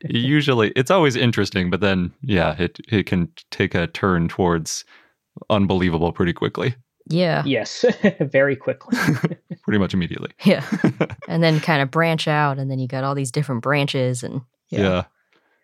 usually 0.09 0.71
it's 0.77 0.91
always 0.91 1.17
interesting, 1.17 1.71
but 1.71 1.81
then 1.81 2.13
yeah, 2.23 2.55
it 2.59 2.79
it 2.89 3.07
can 3.07 3.29
take 3.51 3.75
a 3.75 3.87
turn 3.87 4.29
towards 4.29 4.85
unbelievable 5.51 6.13
pretty 6.13 6.33
quickly, 6.33 6.75
Yeah. 7.09 7.43
yes. 7.45 7.85
Very 8.21 8.57
quickly. 8.57 8.97
pretty 9.63 9.79
much 9.79 9.95
immediately. 9.95 10.31
Yeah. 10.45 10.65
and 11.29 11.43
then 11.43 11.61
kind 11.61 11.83
of 11.83 11.91
branch 11.91 12.29
out, 12.29 12.59
and 12.59 12.71
then 12.71 12.79
you 12.79 12.87
got 12.89 13.05
all 13.05 13.15
these 13.15 13.31
different 13.33 13.63
branches, 13.63 14.23
and 14.23 14.43
Yeah. 14.71 15.05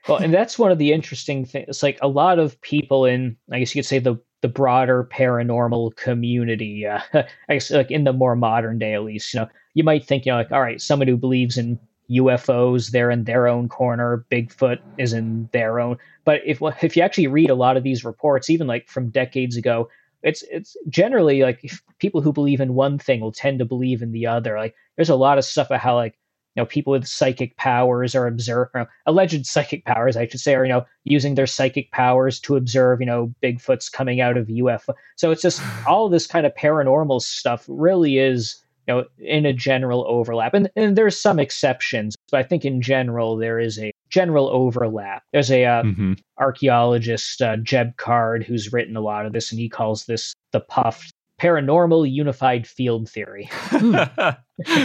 Well, 0.08 0.16
and 0.18 0.32
that's 0.32 0.58
one 0.58 0.72
of 0.72 0.78
the 0.78 0.92
interesting 0.92 1.44
things. 1.44 1.82
Like 1.82 1.98
a 2.00 2.08
lot 2.08 2.38
of 2.38 2.58
people 2.62 3.04
in, 3.04 3.36
I 3.52 3.58
guess 3.58 3.74
you 3.74 3.82
could 3.82 3.86
say 3.88 3.98
the 3.98 4.16
the 4.42 4.48
broader 4.48 5.08
paranormal 5.12 5.96
community. 5.96 6.86
Uh, 6.86 7.00
I 7.48 7.54
guess 7.54 7.70
like 7.70 7.90
in 7.90 8.04
the 8.04 8.12
more 8.12 8.36
modern 8.36 8.78
day, 8.78 8.94
at 8.94 9.04
least, 9.04 9.34
you 9.34 9.40
know, 9.40 9.48
you 9.74 9.84
might 9.84 10.04
think, 10.06 10.26
you 10.26 10.32
know, 10.32 10.38
like 10.38 10.52
all 10.52 10.60
right, 10.60 10.80
someone 10.80 11.08
who 11.08 11.16
believes 11.16 11.58
in 11.58 11.78
UFOs, 12.10 12.90
they're 12.90 13.10
in 13.10 13.24
their 13.24 13.46
own 13.46 13.68
corner. 13.68 14.24
Bigfoot 14.30 14.80
is 14.98 15.12
in 15.12 15.48
their 15.52 15.78
own. 15.78 15.96
But 16.24 16.40
if 16.44 16.60
if 16.82 16.96
you 16.96 17.02
actually 17.02 17.28
read 17.28 17.50
a 17.50 17.54
lot 17.54 17.76
of 17.76 17.82
these 17.82 18.04
reports, 18.04 18.50
even 18.50 18.66
like 18.66 18.88
from 18.88 19.10
decades 19.10 19.56
ago, 19.56 19.88
it's 20.22 20.42
it's 20.50 20.76
generally 20.88 21.42
like 21.42 21.70
people 21.98 22.20
who 22.20 22.32
believe 22.32 22.60
in 22.60 22.74
one 22.74 22.98
thing 22.98 23.20
will 23.20 23.32
tend 23.32 23.58
to 23.58 23.64
believe 23.64 24.02
in 24.02 24.12
the 24.12 24.26
other. 24.26 24.58
Like 24.58 24.74
there's 24.96 25.08
a 25.08 25.16
lot 25.16 25.38
of 25.38 25.44
stuff 25.44 25.68
about 25.68 25.80
how 25.80 25.94
like 25.94 26.18
know 26.60 26.66
people 26.66 26.92
with 26.92 27.06
psychic 27.06 27.56
powers 27.56 28.14
are 28.14 28.26
observe 28.26 28.68
or 28.74 28.88
alleged 29.06 29.46
psychic 29.46 29.84
powers 29.84 30.16
i 30.16 30.26
should 30.26 30.40
say 30.40 30.54
are 30.54 30.64
you 30.64 30.72
know 30.72 30.84
using 31.04 31.34
their 31.34 31.46
psychic 31.46 31.90
powers 31.92 32.38
to 32.40 32.56
observe 32.56 33.00
you 33.00 33.06
know 33.06 33.32
bigfoot's 33.42 33.88
coming 33.88 34.20
out 34.20 34.36
of 34.36 34.46
ufo 34.48 34.94
so 35.16 35.30
it's 35.30 35.42
just 35.42 35.62
all 35.86 36.08
this 36.08 36.26
kind 36.26 36.46
of 36.46 36.54
paranormal 36.54 37.20
stuff 37.20 37.64
really 37.68 38.18
is 38.18 38.62
you 38.86 38.94
know 38.94 39.04
in 39.18 39.46
a 39.46 39.52
general 39.52 40.04
overlap. 40.08 40.54
And, 40.54 40.70
and 40.74 40.96
there's 40.96 41.20
some 41.20 41.38
exceptions 41.38 42.16
but 42.30 42.40
i 42.40 42.42
think 42.42 42.64
in 42.64 42.82
general 42.82 43.36
there 43.36 43.58
is 43.58 43.78
a 43.78 43.92
general 44.10 44.48
overlap. 44.48 45.22
There's 45.32 45.50
a 45.50 45.64
uh, 45.64 45.82
hmm 45.84 46.14
archaeologist 46.38 47.42
uh, 47.42 47.58
jeb 47.58 47.94
card 47.98 48.42
who's 48.42 48.72
written 48.72 48.96
a 48.96 49.00
lot 49.02 49.26
of 49.26 49.34
this 49.34 49.50
and 49.52 49.60
he 49.60 49.68
calls 49.68 50.06
this 50.06 50.32
the 50.52 50.60
puff 50.60 51.10
paranormal 51.40 52.10
unified 52.10 52.66
field 52.66 53.08
theory 53.08 53.48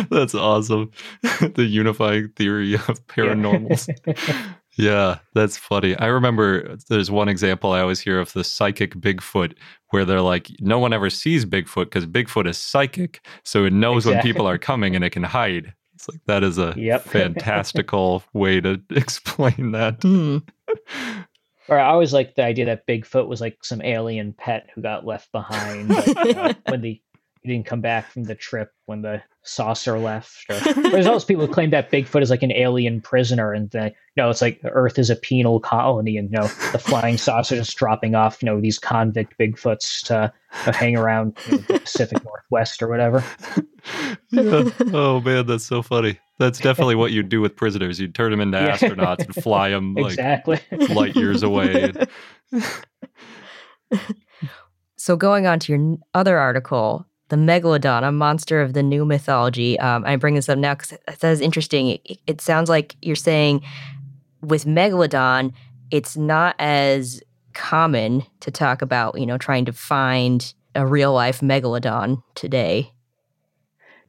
That's 0.09 0.33
awesome. 0.33 0.91
the 1.21 1.65
unifying 1.69 2.29
theory 2.35 2.75
of 2.75 3.05
paranormals. 3.07 3.89
Yeah, 4.77 5.19
that's 5.33 5.55
funny. 5.57 5.95
I 5.95 6.07
remember 6.07 6.75
there's 6.89 7.09
one 7.09 7.29
example 7.29 7.71
I 7.71 7.79
always 7.79 8.01
hear 8.01 8.19
of 8.19 8.33
the 8.33 8.43
psychic 8.43 8.93
Bigfoot 8.95 9.53
where 9.91 10.03
they're 10.03 10.19
like, 10.19 10.49
no 10.59 10.79
one 10.79 10.91
ever 10.91 11.09
sees 11.09 11.45
Bigfoot 11.45 11.85
because 11.85 12.05
Bigfoot 12.05 12.45
is 12.45 12.57
psychic. 12.57 13.25
So 13.43 13.63
it 13.63 13.71
knows 13.71 14.05
when 14.05 14.21
people 14.21 14.45
are 14.49 14.57
coming 14.57 14.93
and 14.93 15.05
it 15.05 15.11
can 15.11 15.23
hide. 15.23 15.73
It's 15.93 16.09
like, 16.09 16.19
that 16.27 16.43
is 16.43 16.57
a 16.57 16.73
Yep. 16.75 17.03
fantastical 17.03 18.23
way 18.33 18.59
to 18.59 18.81
explain 18.89 19.71
that. 19.71 20.01
Hmm. 20.01 20.39
Or 21.67 21.79
I 21.79 21.89
always 21.89 22.13
like 22.13 22.35
the 22.35 22.43
idea 22.43 22.65
that 22.65 22.85
Bigfoot 22.87 23.27
was 23.27 23.41
like 23.41 23.63
some 23.63 23.81
alien 23.81 24.33
pet 24.33 24.69
who 24.73 24.81
got 24.81 25.05
left 25.05 25.31
behind 25.31 25.89
like, 25.89 26.35
uh, 26.37 26.53
when 26.69 26.81
the 26.81 27.01
he 27.45 27.53
didn't 27.53 27.67
come 27.67 27.81
back 27.81 28.09
from 28.09 28.23
the 28.23 28.33
trip 28.33 28.71
when 28.87 29.01
the 29.03 29.21
saucer 29.43 29.99
left. 29.99 30.45
Or, 30.49 30.73
there's 30.89 31.05
also 31.05 31.27
people 31.27 31.45
who 31.45 31.53
claim 31.53 31.69
that 31.69 31.91
Bigfoot 31.91 32.23
is 32.23 32.31
like 32.31 32.41
an 32.41 32.51
alien 32.51 33.01
prisoner, 33.01 33.53
and 33.53 33.69
that 33.71 33.91
you 34.15 34.23
know 34.23 34.29
it's 34.31 34.41
like 34.41 34.59
Earth 34.63 34.97
is 34.97 35.11
a 35.11 35.15
penal 35.15 35.59
colony, 35.59 36.17
and 36.17 36.31
you 36.31 36.39
know 36.39 36.47
the 36.71 36.79
flying 36.79 37.17
saucer 37.17 37.55
is 37.55 37.71
dropping 37.73 38.15
off 38.15 38.41
you 38.41 38.47
know 38.47 38.59
these 38.59 38.79
convict 38.79 39.37
Bigfoots 39.37 40.03
to, 40.07 40.33
to 40.63 40.71
hang 40.71 40.97
around 40.97 41.37
you 41.45 41.57
know, 41.57 41.63
the 41.67 41.79
Pacific 41.81 42.23
Northwest 42.23 42.81
or 42.81 42.87
whatever. 42.87 43.23
Yeah. 44.31 44.69
Oh, 44.93 45.21
man, 45.21 45.45
that's 45.45 45.63
so 45.63 45.83
funny. 45.83 46.19
That's 46.39 46.57
definitely 46.59 46.95
what 46.95 47.11
you'd 47.11 47.29
do 47.29 47.39
with 47.39 47.55
prisoners. 47.55 47.99
You'd 47.99 48.15
turn 48.15 48.31
them 48.31 48.41
into 48.41 48.57
Yeah. 48.57 48.75
astronauts 48.75 49.23
and 49.23 49.35
fly 49.35 49.69
them 49.69 49.93
like 49.93 50.13
exactly. 50.13 50.59
light 50.89 51.15
years 51.15 51.43
away. 51.43 51.91
So 54.97 55.15
going 55.15 55.45
on 55.45 55.59
to 55.59 55.71
your 55.73 55.97
other 56.15 56.37
article, 56.39 57.05
the 57.29 57.35
megalodon, 57.35 58.07
a 58.07 58.11
monster 58.11 58.61
of 58.61 58.73
the 58.73 58.83
new 58.83 59.05
mythology. 59.05 59.79
Um, 59.79 60.03
I 60.05 60.15
bring 60.15 60.35
this 60.35 60.49
up 60.49 60.57
now 60.57 60.75
because 60.75 60.97
that 61.05 61.23
is 61.31 61.41
interesting. 61.41 61.99
It, 62.05 62.19
it 62.27 62.41
sounds 62.41 62.69
like 62.69 62.95
you're 63.01 63.15
saying 63.15 63.61
with 64.41 64.65
megalodon, 64.65 65.53
it's 65.91 66.15
not 66.15 66.55
as 66.59 67.21
common 67.53 68.23
to 68.41 68.51
talk 68.51 68.81
about, 68.81 69.19
you 69.19 69.25
know, 69.25 69.37
trying 69.37 69.65
to 69.65 69.73
find 69.73 70.53
a 70.75 70.85
real 70.85 71.13
life 71.13 71.39
megalodon 71.41 72.21
today. 72.35 72.91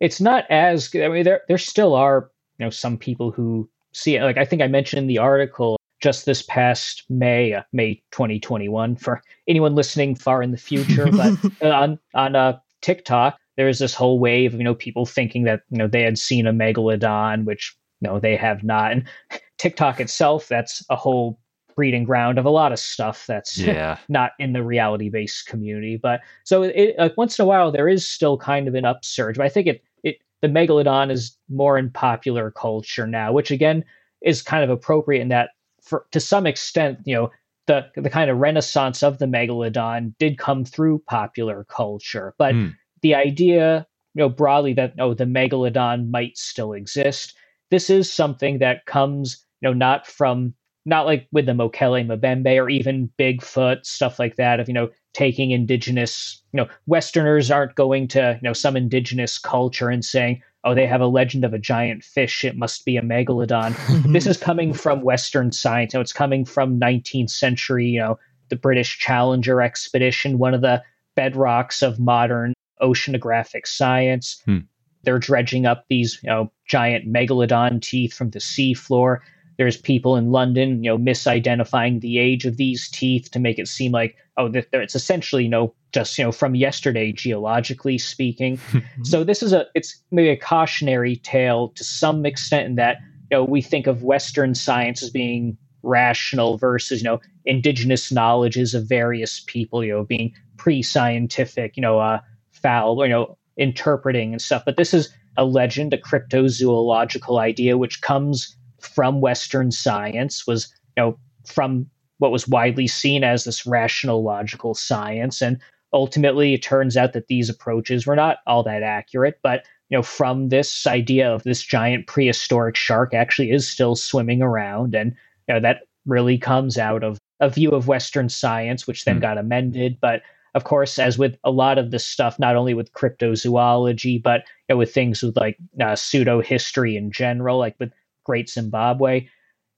it's 0.01 0.21
not 0.21 0.45
as 0.51 0.91
I 0.95 1.09
mean 1.09 1.25
there 1.25 1.43
there 1.49 1.59
still 1.59 1.95
are 1.95 2.31
you 2.59 2.67
know 2.67 2.71
some 2.71 2.99
people 2.99 3.31
who 3.31 3.69
see 3.93 4.17
it 4.17 4.23
like 4.23 4.37
I 4.37 4.45
think 4.45 4.63
I 4.63 4.69
mentioned 4.69 4.99
in 4.99 5.07
the 5.07 5.19
article 5.19 5.79
just 6.03 6.27
this 6.27 6.43
past 6.43 7.05
May 7.09 7.55
uh, 7.55 7.63
May 7.73 8.03
2021 8.11 8.97
for 8.97 9.23
anyone 9.49 9.75
listening 9.75 10.15
far 10.15 10.43
in 10.43 10.51
the 10.51 10.59
future 10.59 11.11
but 11.11 11.63
on 11.63 11.99
on 12.15 12.37
uh, 12.37 12.59
TikTok 12.87 13.37
there 13.57 13.67
was 13.67 13.81
this 13.81 13.95
whole 13.95 14.21
wave 14.21 14.55
of 14.55 14.61
you 14.61 14.65
know 14.65 14.75
people 14.75 15.07
thinking 15.07 15.43
that 15.43 15.63
you 15.71 15.79
know 15.79 15.89
they 15.89 16.03
had 16.03 16.19
seen 16.19 16.47
a 16.47 16.53
megalodon 16.53 17.45
which 17.45 17.77
no 18.01 18.21
they 18.21 18.37
have 18.37 18.63
not 18.63 18.93
and 18.93 19.05
TikTok 19.59 20.01
itself 20.01 20.47
that's 20.47 20.85
a 20.89 20.95
whole 20.95 21.37
breeding 21.75 22.05
ground 22.05 22.39
of 22.39 22.45
a 22.45 22.51
lot 22.51 22.73
of 22.73 22.79
stuff 22.79 23.27
that's 23.27 23.59
yeah. 23.73 23.99
not 24.09 24.33
in 24.39 24.53
the 24.53 24.63
reality 24.63 25.11
based 25.11 25.47
community. 25.47 25.97
But 25.97 26.21
so 26.45 26.63
it 26.63 26.95
like 26.97 27.17
once 27.17 27.39
in 27.39 27.43
a 27.43 27.47
while 27.47 27.73
there 27.73 27.89
is 27.89 28.09
still 28.09 28.39
kind 28.39 28.69
of 28.69 28.75
an 28.75 28.85
upsurge. 28.85 29.37
But 29.37 29.47
I 29.47 29.51
think 29.51 29.67
it 29.67 29.83
it 30.05 30.19
the 30.41 30.49
megalodon 30.49 31.11
is 31.11 31.37
more 31.49 31.77
in 31.77 31.91
popular 31.91 32.51
culture 32.51 33.07
now, 33.07 33.33
which 33.33 33.51
again 33.51 33.85
is 34.23 34.43
kind 34.43 34.65
of 34.65 34.71
appropriate 34.71 35.21
in 35.21 35.29
that 35.29 35.51
for 35.83 36.07
to 36.13 36.21
some 36.21 36.47
extent, 36.47 36.99
you 37.05 37.15
know, 37.15 37.31
the 37.67 37.87
the 37.97 38.11
kind 38.11 38.31
of 38.31 38.39
renaissance 38.39 39.03
of 39.03 39.19
the 39.19 39.27
megalodon 39.27 40.15
did 40.19 40.39
come 40.39 40.65
through 40.65 41.01
popular 41.07 41.65
culture. 41.69 42.35
But 42.39 42.55
Hmm. 42.55 42.69
the 43.03 43.15
idea 43.15 43.87
you 44.15 44.21
know, 44.23 44.29
broadly 44.31 44.73
that 44.75 44.95
oh, 44.99 45.15
the 45.15 45.25
megalodon 45.25 46.11
might 46.11 46.37
still 46.39 46.73
exist. 46.73 47.35
This 47.71 47.91
is 47.91 48.11
something 48.13 48.59
that 48.59 48.87
comes, 48.87 49.45
you 49.61 49.69
know, 49.69 49.75
not 49.75 50.07
from 50.07 50.55
not 50.87 51.05
like 51.05 51.27
with 51.33 51.47
the 51.47 51.53
Mokele 51.53 52.07
Mbembe 52.07 52.63
or 52.63 52.71
even 52.71 53.11
Bigfoot, 53.19 53.85
stuff 53.85 54.19
like 54.21 54.37
that, 54.37 54.61
of, 54.61 54.69
you 54.69 54.75
know, 54.75 54.89
taking 55.15 55.51
indigenous, 55.51 56.41
you 56.53 56.59
know, 56.59 56.69
Westerners 56.87 57.51
aren't 57.51 57.75
going 57.75 58.07
to, 58.09 58.39
you 58.41 58.49
know, 58.49 58.53
some 58.53 58.77
indigenous 58.77 59.37
culture 59.37 59.89
and 59.91 60.05
saying, 60.05 60.41
oh, 60.67 60.75
they 60.75 60.87
have 60.87 61.01
a 61.01 61.07
legend 61.07 61.45
of 61.45 61.55
a 61.55 61.59
giant 61.59 62.03
fish, 62.03 62.45
it 62.45 62.57
must 62.57 62.85
be 62.85 62.97
a 62.97 63.03
megalodon. 63.03 63.73
this 64.13 64.27
is 64.27 64.37
coming 64.37 64.75
from 64.75 65.01
Western 65.01 65.53
science. 65.53 65.95
You 65.95 65.99
know, 65.99 66.03
it's 66.03 66.13
coming 66.13 66.45
from 66.45 66.81
19th 66.81 67.31
century, 67.31 67.87
you 67.87 68.01
know, 68.01 68.19
the 68.49 68.57
British 68.57 68.99
Challenger 68.99 69.63
expedition, 69.63 70.39
one 70.39 70.55
of 70.55 70.63
the 70.63 70.83
bedrocks 71.17 71.83
of 71.83 72.01
modern 72.01 72.53
oceanographic 72.83 73.67
science. 73.67 74.43
Hmm. 74.45 74.59
They're 75.05 75.21
dredging 75.21 75.67
up 75.67 75.85
these, 75.89 76.19
you 76.25 76.29
know, 76.29 76.53
giant 76.67 77.07
megalodon 77.07 77.81
teeth 77.81 78.13
from 78.13 78.31
the 78.31 78.41
seafloor. 78.41 79.19
There's 79.59 79.77
people 79.77 80.17
in 80.17 80.33
London, 80.33 80.83
you 80.83 80.91
know, 80.91 80.99
misidentifying 80.99 82.01
the 82.01 82.19
age 82.19 82.45
of 82.45 82.57
these 82.57 82.91
teeth 82.91 83.31
to 83.31 83.39
make 83.39 83.61
it 83.61 83.69
seem 83.69 83.93
like, 83.93 84.17
oh, 84.37 84.49
that 84.49 84.67
it's 84.73 84.95
essentially, 84.95 85.45
you 85.45 85.49
know, 85.49 85.75
just 85.93 86.17
you 86.19 86.25
know 86.25 86.33
from 86.33 86.55
yesterday, 86.55 87.13
geologically 87.13 87.99
speaking. 87.99 88.59
so 89.03 89.25
this 89.25 89.43
is 89.43 89.53
a, 89.53 89.67
it's 89.75 90.01
maybe 90.11 90.31
a 90.31 90.37
cautionary 90.37 91.17
tale 91.17 91.69
to 91.71 91.85
some 91.85 92.27
extent 92.27 92.67
in 92.67 92.75
that, 92.77 92.99
you 93.31 93.39
know, 93.39 93.45
we 93.45 93.63
think 93.63 93.87
of 93.87 94.03
Western 94.03 94.55
science 94.55 95.03
as 95.03 95.11
being 95.11 95.57
rational 95.83 96.59
versus, 96.59 97.01
you 97.01 97.05
know, 97.05 97.21
indigenous 97.45 98.11
knowledges 98.11 98.75
of 98.75 98.89
various 98.89 99.43
people, 99.47 99.85
you 99.85 99.93
know, 99.93 100.05
being 100.05 100.35
pre-scientific, 100.57 101.77
you 101.77 101.81
know, 101.81 101.99
uh, 101.99 102.19
foul, 102.51 103.05
you 103.05 103.11
know, 103.11 103.39
interpreting 103.57 104.33
and 104.33 104.43
stuff. 104.43 104.63
But 104.65 104.77
this 104.77 104.93
is 104.93 105.13
a 105.37 105.45
legend, 105.45 105.93
a 105.93 105.99
cryptozoological 105.99 107.39
idea, 107.41 107.79
which 107.79 108.01
comes 108.01 108.57
from 108.81 109.21
Western 109.21 109.71
science, 109.71 110.47
was 110.47 110.73
you 110.97 111.03
know 111.03 111.19
from 111.47 111.87
what 112.19 112.33
was 112.33 112.49
widely 112.49 112.87
seen 112.87 113.25
as 113.25 113.45
this 113.45 113.67
rational 113.67 114.23
logical 114.23 114.75
science, 114.75 115.43
and 115.43 115.59
ultimately 115.93 116.55
it 116.55 116.63
turns 116.63 116.97
out 116.97 117.13
that 117.13 117.29
these 117.29 117.49
approaches 117.49 118.07
were 118.07 118.17
not 118.17 118.39
all 118.47 118.63
that 118.63 118.83
accurate. 118.83 119.39
But 119.43 119.65
you 119.89 119.97
know, 119.97 120.03
from 120.03 120.49
this 120.49 120.87
idea 120.87 121.33
of 121.33 121.45
this 121.45 121.63
giant 121.63 122.07
prehistoric 122.07 122.77
shark 122.77 123.15
actually 123.15 123.51
is 123.51 123.69
still 123.69 123.97
swimming 123.97 124.43
around, 124.43 124.95
and 124.95 125.15
you 125.49 125.55
know 125.55 125.61
that 125.61 125.83
really 126.07 126.39
comes 126.39 126.79
out 126.79 127.03
of 127.03 127.19
a 127.41 127.51
view 127.51 127.71
of 127.71 127.89
Western 127.89 128.29
science, 128.29 128.87
which 128.87 129.05
then 129.05 129.19
mm. 129.19 129.23
got 129.23 129.39
amended. 129.39 129.99
But 130.01 130.23
of 130.55 130.65
course, 130.65 130.99
as 130.99 131.19
with 131.19 131.37
a 131.45 131.51
lot 131.51 131.77
of 131.77 131.91
this 131.91 132.07
stuff, 132.07 132.39
not 132.39 132.57
only 132.57 132.73
with 132.73 132.93
cryptozoology, 132.93 134.23
but 134.23 134.45
you 134.69 134.75
know, 134.75 134.79
with 134.79 134.93
things 134.93 135.23
with 135.23 135.37
like 135.37 135.59
uh, 135.81 135.95
pseudo 135.95 136.41
history 136.41 136.97
in 136.97 137.13
general, 137.13 137.59
like 137.59 137.77
with 137.79 137.93
Great 138.25 138.49
Zimbabwe. 138.49 139.29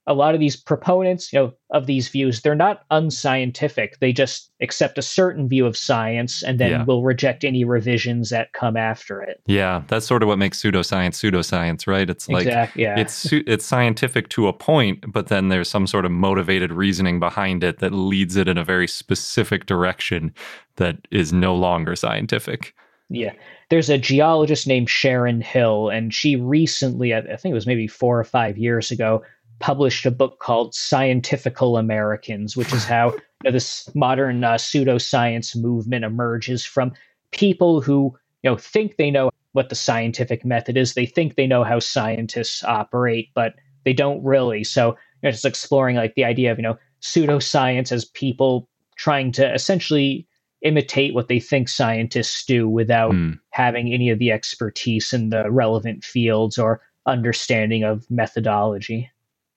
A 0.08 0.14
lot 0.14 0.34
of 0.34 0.40
these 0.40 0.56
proponents, 0.56 1.32
you 1.32 1.38
know, 1.38 1.52
of 1.70 1.86
these 1.86 2.08
views, 2.08 2.40
they're 2.40 2.54
not 2.54 2.82
unscientific. 2.90 4.00
They 4.00 4.12
just 4.12 4.50
accept 4.62 4.96
a 4.96 5.02
certain 5.02 5.48
view 5.48 5.66
of 5.66 5.76
science 5.76 6.42
and 6.42 6.58
then 6.58 6.70
yeah. 6.70 6.84
will 6.84 7.02
reject 7.02 7.44
any 7.44 7.62
revisions 7.62 8.30
that 8.30 8.52
come 8.54 8.76
after 8.76 9.20
it. 9.20 9.42
Yeah, 9.46 9.82
that's 9.86 10.06
sort 10.06 10.22
of 10.22 10.28
what 10.28 10.38
makes 10.38 10.60
pseudoscience 10.60 11.14
pseudoscience, 11.14 11.86
right? 11.86 12.08
It's 12.08 12.28
like 12.28 12.46
exactly, 12.46 12.82
yeah. 12.82 12.98
it's 12.98 13.30
it's 13.32 13.66
scientific 13.66 14.30
to 14.30 14.48
a 14.48 14.52
point, 14.52 15.04
but 15.12 15.28
then 15.28 15.48
there's 15.48 15.68
some 15.68 15.86
sort 15.86 16.06
of 16.06 16.10
motivated 16.10 16.72
reasoning 16.72 17.20
behind 17.20 17.62
it 17.62 17.78
that 17.80 17.92
leads 17.92 18.36
it 18.36 18.48
in 18.48 18.56
a 18.56 18.64
very 18.64 18.88
specific 18.88 19.66
direction 19.66 20.32
that 20.76 20.96
is 21.10 21.32
no 21.32 21.54
longer 21.54 21.94
scientific. 21.94 22.74
Yeah. 23.10 23.32
There's 23.70 23.90
a 23.90 23.98
geologist 23.98 24.66
named 24.66 24.88
Sharon 24.88 25.40
Hill, 25.40 25.88
and 25.90 26.12
she 26.12 26.36
recently, 26.36 27.14
I 27.14 27.36
think 27.36 27.52
it 27.52 27.54
was 27.54 27.66
maybe 27.66 27.86
four 27.86 28.18
or 28.18 28.24
five 28.24 28.56
years 28.56 28.90
ago, 28.90 29.22
published 29.60 30.06
a 30.06 30.10
book 30.10 30.38
called 30.40 30.74
Scientifical 30.74 31.76
Americans, 31.76 32.56
which 32.56 32.72
is 32.72 32.84
how 32.84 33.10
you 33.10 33.20
know, 33.44 33.50
this 33.50 33.88
modern 33.94 34.44
uh, 34.44 34.54
pseudoscience 34.54 35.56
movement 35.56 36.04
emerges 36.04 36.64
from 36.64 36.92
people 37.32 37.80
who 37.80 38.16
you 38.42 38.50
know 38.50 38.56
think 38.56 38.96
they 38.96 39.10
know 39.10 39.30
what 39.52 39.68
the 39.68 39.74
scientific 39.74 40.44
method 40.44 40.76
is. 40.76 40.94
They 40.94 41.06
think 41.06 41.34
they 41.34 41.46
know 41.46 41.64
how 41.64 41.80
scientists 41.80 42.62
operate, 42.64 43.30
but 43.34 43.54
they 43.84 43.92
don't 43.92 44.22
really. 44.22 44.64
So 44.64 44.90
you 44.90 44.96
know, 45.24 45.30
just 45.30 45.44
exploring 45.44 45.96
like 45.96 46.14
the 46.14 46.24
idea 46.24 46.52
of 46.52 46.58
you 46.58 46.62
know 46.62 46.78
pseudoscience 47.00 47.92
as 47.92 48.04
people 48.04 48.68
trying 48.96 49.32
to 49.32 49.54
essentially 49.54 50.26
imitate 50.62 51.14
what 51.14 51.28
they 51.28 51.38
think 51.38 51.68
scientists 51.68 52.44
do 52.44 52.68
without 52.68 53.12
mm. 53.12 53.38
having 53.50 53.92
any 53.92 54.10
of 54.10 54.18
the 54.18 54.32
expertise 54.32 55.12
in 55.12 55.30
the 55.30 55.48
relevant 55.50 56.02
fields 56.02 56.58
or 56.58 56.80
understanding 57.06 57.84
of 57.84 58.10
methodology. 58.10 59.08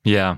Yeah. 0.04 0.38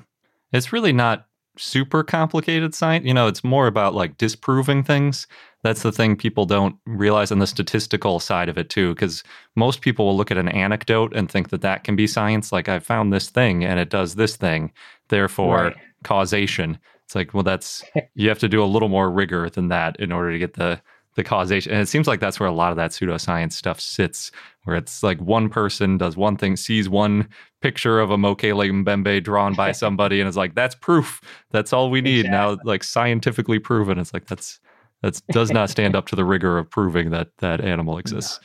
It's 0.51 0.74
really 0.74 0.93
not 0.93 1.28
super 1.57 2.03
complicated 2.03 2.74
science. 2.74 3.05
You 3.05 3.14
know, 3.14 3.28
it's 3.28 3.43
more 3.43 3.68
about 3.68 3.93
like 3.93 4.18
disproving 4.18 4.84
things. 4.84 5.28
That's 5.61 5.84
the 5.84 5.91
thing 5.91 6.16
people 6.16 6.45
don't 6.45 6.76
realize 6.86 7.32
on 7.32 7.39
the 7.39 7.47
statistical 7.47 8.20
side 8.20 8.49
of 8.49 8.57
it 8.57 8.70
too, 8.70 8.93
because 8.93 9.24
most 9.55 9.82
people 9.82 10.05
will 10.05 10.18
look 10.18 10.32
at 10.32 10.38
an 10.38 10.49
anecdote 10.49 11.16
and 11.16 11.30
think 11.30 11.49
that 11.49 11.61
that 11.61 11.84
can 11.84 11.95
be 11.95 12.07
science. 12.07 12.51
Like 12.51 12.70
I 12.70 12.80
found 12.80 13.14
this 13.14 13.30
thing 13.30 13.64
and 13.64 13.80
it 13.80 13.89
does 13.89 14.16
this 14.16 14.36
thing, 14.36 14.72
therefore 15.09 15.66
right. 15.66 15.76
causation. 16.03 16.78
It's 17.05 17.16
like, 17.16 17.34
well, 17.34 17.43
that's 17.43 17.84
you 18.16 18.30
have 18.30 18.39
to 18.39 18.49
do 18.49 18.64
a 18.64 18.66
little 18.66 18.89
more 18.89 19.11
rigor 19.11 19.49
than 19.49 19.68
that 19.70 19.95
in 19.99 20.11
order 20.11 20.32
to 20.32 20.39
get 20.39 20.53
the 20.53 20.82
the 21.16 21.24
causation. 21.24 21.72
And 21.72 21.82
it 21.82 21.88
seems 21.88 22.07
like 22.07 22.20
that's 22.20 22.39
where 22.39 22.49
a 22.49 22.53
lot 22.53 22.72
of 22.72 22.78
that 22.78 22.91
pseudoscience 22.91 23.53
stuff 23.53 23.80
sits, 23.80 24.32
where 24.64 24.76
it's 24.76 25.03
like 25.03 25.20
one 25.20 25.49
person 25.49 25.97
does 25.97 26.18
one 26.18 26.38
thing, 26.38 26.55
sees 26.55 26.89
one 26.89 27.28
picture 27.61 27.99
of 27.99 28.11
a 28.11 28.18
Mokele 28.18 28.84
Mbembe 28.84 29.24
drawn 29.24 29.53
by 29.53 29.72
somebody, 29.84 30.20
and 30.20 30.28
is 30.28 30.38
like, 30.38 30.55
that's 30.55 30.76
proof. 30.76 31.22
That's 31.51 31.74
all 31.74 31.89
we 31.89 32.01
need. 32.01 32.26
Exactly. 32.26 32.55
Now, 32.55 32.57
like 32.64 32.84
scientifically 32.84 33.59
proven. 33.59 33.99
It's 33.99 34.14
like 34.14 34.26
that's 34.26 34.59
that 35.01 35.22
does 35.32 35.51
not 35.51 35.70
stand 35.70 35.95
up 35.95 36.07
to 36.07 36.16
the 36.16 36.26
rigor 36.26 36.57
of 36.57 36.70
proving 36.70 37.11
that 37.11 37.30
that 37.39 37.61
animal 37.61 37.97
exists. 37.99 38.39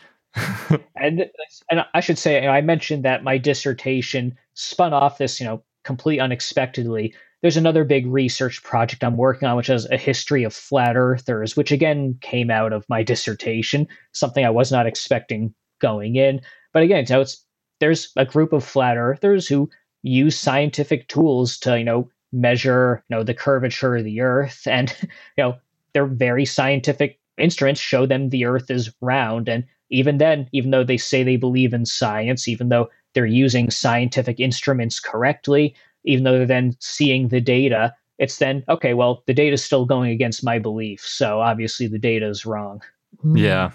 No. 0.70 0.78
and 0.96 1.26
and 1.70 1.84
I 1.94 2.00
should 2.00 2.18
say, 2.18 2.36
you 2.36 2.42
know, 2.42 2.52
I 2.52 2.60
mentioned 2.60 3.04
that 3.04 3.24
my 3.24 3.38
dissertation 3.38 4.36
spun 4.54 4.92
off 4.92 5.18
this, 5.18 5.40
you 5.40 5.46
know, 5.46 5.62
complete 5.84 6.20
unexpectedly 6.20 7.14
there's 7.42 7.56
another 7.56 7.84
big 7.84 8.06
research 8.06 8.62
project 8.62 9.04
I'm 9.04 9.16
working 9.16 9.48
on, 9.48 9.56
which 9.56 9.70
is 9.70 9.86
a 9.90 9.96
history 9.96 10.44
of 10.44 10.52
flat 10.52 10.96
earthers, 10.96 11.56
which 11.56 11.70
again 11.70 12.18
came 12.20 12.50
out 12.50 12.72
of 12.72 12.84
my 12.88 13.02
dissertation, 13.02 13.86
something 14.12 14.44
I 14.44 14.50
was 14.50 14.72
not 14.72 14.86
expecting 14.86 15.54
going 15.80 16.16
in. 16.16 16.40
But 16.72 16.82
again, 16.82 17.06
so 17.06 17.20
it's 17.20 17.44
there's 17.80 18.10
a 18.16 18.24
group 18.24 18.52
of 18.52 18.64
flat 18.64 18.96
earthers 18.96 19.46
who 19.46 19.70
use 20.02 20.38
scientific 20.38 21.08
tools 21.08 21.58
to, 21.58 21.78
you 21.78 21.84
know, 21.84 22.08
measure, 22.32 23.04
you 23.08 23.16
know, 23.16 23.22
the 23.22 23.34
curvature 23.34 23.96
of 23.96 24.04
the 24.04 24.20
earth. 24.20 24.66
And, 24.66 24.94
you 25.36 25.44
know, 25.44 25.56
they're 25.92 26.06
very 26.06 26.44
scientific 26.44 27.18
instruments 27.38 27.80
show 27.80 28.04
them 28.04 28.28
the 28.28 28.44
earth 28.44 28.70
is 28.70 28.92
round. 29.00 29.48
And 29.48 29.64
even 29.90 30.18
then, 30.18 30.48
even 30.52 30.70
though 30.70 30.84
they 30.84 30.96
say 30.96 31.22
they 31.22 31.36
believe 31.36 31.72
in 31.72 31.86
science, 31.86 32.48
even 32.48 32.68
though 32.68 32.90
they're 33.14 33.26
using 33.26 33.70
scientific 33.70 34.38
instruments 34.40 35.00
correctly, 35.00 35.74
even 36.08 36.24
though 36.24 36.32
they're 36.32 36.46
then 36.46 36.74
seeing 36.80 37.28
the 37.28 37.40
data, 37.40 37.94
it's 38.18 38.38
then, 38.38 38.64
okay, 38.68 38.94
well, 38.94 39.22
the 39.26 39.34
data 39.34 39.54
is 39.54 39.64
still 39.64 39.84
going 39.84 40.10
against 40.10 40.44
my 40.44 40.58
belief. 40.58 41.00
So 41.00 41.40
obviously 41.40 41.86
the 41.86 41.98
data 41.98 42.26
is 42.28 42.44
wrong. 42.44 42.82
Hmm. 43.20 43.36
Yeah. 43.36 43.70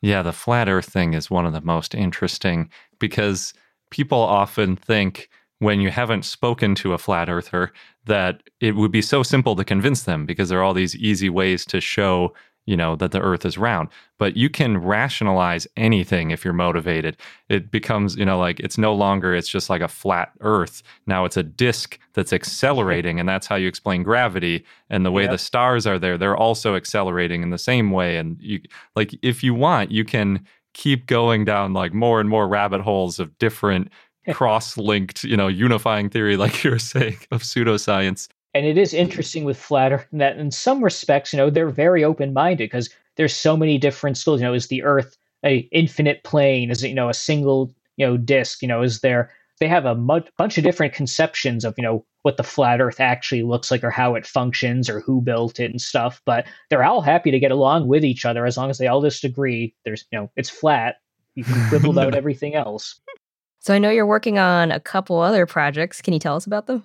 Yeah. 0.00 0.22
The 0.22 0.32
flat 0.32 0.68
earth 0.68 0.90
thing 0.90 1.12
is 1.14 1.30
one 1.30 1.44
of 1.44 1.52
the 1.52 1.60
most 1.60 1.94
interesting 1.94 2.70
because 2.98 3.52
people 3.90 4.18
often 4.18 4.76
think 4.76 5.28
when 5.58 5.80
you 5.80 5.90
haven't 5.90 6.24
spoken 6.24 6.74
to 6.76 6.92
a 6.92 6.98
flat 6.98 7.28
earther 7.28 7.72
that 8.06 8.42
it 8.60 8.76
would 8.76 8.92
be 8.92 9.02
so 9.02 9.22
simple 9.22 9.56
to 9.56 9.64
convince 9.64 10.04
them 10.04 10.24
because 10.24 10.48
there 10.48 10.60
are 10.60 10.62
all 10.62 10.74
these 10.74 10.96
easy 10.96 11.28
ways 11.28 11.66
to 11.66 11.80
show 11.80 12.32
you 12.68 12.76
know 12.76 12.94
that 12.96 13.12
the 13.12 13.20
earth 13.20 13.46
is 13.46 13.56
round. 13.56 13.88
But 14.18 14.36
you 14.36 14.50
can 14.50 14.76
rationalize 14.78 15.66
anything 15.76 16.30
if 16.30 16.44
you're 16.44 16.52
motivated. 16.52 17.16
It 17.48 17.70
becomes 17.70 18.16
you 18.16 18.26
know 18.26 18.38
like 18.38 18.60
it's 18.60 18.76
no 18.76 18.94
longer 18.94 19.34
it's 19.34 19.48
just 19.48 19.70
like 19.70 19.80
a 19.80 19.88
flat 19.88 20.32
earth. 20.40 20.82
Now 21.06 21.24
it's 21.24 21.38
a 21.38 21.42
disk 21.42 21.98
that's 22.12 22.32
accelerating 22.32 23.18
and 23.18 23.28
that's 23.28 23.46
how 23.46 23.56
you 23.56 23.68
explain 23.68 24.02
gravity 24.02 24.64
and 24.90 25.06
the 25.06 25.10
way 25.10 25.22
yep. 25.22 25.30
the 25.30 25.38
stars 25.38 25.86
are 25.86 25.98
there. 25.98 26.18
They're 26.18 26.36
also 26.36 26.76
accelerating 26.76 27.42
in 27.42 27.50
the 27.50 27.58
same 27.58 27.90
way 27.90 28.18
and 28.18 28.36
you 28.40 28.60
like 28.94 29.18
if 29.22 29.42
you 29.42 29.54
want 29.54 29.90
you 29.90 30.04
can 30.04 30.44
keep 30.74 31.06
going 31.06 31.44
down 31.44 31.72
like 31.72 31.94
more 31.94 32.20
and 32.20 32.28
more 32.28 32.46
rabbit 32.46 32.82
holes 32.82 33.18
of 33.18 33.36
different 33.38 33.90
cross-linked 34.32 35.24
you 35.24 35.36
know 35.36 35.48
unifying 35.48 36.10
theory 36.10 36.36
like 36.36 36.62
you're 36.62 36.78
saying 36.78 37.16
of 37.30 37.42
pseudoscience 37.42 38.28
and 38.54 38.66
it 38.66 38.78
is 38.78 38.90
mm-hmm. 38.90 39.02
interesting 39.02 39.44
with 39.44 39.58
flat 39.58 39.92
earth 39.92 40.06
that 40.12 40.36
in 40.36 40.50
some 40.50 40.82
respects 40.82 41.32
you 41.32 41.36
know 41.36 41.50
they're 41.50 41.70
very 41.70 42.04
open-minded 42.04 42.64
because 42.64 42.90
there's 43.16 43.34
so 43.34 43.56
many 43.56 43.78
different 43.78 44.16
schools 44.16 44.40
you 44.40 44.46
know 44.46 44.54
is 44.54 44.68
the 44.68 44.82
earth 44.82 45.16
a 45.44 45.68
infinite 45.72 46.22
plane 46.24 46.70
is 46.70 46.82
it 46.82 46.88
you 46.88 46.94
know 46.94 47.08
a 47.08 47.14
single 47.14 47.72
you 47.96 48.06
know 48.06 48.16
disk 48.16 48.62
you 48.62 48.68
know 48.68 48.82
is 48.82 49.00
there 49.00 49.30
they 49.60 49.66
have 49.66 49.86
a 49.86 49.96
much, 49.96 50.28
bunch 50.36 50.56
of 50.56 50.62
different 50.62 50.92
conceptions 50.92 51.64
of 51.64 51.74
you 51.76 51.82
know 51.82 52.04
what 52.22 52.36
the 52.36 52.42
flat 52.42 52.80
earth 52.80 53.00
actually 53.00 53.42
looks 53.42 53.70
like 53.70 53.82
or 53.82 53.90
how 53.90 54.14
it 54.14 54.26
functions 54.26 54.88
or 54.88 55.00
who 55.00 55.20
built 55.20 55.58
it 55.58 55.70
and 55.70 55.80
stuff 55.80 56.20
but 56.24 56.46
they're 56.70 56.84
all 56.84 57.00
happy 57.00 57.30
to 57.30 57.40
get 57.40 57.50
along 57.50 57.88
with 57.88 58.04
each 58.04 58.24
other 58.24 58.46
as 58.46 58.56
long 58.56 58.70
as 58.70 58.78
they 58.78 58.86
all 58.86 59.02
just 59.02 59.24
agree 59.24 59.74
there's 59.84 60.04
you 60.10 60.18
know 60.18 60.30
it's 60.36 60.50
flat 60.50 60.96
You 61.38 61.44
can 61.44 61.68
quibble 61.68 61.90
about 61.90 62.14
everything 62.16 62.56
else. 62.56 63.00
So 63.60 63.72
I 63.72 63.78
know 63.78 63.90
you're 63.90 64.06
working 64.06 64.40
on 64.40 64.72
a 64.72 64.80
couple 64.80 65.20
other 65.20 65.46
projects. 65.46 66.02
Can 66.02 66.12
you 66.12 66.18
tell 66.18 66.34
us 66.34 66.46
about 66.46 66.66
them? 66.66 66.82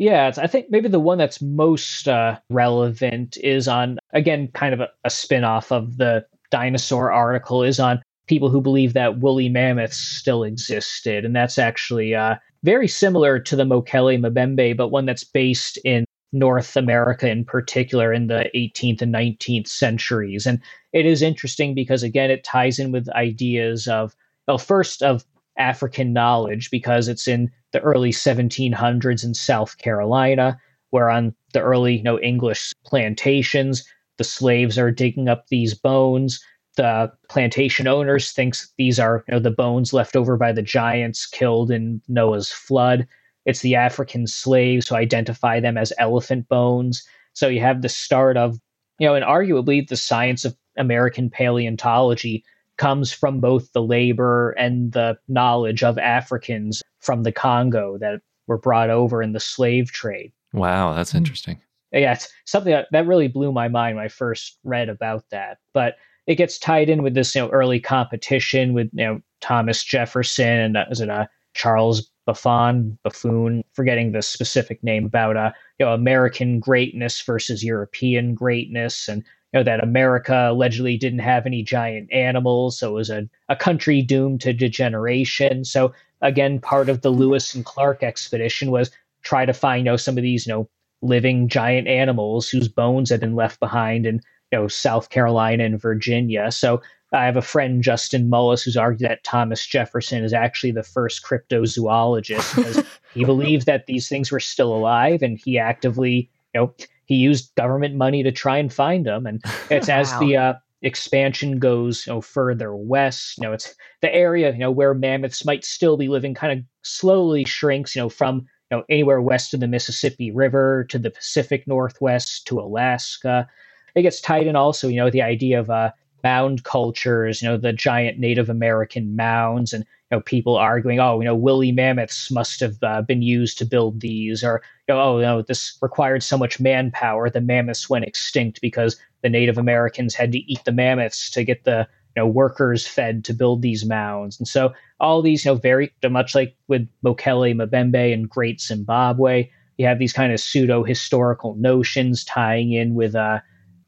Yeah, 0.00 0.32
I 0.38 0.46
think 0.46 0.70
maybe 0.70 0.88
the 0.88 0.98
one 0.98 1.18
that's 1.18 1.42
most 1.42 2.08
uh, 2.08 2.38
relevant 2.48 3.36
is 3.36 3.68
on, 3.68 3.98
again, 4.14 4.48
kind 4.54 4.72
of 4.72 4.80
a, 4.80 4.88
a 5.04 5.10
spin 5.10 5.44
off 5.44 5.70
of 5.70 5.98
the 5.98 6.24
dinosaur 6.50 7.12
article, 7.12 7.62
is 7.62 7.78
on 7.78 8.00
people 8.26 8.48
who 8.48 8.62
believe 8.62 8.94
that 8.94 9.18
woolly 9.18 9.50
mammoths 9.50 9.98
still 9.98 10.42
existed. 10.42 11.26
And 11.26 11.36
that's 11.36 11.58
actually 11.58 12.14
uh, 12.14 12.36
very 12.64 12.88
similar 12.88 13.38
to 13.40 13.54
the 13.54 13.64
Mokele 13.64 14.18
Mbembe, 14.18 14.74
but 14.74 14.88
one 14.88 15.04
that's 15.04 15.22
based 15.22 15.78
in 15.84 16.06
North 16.32 16.78
America 16.78 17.28
in 17.28 17.44
particular 17.44 18.10
in 18.10 18.28
the 18.28 18.50
18th 18.54 19.02
and 19.02 19.14
19th 19.14 19.68
centuries. 19.68 20.46
And 20.46 20.62
it 20.94 21.04
is 21.04 21.20
interesting 21.20 21.74
because, 21.74 22.02
again, 22.02 22.30
it 22.30 22.42
ties 22.42 22.78
in 22.78 22.90
with 22.90 23.10
ideas 23.10 23.86
of, 23.86 24.16
well, 24.48 24.56
first 24.56 25.02
of 25.02 25.26
African 25.60 26.12
knowledge 26.12 26.70
because 26.70 27.06
it's 27.06 27.28
in 27.28 27.50
the 27.72 27.80
early 27.80 28.10
1700s 28.10 29.24
in 29.24 29.34
South 29.34 29.78
Carolina, 29.78 30.58
where 30.90 31.10
on 31.10 31.34
the 31.52 31.60
early 31.60 31.98
you 31.98 32.02
know, 32.02 32.18
English 32.20 32.72
plantations, 32.84 33.84
the 34.18 34.24
slaves 34.24 34.78
are 34.78 34.90
digging 34.90 35.28
up 35.28 35.46
these 35.48 35.74
bones. 35.74 36.42
The 36.76 37.12
plantation 37.28 37.86
owners 37.86 38.32
thinks 38.32 38.72
these 38.78 38.98
are 38.98 39.24
you 39.28 39.34
know, 39.34 39.40
the 39.40 39.50
bones 39.50 39.92
left 39.92 40.16
over 40.16 40.36
by 40.36 40.52
the 40.52 40.62
giants 40.62 41.26
killed 41.26 41.70
in 41.70 42.00
Noah's 42.08 42.50
flood. 42.50 43.06
It's 43.46 43.60
the 43.60 43.74
African 43.74 44.26
slaves 44.26 44.88
who 44.88 44.96
identify 44.96 45.60
them 45.60 45.76
as 45.76 45.92
elephant 45.98 46.48
bones. 46.48 47.02
So 47.32 47.48
you 47.48 47.60
have 47.60 47.82
the 47.82 47.88
start 47.88 48.36
of, 48.36 48.58
you 48.98 49.06
know, 49.06 49.14
and 49.14 49.24
arguably 49.24 49.86
the 49.86 49.96
science 49.96 50.44
of 50.44 50.56
American 50.76 51.30
paleontology 51.30 52.44
comes 52.80 53.12
from 53.12 53.40
both 53.40 53.70
the 53.74 53.82
labor 53.82 54.52
and 54.52 54.92
the 54.92 55.14
knowledge 55.28 55.84
of 55.84 55.98
Africans 55.98 56.82
from 56.98 57.24
the 57.24 57.30
Congo 57.30 57.98
that 57.98 58.22
were 58.46 58.56
brought 58.56 58.88
over 58.88 59.22
in 59.22 59.32
the 59.32 59.38
slave 59.38 59.92
trade. 59.92 60.32
Wow, 60.54 60.94
that's 60.94 61.14
interesting. 61.14 61.60
Yeah, 61.92 62.14
it's 62.14 62.32
something 62.46 62.72
that, 62.72 62.86
that 62.90 63.06
really 63.06 63.28
blew 63.28 63.52
my 63.52 63.68
mind 63.68 63.96
when 63.96 64.06
I 64.06 64.08
first 64.08 64.56
read 64.64 64.88
about 64.88 65.24
that. 65.30 65.58
But 65.74 65.96
it 66.26 66.36
gets 66.36 66.58
tied 66.58 66.88
in 66.88 67.02
with 67.02 67.12
this 67.12 67.34
you 67.34 67.42
know 67.42 67.50
early 67.50 67.80
competition 67.80 68.72
with 68.72 68.88
you 68.94 69.04
know 69.04 69.20
Thomas 69.42 69.84
Jefferson 69.84 70.48
and 70.48 70.76
uh, 70.78 70.86
is 70.90 71.02
it 71.02 71.10
uh, 71.10 71.26
Charles 71.52 72.10
Buffon 72.24 72.96
Buffoon, 73.02 73.62
forgetting 73.74 74.12
the 74.12 74.22
specific 74.22 74.82
name 74.82 75.04
about 75.04 75.36
uh 75.36 75.52
you 75.78 75.84
know 75.84 75.92
American 75.92 76.60
greatness 76.60 77.20
versus 77.20 77.62
European 77.62 78.34
greatness 78.34 79.06
and 79.08 79.22
you 79.52 79.60
know 79.60 79.64
that 79.64 79.82
America 79.82 80.48
allegedly 80.50 80.96
didn't 80.96 81.20
have 81.20 81.46
any 81.46 81.62
giant 81.62 82.12
animals, 82.12 82.78
so 82.78 82.90
it 82.90 82.94
was 82.94 83.10
a, 83.10 83.28
a 83.48 83.56
country 83.56 84.02
doomed 84.02 84.40
to 84.42 84.52
degeneration. 84.52 85.64
So 85.64 85.92
again, 86.20 86.60
part 86.60 86.88
of 86.88 87.02
the 87.02 87.10
Lewis 87.10 87.54
and 87.54 87.64
Clark 87.64 88.02
expedition 88.02 88.70
was 88.70 88.90
try 89.22 89.44
to 89.44 89.52
find 89.52 89.80
you 89.80 89.92
know 89.92 89.96
some 89.96 90.16
of 90.16 90.22
these 90.22 90.46
you 90.46 90.52
know 90.52 90.68
living 91.02 91.48
giant 91.48 91.88
animals 91.88 92.48
whose 92.48 92.68
bones 92.68 93.10
had 93.10 93.20
been 93.20 93.34
left 93.34 93.58
behind 93.60 94.06
in 94.06 94.16
you 94.52 94.58
know 94.58 94.68
South 94.68 95.10
Carolina 95.10 95.64
and 95.64 95.80
Virginia. 95.80 96.50
So 96.52 96.80
I 97.12 97.24
have 97.24 97.36
a 97.36 97.42
friend, 97.42 97.82
Justin 97.82 98.30
Mullis, 98.30 98.64
who's 98.64 98.76
argued 98.76 99.10
that 99.10 99.24
Thomas 99.24 99.66
Jefferson 99.66 100.22
is 100.22 100.32
actually 100.32 100.70
the 100.70 100.82
first 100.82 101.24
cryptozoologist 101.24 102.54
because 102.54 102.84
he 103.14 103.24
believed 103.24 103.66
that 103.66 103.86
these 103.86 104.08
things 104.08 104.30
were 104.30 104.40
still 104.40 104.72
alive 104.72 105.22
and 105.22 105.38
he 105.38 105.58
actively, 105.58 106.30
you 106.54 106.60
know, 106.60 106.74
he 107.10 107.16
used 107.16 107.52
government 107.56 107.96
money 107.96 108.22
to 108.22 108.30
try 108.30 108.56
and 108.56 108.72
find 108.72 109.04
them. 109.04 109.26
And 109.26 109.42
it's 109.70 109.88
wow. 109.88 109.98
as 109.98 110.16
the 110.20 110.36
uh, 110.36 110.54
expansion 110.82 111.58
goes 111.58 112.06
you 112.06 112.12
know, 112.12 112.20
further 112.20 112.74
west, 112.74 113.36
you 113.36 113.42
know, 113.42 113.52
it's 113.52 113.74
the 114.00 114.14
area, 114.14 114.52
you 114.52 114.58
know, 114.58 114.70
where 114.70 114.94
mammoths 114.94 115.44
might 115.44 115.64
still 115.64 115.96
be 115.96 116.06
living 116.06 116.34
kind 116.34 116.56
of 116.56 116.64
slowly 116.82 117.44
shrinks, 117.44 117.96
you 117.96 118.00
know, 118.00 118.08
from 118.08 118.46
you 118.70 118.78
know 118.78 118.84
anywhere 118.88 119.20
west 119.20 119.52
of 119.52 119.58
the 119.58 119.66
Mississippi 119.66 120.30
River 120.30 120.84
to 120.84 121.00
the 121.00 121.10
Pacific 121.10 121.66
Northwest 121.66 122.46
to 122.46 122.60
Alaska. 122.60 123.48
It 123.96 124.02
gets 124.02 124.20
tied 124.20 124.46
in 124.46 124.54
also, 124.54 124.86
you 124.86 124.98
know, 124.98 125.10
the 125.10 125.22
idea 125.22 125.58
of 125.58 125.68
uh, 125.68 125.90
mound 126.22 126.64
cultures, 126.64 127.42
you 127.42 127.48
know, 127.48 127.56
the 127.56 127.72
giant 127.72 128.18
Native 128.18 128.48
American 128.48 129.16
mounds, 129.16 129.72
and 129.72 129.84
you 129.84 130.16
know, 130.16 130.20
people 130.20 130.56
arguing, 130.56 131.00
oh, 131.00 131.20
you 131.20 131.24
know, 131.24 131.34
woolly 131.34 131.72
mammoths 131.72 132.30
must 132.30 132.60
have 132.60 132.76
uh, 132.82 133.02
been 133.02 133.22
used 133.22 133.58
to 133.58 133.64
build 133.64 134.00
these, 134.00 134.42
or 134.42 134.62
you 134.88 134.94
know, 134.94 135.00
oh, 135.00 135.20
no, 135.20 135.42
this 135.42 135.76
required 135.80 136.22
so 136.22 136.36
much 136.36 136.60
manpower, 136.60 137.30
the 137.30 137.40
mammoths 137.40 137.88
went 137.88 138.04
extinct 138.04 138.60
because 138.60 138.96
the 139.22 139.28
Native 139.28 139.58
Americans 139.58 140.14
had 140.14 140.32
to 140.32 140.38
eat 140.50 140.64
the 140.64 140.72
mammoths 140.72 141.30
to 141.30 141.44
get 141.44 141.64
the 141.64 141.86
you 142.16 142.22
know 142.22 142.26
workers 142.26 142.86
fed 142.86 143.24
to 143.24 143.34
build 143.34 143.62
these 143.62 143.84
mounds, 143.84 144.38
and 144.38 144.48
so 144.48 144.72
all 145.00 145.22
these, 145.22 145.44
you 145.44 145.52
know, 145.52 145.56
very 145.56 145.92
much 146.08 146.34
like 146.34 146.54
with 146.68 146.86
Mokele 147.04 147.54
Mbembe 147.54 148.12
and 148.12 148.28
Great 148.28 148.60
Zimbabwe, 148.60 149.48
you 149.78 149.86
have 149.86 149.98
these 149.98 150.12
kind 150.12 150.32
of 150.32 150.40
pseudo 150.40 150.84
historical 150.84 151.54
notions 151.56 152.22
tying 152.22 152.72
in 152.72 152.94
with 152.94 153.14
uh, 153.14 153.40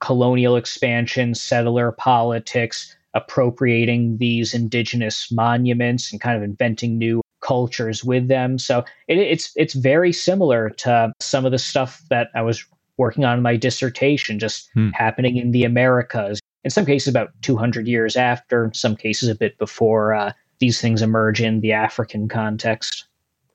colonial 0.03 0.57
expansion, 0.57 1.35
settler 1.35 1.93
politics 1.93 2.95
appropriating 3.15 4.19
these 4.19 4.53
indigenous 4.53 5.31
monuments 5.31 6.11
and 6.13 6.21
kind 6.21 6.37
of 6.37 6.43
inventing 6.43 6.99
new 6.99 7.23
cultures 7.41 8.05
with 8.05 8.29
them. 8.29 8.59
So 8.59 8.85
it, 9.09 9.19
it's 9.19 9.53
it's 9.57 9.75
very 9.75 10.13
similar 10.13 10.71
to 10.71 11.13
some 11.21 11.47
of 11.47 11.53
the 11.53 11.59
stuff 11.59 12.03
that 12.11 12.29
I 12.35 12.43
was 12.43 12.65
working 12.99 13.25
on 13.25 13.39
in 13.39 13.43
my 13.43 13.57
dissertation, 13.57 14.39
just 14.39 14.71
hmm. 14.75 14.91
happening 14.91 15.37
in 15.37 15.53
the 15.53 15.65
Americas. 15.65 16.41
In 16.65 16.71
some 16.71 16.87
cases, 16.87 17.09
about 17.09 17.31
200 17.43 17.89
years 17.89 18.17
after. 18.17 18.71
Some 18.75 18.97
cases, 18.97 19.29
a 19.29 19.35
bit 19.35 19.59
before 19.59 20.15
uh, 20.15 20.33
these 20.61 20.81
things 20.81 21.03
emerge 21.03 21.41
in 21.41 21.61
the 21.61 21.73
African 21.73 22.29
context. 22.29 23.07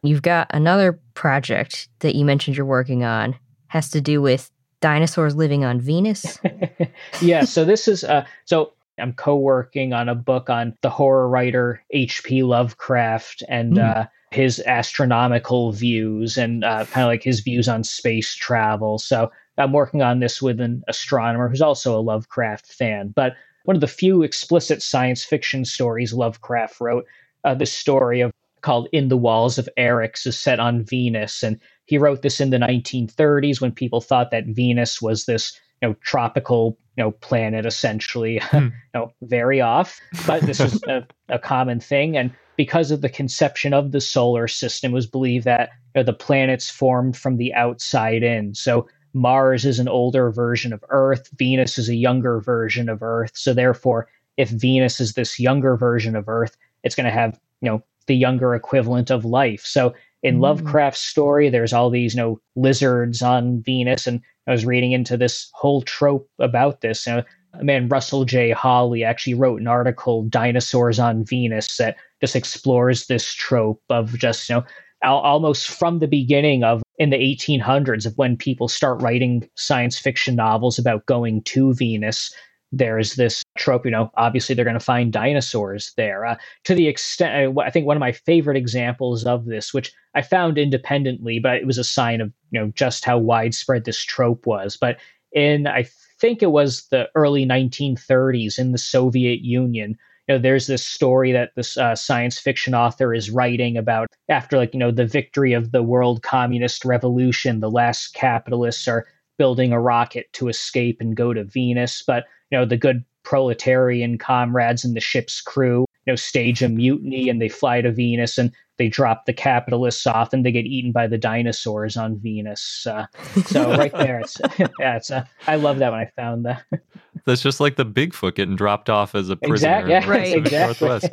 You've 0.04 0.22
got 0.22 0.48
another 0.52 1.00
project 1.14 1.88
that 2.00 2.16
you 2.16 2.26
mentioned 2.26 2.58
you're 2.58 2.66
working 2.66 3.04
on 3.04 3.36
has 3.68 3.90
to 3.90 4.02
do 4.02 4.22
with 4.22 4.52
dinosaurs 4.82 5.36
living 5.36 5.66
on 5.66 5.80
Venus. 5.80 6.40
yeah, 7.22 7.44
so 7.44 7.66
this 7.66 7.88
is 7.88 8.04
uh, 8.04 8.26
so 8.46 8.74
I'm 9.00 9.14
co-working 9.14 9.94
on 9.94 10.10
a 10.10 10.16
book 10.16 10.50
on 10.50 10.76
the 10.82 10.90
horror 10.90 11.30
writer 11.30 11.84
H.P. 11.92 12.44
Lovecraft 12.44 13.44
and 13.48 13.74
mm. 13.76 13.84
uh, 13.84 14.08
his 14.32 14.60
astronomical 14.66 15.72
views 15.72 16.38
and 16.38 16.64
uh, 16.64 16.86
kind 16.86 17.04
of 17.04 17.10
like 17.10 17.24
his 17.24 17.42
views 17.42 17.68
on 17.68 17.84
space 17.84 18.36
travel. 18.36 18.98
So 18.98 19.32
I'm 19.58 19.72
working 19.72 20.02
on 20.02 20.20
this 20.20 20.42
with 20.42 20.60
an 20.60 20.84
astronomer 20.88 21.50
who's 21.50 21.62
also 21.62 21.98
a 21.98 22.02
Lovecraft 22.02 22.68
fan. 22.68 23.14
But 23.16 23.36
one 23.64 23.76
of 23.76 23.82
the 23.82 23.88
few 23.88 24.24
explicit 24.24 24.82
science 24.82 25.24
fiction 25.24 25.66
stories 25.66 26.14
Lovecraft 26.14 26.80
wrote, 26.80 27.06
uh, 27.44 27.54
this 27.54 27.74
story 27.74 28.22
of 28.22 28.32
called 28.62 28.88
In 28.92 29.08
the 29.08 29.18
Walls 29.18 29.58
of 29.58 29.70
Eryx 29.78 30.26
is 30.26 30.38
set 30.38 30.60
on 30.60 30.84
Venus, 30.84 31.44
and 31.44 31.60
he 31.88 31.98
wrote 31.98 32.22
this 32.22 32.40
in 32.40 32.52
the 32.52 32.58
1930s 32.58 33.60
when 33.60 33.72
people 33.72 34.02
thought 34.02 34.30
that 34.30 34.46
Venus 34.46 35.02
was 35.02 35.26
this 35.26 35.60
you 35.82 35.88
know 35.88 35.96
tropical 36.02 36.78
you 36.96 37.04
know 37.04 37.12
planet 37.12 37.66
essentially 37.66 38.40
hmm. 38.44 38.58
you 38.58 38.72
know 38.94 39.12
very 39.24 39.60
off. 39.60 40.00
But 40.28 40.44
this 40.44 40.60
is 40.60 40.82
a, 40.84 41.08
a, 41.30 41.40
common 41.40 41.80
thing. 41.80 42.16
And 42.16 42.32
because 42.56 42.92
of 42.92 43.02
the 43.02 43.10
conception 43.10 43.74
of 43.74 43.92
the 43.92 44.02
solar 44.02 44.48
system 44.48 44.92
was 44.92 45.08
believed 45.08 45.46
that 45.46 45.70
you 45.96 46.02
know, 46.02 46.04
the 46.04 46.14
planets 46.14 46.70
formed 46.70 47.18
from 47.18 47.38
the 47.38 47.54
outside 47.54 48.24
in. 48.24 48.54
So 48.54 48.88
mars 49.14 49.66
is 49.66 49.80
an 49.80 49.88
older 49.88 50.32
version 50.32 50.74
of 50.74 50.84
earth. 50.90 51.30
Venus 51.38 51.78
is 51.78 51.90
a 51.90 51.96
younger 51.96 52.40
version 52.42 52.90
of 52.90 53.02
earth. 53.02 53.32
So 53.34 53.54
therefore 53.54 54.08
if 54.36 54.50
venus 54.50 55.00
is 55.00 55.14
this 55.14 55.40
younger 55.40 55.76
version 55.76 56.16
of 56.16 56.30
earth 56.30 56.56
it's 56.84 56.94
going 56.94 57.06
to 57.06 57.12
have 57.12 57.40
you 57.62 57.70
know 57.70 57.84
the 58.08 58.16
younger 58.16 58.56
equivalent 58.56 59.12
of 59.12 59.26
life. 59.26 59.62
So 59.66 59.94
in 60.28 60.38
mm. 60.38 60.42
Lovecraft's 60.42 61.02
story, 61.02 61.50
there's 61.50 61.74
all 61.74 61.90
these, 61.90 62.14
you 62.14 62.22
know, 62.22 62.42
lizards 62.56 63.22
on 63.22 63.62
Venus, 63.64 64.06
and 64.06 64.22
I 64.48 64.52
was 64.52 64.66
reading 64.66 64.92
into 64.92 65.18
this 65.18 65.50
whole 65.54 65.82
trope 65.82 66.30
about 66.40 66.82
this. 66.82 67.08
You 67.08 67.14
know, 67.14 67.24
man, 67.62 67.88
Russell 67.88 68.26
J. 68.26 68.52
Hawley 68.52 69.04
actually 69.04 69.36
wrote 69.36 69.62
an 69.62 69.68
article, 69.68 70.24
"Dinosaurs 70.24 71.00
on 71.00 71.26
Venus," 71.26 71.78
that 71.78 71.96
just 72.22 72.36
explores 72.36 73.08
this 73.08 73.34
trope 73.34 73.82
of 73.90 74.18
just, 74.18 74.50
you 74.50 74.56
know, 74.56 74.66
al- 75.02 75.20
almost 75.20 75.70
from 75.70 76.00
the 76.00 76.08
beginning 76.08 76.64
of 76.64 76.84
in 76.98 77.10
the 77.10 77.18
1800s 77.18 78.06
of 78.06 78.18
when 78.18 78.36
people 78.36 78.68
start 78.68 79.02
writing 79.02 79.48
science 79.56 79.98
fiction 79.98 80.36
novels 80.36 80.78
about 80.78 81.06
going 81.06 81.42
to 81.44 81.74
Venus 81.74 82.34
there's 82.72 83.16
this 83.16 83.44
trope, 83.58 83.86
you 83.86 83.92
know, 83.92 84.12
obviously 84.18 84.54
they're 84.54 84.66
going 84.66 84.78
to 84.78 84.80
find 84.80 85.14
dinosaurs 85.14 85.94
there. 85.96 86.26
Uh, 86.26 86.36
to 86.66 86.76
the 86.76 86.88
extent, 86.88 87.58
uh, 87.58 87.62
I 87.62 87.70
think 87.70 87.86
one 87.86 87.98
of 87.98 88.02
my 88.02 88.12
favorite 88.12 88.58
examples 88.58 89.26
of 89.26 89.46
this, 89.46 89.74
which 89.74 89.94
I 90.16 90.22
found 90.22 90.58
independently, 90.58 91.40
but 91.40 91.56
it 91.56 91.66
was 91.66 91.78
a 91.78 91.84
sign 91.84 92.22
of, 92.22 92.32
you 92.52 92.60
know, 92.60 92.72
just 92.76 93.06
how 93.06 93.18
widespread 93.18 93.86
this 93.86 94.04
trope 94.04 94.46
was. 94.46 94.78
But 94.78 94.98
in, 95.32 95.68
I 95.68 95.88
think 96.20 96.42
it 96.42 96.52
was 96.52 96.88
the 96.90 97.08
early 97.16 97.46
1930s 97.46 98.60
in 98.60 98.72
the 98.72 98.78
Soviet 98.78 99.42
Union, 99.42 99.98
you 100.28 100.36
know, 100.36 100.42
there's 100.42 100.68
this 100.68 100.86
story 100.86 101.32
that 101.32 101.52
this 101.56 101.78
uh, 101.78 101.96
science 101.96 102.38
fiction 102.38 102.76
author 102.76 103.14
is 103.14 103.32
writing 103.32 103.78
about 103.78 104.10
after, 104.28 104.58
like, 104.58 104.74
you 104.74 104.80
know, 104.80 104.92
the 104.92 105.06
victory 105.06 105.54
of 105.54 105.72
the 105.72 105.84
world 105.84 106.22
communist 106.22 106.84
revolution, 106.84 107.62
the 107.62 107.72
last 107.72 108.14
capitalists 108.14 108.90
are 108.90 109.08
building 109.38 109.72
a 109.72 109.80
rocket 109.80 110.32
to 110.34 110.48
escape 110.48 110.98
and 111.00 111.16
go 111.16 111.34
to 111.34 111.44
Venus. 111.44 112.04
But 112.06 112.26
you 112.52 112.58
know 112.58 112.66
the 112.66 112.78
good 112.78 113.04
proletarian 113.24 114.18
comrades 114.18 114.86
in 114.86 114.94
the 114.94 115.02
ship's 115.02 115.42
crew 115.42 115.86
you 116.08 116.14
know 116.14 116.16
stage 116.16 116.62
a 116.64 116.70
mutiny 116.70 117.28
and 117.28 117.42
they 117.42 117.50
fly 117.50 117.82
to 117.82 117.92
Venus 117.92 118.38
and 118.38 118.52
they 118.78 118.88
drop 118.88 119.26
the 119.26 119.34
capitalists 119.34 120.08
off 120.08 120.32
and 120.32 120.46
they 120.46 120.52
get 120.52 120.66
eaten 120.66 120.92
by 120.92 121.08
the 121.08 121.18
dinosaurs 121.18 121.98
on 121.98 122.18
Venus. 122.20 122.88
Uh, 122.88 123.06
so 123.46 123.70
right 123.78 123.92
there, 123.92 124.20
it's 124.20 124.40
yeah, 124.80 124.96
it's 124.96 125.12
uh, 125.12 125.26
I 125.48 125.56
love 125.56 125.80
that 125.80 125.92
when 125.92 126.00
I 126.00 126.06
found 126.16 126.46
that. 126.46 126.64
That's 127.26 127.42
just 127.42 127.60
like 127.60 127.76
the 127.76 127.86
Bigfoot 127.86 128.36
getting 128.36 128.56
dropped 128.56 128.90
off 128.90 129.16
as 129.16 129.30
a 129.30 129.36
prisoner. 129.36 129.80
Exactly. 129.80 129.92
Yeah, 129.92 129.98
in 129.98 130.06
the 130.06 130.10
Right. 130.10 130.38
Exactly. 130.38 130.88
Northwest. 130.88 131.10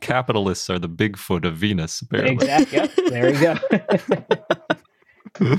Capitalists 0.00 0.70
are 0.70 0.78
the 0.78 0.88
Bigfoot 0.88 1.44
of 1.44 1.56
Venus, 1.56 2.00
apparently. 2.00 2.34
exactly. 2.34 2.78
Yep. 2.78 2.90
There 3.10 3.34
you 3.34 3.40
go. 5.50 5.58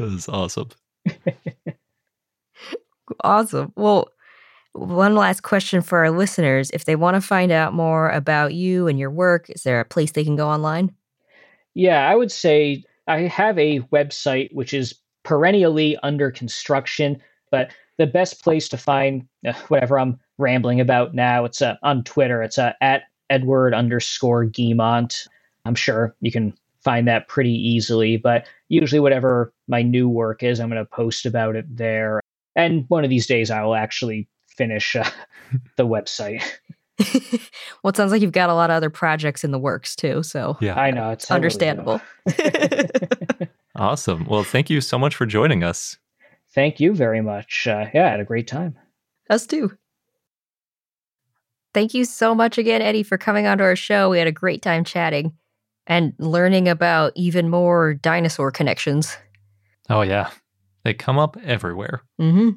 That 0.00 0.14
is 0.14 0.28
awesome. 0.30 0.70
Awesome. 3.22 3.72
Well, 3.76 4.08
one 4.72 5.14
last 5.14 5.42
question 5.42 5.82
for 5.82 5.98
our 5.98 6.10
listeners. 6.10 6.70
If 6.72 6.86
they 6.86 6.96
want 6.96 7.16
to 7.16 7.20
find 7.20 7.52
out 7.52 7.74
more 7.74 8.08
about 8.08 8.54
you 8.54 8.86
and 8.86 8.98
your 8.98 9.10
work, 9.10 9.50
is 9.50 9.62
there 9.62 9.78
a 9.78 9.84
place 9.84 10.12
they 10.12 10.24
can 10.24 10.36
go 10.36 10.48
online? 10.48 10.94
Yeah, 11.74 12.08
I 12.08 12.14
would 12.14 12.32
say 12.32 12.84
I 13.08 13.22
have 13.22 13.58
a 13.58 13.80
website 13.92 14.54
which 14.54 14.72
is 14.72 14.94
perennially 15.22 15.98
under 16.02 16.30
construction, 16.30 17.20
but 17.50 17.70
the 17.98 18.06
best 18.06 18.42
place 18.42 18.70
to 18.70 18.78
find 18.78 19.26
uh, 19.46 19.52
whatever 19.68 19.98
I'm 19.98 20.18
rambling 20.38 20.80
about 20.80 21.14
now, 21.14 21.44
it's 21.44 21.60
uh, 21.60 21.76
on 21.82 22.04
Twitter. 22.04 22.42
It's 22.42 22.58
uh, 22.58 22.72
at 22.80 23.02
Edward 23.28 23.74
underscore 23.74 24.46
Guimont. 24.46 25.26
I'm 25.66 25.74
sure 25.74 26.14
you 26.20 26.32
can 26.32 26.54
find 26.82 27.06
that 27.08 27.28
pretty 27.28 27.52
easily, 27.52 28.16
but 28.16 28.46
usually 28.68 29.00
whatever 29.00 29.52
my 29.68 29.82
new 29.82 30.08
work 30.08 30.42
is, 30.42 30.60
I'm 30.60 30.70
going 30.70 30.82
to 30.82 30.90
post 30.90 31.26
about 31.26 31.56
it 31.56 31.64
there. 31.74 32.20
And 32.56 32.84
one 32.88 33.04
of 33.04 33.10
these 33.10 33.26
days, 33.26 33.50
I 33.50 33.62
will 33.62 33.74
actually 33.74 34.28
finish 34.48 34.96
uh, 34.96 35.08
the 35.76 35.86
website. 35.86 36.42
well, 37.82 37.90
it 37.90 37.96
sounds 37.96 38.12
like 38.12 38.22
you've 38.22 38.32
got 38.32 38.50
a 38.50 38.54
lot 38.54 38.70
of 38.70 38.74
other 38.74 38.90
projects 38.90 39.44
in 39.44 39.50
the 39.52 39.58
works 39.58 39.96
too. 39.96 40.22
So 40.22 40.58
Yeah. 40.60 40.78
I 40.78 40.90
know 40.90 41.10
it's 41.10 41.30
understandable. 41.30 42.00
Awesome. 43.76 44.26
Well, 44.26 44.44
thank 44.44 44.68
you 44.68 44.82
so 44.82 44.98
much 44.98 45.16
for 45.16 45.24
joining 45.24 45.64
us. 45.64 45.96
Thank 46.54 46.80
you 46.80 46.94
very 46.94 47.22
much. 47.22 47.66
Uh, 47.66 47.86
yeah, 47.94 48.06
I 48.06 48.10
had 48.10 48.20
a 48.20 48.24
great 48.24 48.46
time. 48.46 48.76
Us 49.30 49.46
too. 49.46 49.72
Thank 51.72 51.94
you 51.94 52.04
so 52.04 52.34
much 52.34 52.58
again, 52.58 52.82
Eddie, 52.82 53.04
for 53.04 53.16
coming 53.16 53.46
onto 53.46 53.62
our 53.64 53.76
show. 53.76 54.10
We 54.10 54.18
had 54.18 54.26
a 54.26 54.32
great 54.32 54.60
time 54.60 54.84
chatting 54.84 55.32
and 55.86 56.12
learning 56.18 56.68
about 56.68 57.12
even 57.16 57.48
more 57.48 57.94
dinosaur 57.94 58.50
connections. 58.50 59.16
Oh, 59.88 60.02
yeah. 60.02 60.30
They 60.84 60.94
come 60.94 61.18
up 61.18 61.36
everywhere. 61.44 62.02
Mm-hmm. 62.20 62.50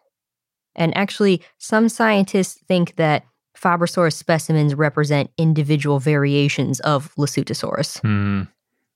And 0.75 0.97
actually, 0.97 1.43
some 1.59 1.89
scientists 1.89 2.61
think 2.69 2.97
that 2.97 3.25
Fabrosaurus 3.57 4.13
specimens 4.13 4.75
represent 4.75 5.31
individual 5.39 5.99
variations 5.99 6.81
of 6.81 7.15
Lesothosaurus. 7.15 8.01
Hmm. 8.01 8.43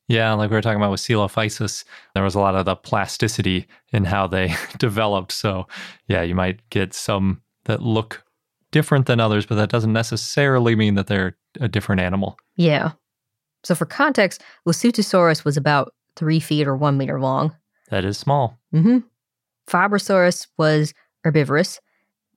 Yeah, 0.06 0.32
like 0.32 0.50
we 0.50 0.56
were 0.56 0.60
talking 0.60 0.80
about 0.80 0.90
with 0.90 1.00
Coelophysis, 1.00 1.84
there 2.14 2.24
was 2.24 2.34
a 2.34 2.40
lot 2.40 2.56
of 2.56 2.64
the 2.64 2.74
plasticity 2.74 3.68
in 3.92 4.04
how 4.04 4.26
they 4.26 4.54
developed. 4.78 5.32
So, 5.32 5.68
yeah, 6.08 6.22
you 6.22 6.34
might 6.34 6.68
get 6.68 6.92
some 6.92 7.42
that 7.64 7.80
look 7.80 8.24
different 8.72 9.06
than 9.06 9.20
others, 9.20 9.46
but 9.46 9.56
that 9.56 9.70
doesn't 9.70 9.92
necessarily 9.92 10.76
mean 10.76 10.94
that 10.94 11.06
they're 11.06 11.36
a 11.60 11.68
different 11.68 12.00
animal. 12.00 12.38
Yeah. 12.56 12.92
So, 13.64 13.74
for 13.74 13.86
context, 13.86 14.42
Lesothosaurus 14.66 15.44
was 15.44 15.56
about 15.56 15.92
three 16.16 16.40
feet 16.40 16.66
or 16.66 16.76
one 16.76 16.96
meter 16.96 17.20
long. 17.20 17.54
That 17.90 18.04
is 18.04 18.16
small. 18.18 18.58
Mm-hmm. 18.74 18.98
Fabrosaurus 19.68 20.46
was 20.56 20.94
herbivorous. 21.24 21.80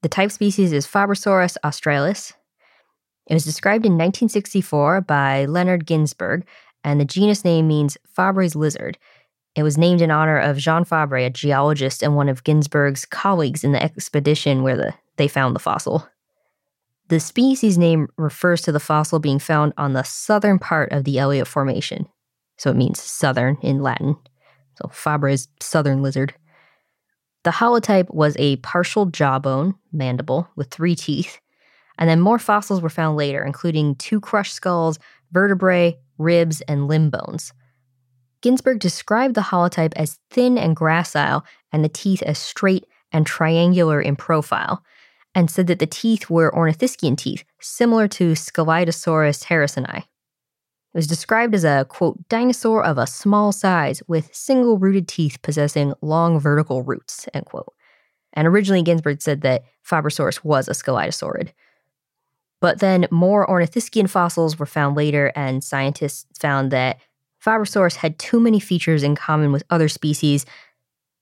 The 0.01 0.09
type 0.09 0.31
species 0.31 0.73
is 0.73 0.85
Fabrosaurus 0.85 1.57
australis. 1.63 2.33
It 3.27 3.33
was 3.33 3.45
described 3.45 3.85
in 3.85 3.93
1964 3.93 5.01
by 5.01 5.45
Leonard 5.45 5.85
Ginsburg, 5.85 6.45
and 6.83 6.99
the 6.99 7.05
genus 7.05 7.45
name 7.45 7.67
means 7.67 7.97
Fabre's 8.05 8.55
lizard. 8.55 8.97
It 9.55 9.63
was 9.63 9.77
named 9.77 10.01
in 10.01 10.11
honor 10.11 10.37
of 10.37 10.57
Jean 10.57 10.83
Fabre, 10.83 11.17
a 11.17 11.29
geologist 11.29 12.03
and 12.03 12.15
one 12.15 12.27
of 12.27 12.43
Ginsburg's 12.43 13.05
colleagues 13.05 13.63
in 13.63 13.71
the 13.71 13.81
expedition 13.81 14.63
where 14.63 14.75
the, 14.75 14.93
they 15.17 15.27
found 15.27 15.55
the 15.55 15.59
fossil. 15.59 16.07
The 17.09 17.19
species 17.19 17.77
name 17.77 18.07
refers 18.17 18.61
to 18.61 18.71
the 18.71 18.79
fossil 18.79 19.19
being 19.19 19.39
found 19.39 19.73
on 19.77 19.93
the 19.93 20.03
southern 20.03 20.57
part 20.57 20.91
of 20.91 21.03
the 21.03 21.19
Elliot 21.19 21.47
Formation. 21.47 22.07
So 22.57 22.71
it 22.71 22.77
means 22.77 23.01
southern 23.01 23.57
in 23.61 23.81
Latin. 23.81 24.15
So 24.81 24.89
Fabre's 24.89 25.47
southern 25.59 26.01
lizard. 26.01 26.33
The 27.43 27.51
holotype 27.51 28.13
was 28.13 28.35
a 28.39 28.55
partial 28.57 29.05
jawbone, 29.07 29.75
mandible, 29.91 30.49
with 30.55 30.69
three 30.69 30.95
teeth. 30.95 31.39
And 31.97 32.09
then 32.09 32.21
more 32.21 32.39
fossils 32.39 32.81
were 32.81 32.89
found 32.89 33.17
later, 33.17 33.43
including 33.43 33.95
two 33.95 34.19
crushed 34.19 34.53
skulls, 34.53 34.97
vertebrae, 35.31 35.99
ribs, 36.17 36.61
and 36.61 36.87
limb 36.87 37.09
bones. 37.09 37.53
Ginsburg 38.41 38.79
described 38.79 39.35
the 39.35 39.41
holotype 39.41 39.93
as 39.95 40.19
thin 40.29 40.57
and 40.57 40.75
gracile, 40.75 41.43
and 41.71 41.83
the 41.83 41.89
teeth 41.89 42.21
as 42.23 42.37
straight 42.37 42.85
and 43.11 43.25
triangular 43.25 44.01
in 44.01 44.15
profile, 44.15 44.83
and 45.35 45.49
said 45.49 45.67
that 45.67 45.79
the 45.79 45.87
teeth 45.87 46.29
were 46.29 46.51
ornithischian 46.51 47.17
teeth, 47.17 47.43
similar 47.59 48.07
to 48.07 48.33
Scelidosaurus 48.33 49.45
harrisoni. 49.45 49.99
It 50.93 50.97
was 50.97 51.07
described 51.07 51.55
as 51.55 51.63
a, 51.63 51.85
quote, 51.89 52.27
dinosaur 52.29 52.83
of 52.83 52.99
a 52.99 53.07
small 53.07 53.51
size 53.51 54.03
with 54.07 54.33
single 54.33 54.77
rooted 54.77 55.07
teeth 55.07 55.41
possessing 55.41 55.93
long 56.01 56.39
vertical 56.39 56.83
roots, 56.83 57.27
end 57.33 57.45
quote. 57.45 57.73
And 58.33 58.47
originally, 58.47 58.83
Ginsburg 58.83 59.21
said 59.21 59.41
that 59.41 59.63
Fabrosaurus 59.87 60.43
was 60.43 60.67
a 60.67 60.71
Scelidosaurid. 60.71 61.49
But 62.61 62.79
then 62.79 63.07
more 63.11 63.47
ornithischian 63.47 64.09
fossils 64.09 64.57
were 64.57 64.65
found 64.65 64.95
later, 64.95 65.31
and 65.35 65.63
scientists 65.63 66.25
found 66.39 66.71
that 66.71 66.99
Fabrosaurus 67.43 67.95
had 67.95 68.17
too 68.19 68.39
many 68.39 68.59
features 68.59 69.03
in 69.03 69.15
common 69.15 69.51
with 69.51 69.63
other 69.69 69.89
species, 69.89 70.45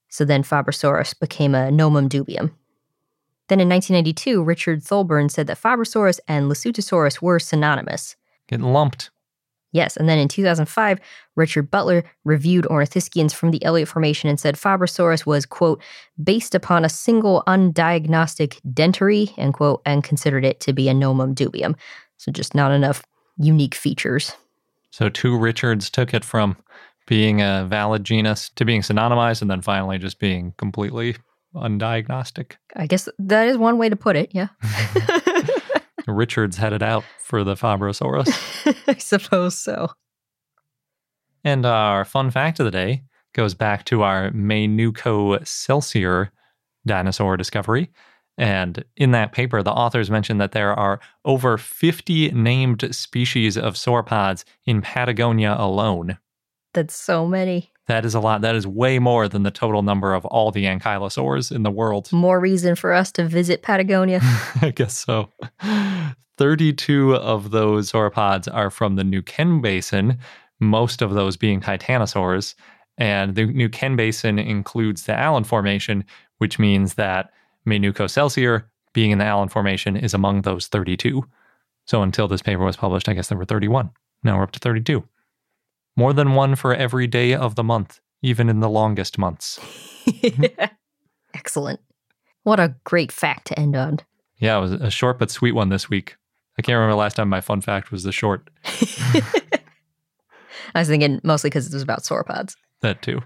so 0.10 0.26
then 0.26 0.44
Fabrosaurus 0.44 1.18
became 1.20 1.56
a 1.56 1.72
nomen 1.72 2.10
dubium. 2.10 2.52
Then 3.52 3.60
in 3.60 3.68
1992, 3.68 4.42
Richard 4.42 4.82
Thulborn 4.82 5.30
said 5.30 5.48
that 5.48 5.62
Fabrosaurus 5.62 6.22
and 6.26 6.50
Lesothosaurus 6.50 7.22
were 7.22 7.38
synonymous. 7.38 8.16
Getting 8.48 8.72
lumped. 8.72 9.10
Yes, 9.74 9.98
and 9.98 10.08
then 10.08 10.18
in 10.18 10.30
2005, 10.30 11.00
Richard 11.36 11.70
Butler 11.70 12.06
reviewed 12.24 12.64
ornithischians 12.64 13.34
from 13.34 13.52
the 13.52 13.62
Elliot 13.66 13.90
Formation 13.90 14.30
and 14.30 14.40
said 14.40 14.56
Fabrosaurus 14.56 15.26
was, 15.26 15.46
quote, 15.46 15.82
based 16.24 16.56
upon 16.56 16.86
a 16.86 16.90
single 16.90 17.44
undiagnostic 17.46 18.62
dentary, 18.72 19.38
end 19.38 19.56
quote, 19.56 19.82
and 19.86 20.02
considered 20.02 20.46
it 20.46 20.62
to 20.62 20.72
be 20.72 20.88
a 20.88 20.94
nomen 20.94 21.36
dubium. 21.36 21.76
So 22.16 22.32
just 22.32 22.56
not 22.56 22.72
enough 22.72 23.04
unique 23.36 23.76
features. 23.76 24.32
So 24.92 25.10
two 25.10 25.38
Richards 25.38 25.90
took 25.90 26.14
it 26.14 26.24
from 26.24 26.56
being 27.06 27.42
a 27.42 27.66
valid 27.68 28.06
genus 28.06 28.48
to 28.56 28.64
being 28.64 28.80
synonymized 28.80 29.42
and 29.42 29.52
then 29.52 29.60
finally 29.60 29.98
just 29.98 30.20
being 30.20 30.54
completely 30.58 31.18
undiagnostic. 31.56 32.54
I 32.76 32.88
guess 32.88 33.08
that 33.20 33.48
is 33.48 33.58
one 33.58 33.78
way 33.78 33.90
to 33.90 33.96
put 33.96 34.16
it, 34.16 34.32
yeah. 34.34 34.48
Richards 36.08 36.58
headed 36.58 36.84
out 36.84 37.04
for 37.20 37.44
the 37.44 37.56
Fabrosaurus. 37.56 38.84
I 38.88 38.96
suppose 38.96 39.58
so. 39.58 39.92
And 41.44 41.66
our 41.66 42.06
fun 42.06 42.32
fact 42.32 42.60
of 42.60 42.66
the 42.66 42.72
day 42.72 43.04
goes 43.34 43.54
back 43.54 43.86
to 43.86 44.04
our 44.04 44.32
Menucocelsior 44.32 46.30
dinosaur 46.86 47.38
discovery. 47.38 47.92
And 48.38 48.84
in 48.96 49.12
that 49.12 49.34
paper, 49.34 49.62
the 49.62 49.72
authors 49.72 50.10
mentioned 50.10 50.42
that 50.42 50.52
there 50.52 50.74
are 50.74 51.00
over 51.26 51.58
50 51.58 52.32
named 52.32 52.88
species 52.96 53.58
of 53.58 53.76
sauropods 53.76 54.44
in 54.66 54.82
Patagonia 54.82 55.56
alone. 55.58 56.18
That's 56.74 56.96
so 56.96 57.28
many. 57.28 57.71
That 57.88 58.06
is 58.06 58.14
a 58.14 58.20
lot. 58.20 58.42
That 58.42 58.56
is 58.56 58.68
way 58.68 59.00
more 59.00 59.28
than 59.28 59.44
the 59.44 59.52
total 59.52 59.82
number 59.82 60.14
of 60.14 60.26
all 60.26 60.52
the 60.52 60.66
ankylosaurs 60.66 61.54
in 61.54 61.64
the 61.64 61.72
world. 61.72 62.12
More 62.12 62.40
reason 62.40 62.76
for 62.76 62.94
us 62.94 63.12
to 63.14 63.26
visit 63.26 63.64
Patagonia. 63.64 64.20
I 64.62 64.72
guess 64.76 64.98
so. 64.98 65.30
32 66.38 67.16
of 67.16 67.52
those 67.52 67.92
sauropods 67.92 68.48
are 68.54 68.70
from 68.70 68.96
the 68.96 69.04
Neuquén 69.04 69.62
Basin, 69.62 70.20
most 70.60 71.02
of 71.02 71.14
those 71.14 71.38
being 71.38 71.60
titanosaurs. 71.60 72.56
And 72.98 73.36
the 73.36 73.48
Neuquén 73.48 73.96
Basin 73.96 74.38
includes 74.38 75.04
the 75.06 75.18
Allen 75.18 75.44
Formation, 75.44 76.06
which 76.38 76.60
means 76.60 76.96
that 76.96 77.32
Menucocelsior, 77.68 78.64
being 78.94 79.12
in 79.12 79.18
the 79.18 79.26
Allen 79.26 79.50
Formation, 79.50 79.96
is 79.96 80.14
among 80.14 80.42
those 80.42 80.68
32. 80.68 81.24
So 81.86 82.04
until 82.04 82.28
this 82.28 82.42
paper 82.42 82.64
was 82.64 82.78
published, 82.78 83.10
I 83.10 83.14
guess 83.14 83.28
there 83.28 83.38
were 83.38 83.46
31. 83.46 83.90
Now 84.24 84.38
we're 84.38 84.44
up 84.44 84.52
to 84.52 84.60
32. 84.60 85.04
More 85.96 86.14
than 86.14 86.36
one 86.36 86.56
for 86.56 86.74
every 86.74 87.08
day 87.08 87.34
of 87.34 87.56
the 87.56 87.64
month, 87.64 88.00
even 88.22 88.50
in 88.50 88.60
the 88.60 88.70
longest 88.70 89.18
months. 89.18 89.60
Excellent. 91.34 91.80
What 92.44 92.60
a 92.60 92.76
great 92.84 93.12
fact 93.12 93.48
to 93.48 93.60
end 93.60 93.76
on. 93.76 94.00
Yeah, 94.38 94.58
it 94.58 94.62
was 94.62 94.72
a 94.72 94.90
short 94.90 95.20
but 95.20 95.30
sweet 95.30 95.52
one 95.52 95.70
this 95.70 95.90
week. 95.90 96.16
I 96.58 96.62
can't 96.62 96.76
remember 96.76 96.96
last 96.96 97.16
time 97.16 97.30
my 97.30 97.42
fun 97.42 97.62
fact 97.62 97.92
was 97.92 98.04
the 98.04 98.12
short. 98.12 98.50
I 100.74 100.80
was 100.80 100.88
thinking 100.88 101.20
mostly 101.24 101.50
because 101.50 101.68
it 101.68 101.74
was 101.74 101.84
about 101.84 102.04
sauropods. 102.04 102.56
That 102.82 103.02
too. 103.02 103.22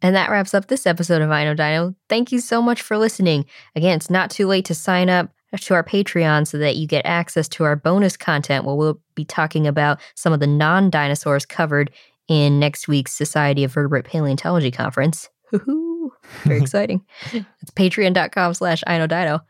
And 0.00 0.14
that 0.14 0.30
wraps 0.30 0.54
up 0.54 0.68
this 0.68 0.86
episode 0.86 1.22
of 1.22 1.30
I 1.30 1.44
Know 1.44 1.54
Dino. 1.54 1.94
Thank 2.08 2.30
you 2.30 2.38
so 2.38 2.62
much 2.62 2.82
for 2.82 2.96
listening. 2.96 3.46
Again, 3.74 3.96
it's 3.96 4.10
not 4.10 4.30
too 4.30 4.46
late 4.46 4.64
to 4.66 4.74
sign 4.74 5.10
up 5.10 5.30
to 5.56 5.74
our 5.74 5.84
Patreon 5.84 6.46
so 6.46 6.58
that 6.58 6.76
you 6.76 6.86
get 6.86 7.04
access 7.06 7.48
to 7.48 7.64
our 7.64 7.76
bonus 7.76 8.16
content 8.16 8.64
where 8.64 8.74
we'll 8.74 9.00
be 9.14 9.24
talking 9.24 9.66
about 9.66 10.00
some 10.14 10.32
of 10.32 10.40
the 10.40 10.46
non 10.46 10.90
dinosaurs 10.90 11.46
covered 11.46 11.90
in 12.28 12.60
next 12.60 12.88
week's 12.88 13.12
Society 13.12 13.64
of 13.64 13.72
Vertebrate 13.72 14.04
Paleontology 14.04 14.70
conference. 14.70 15.28
Woohoo! 15.52 16.10
Very 16.44 16.60
exciting. 16.62 17.04
It's 17.32 17.70
patreon.com 17.74 18.54
slash 18.54 18.84
I 18.86 18.98
Know 18.98 19.06
Dino. 19.06 19.40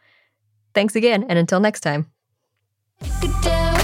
Thanks 0.75 0.95
again, 0.95 1.25
and 1.29 1.39
until 1.39 1.61
next 1.61 1.81
time. 1.81 2.07
Good 3.21 3.33
day. 3.43 3.78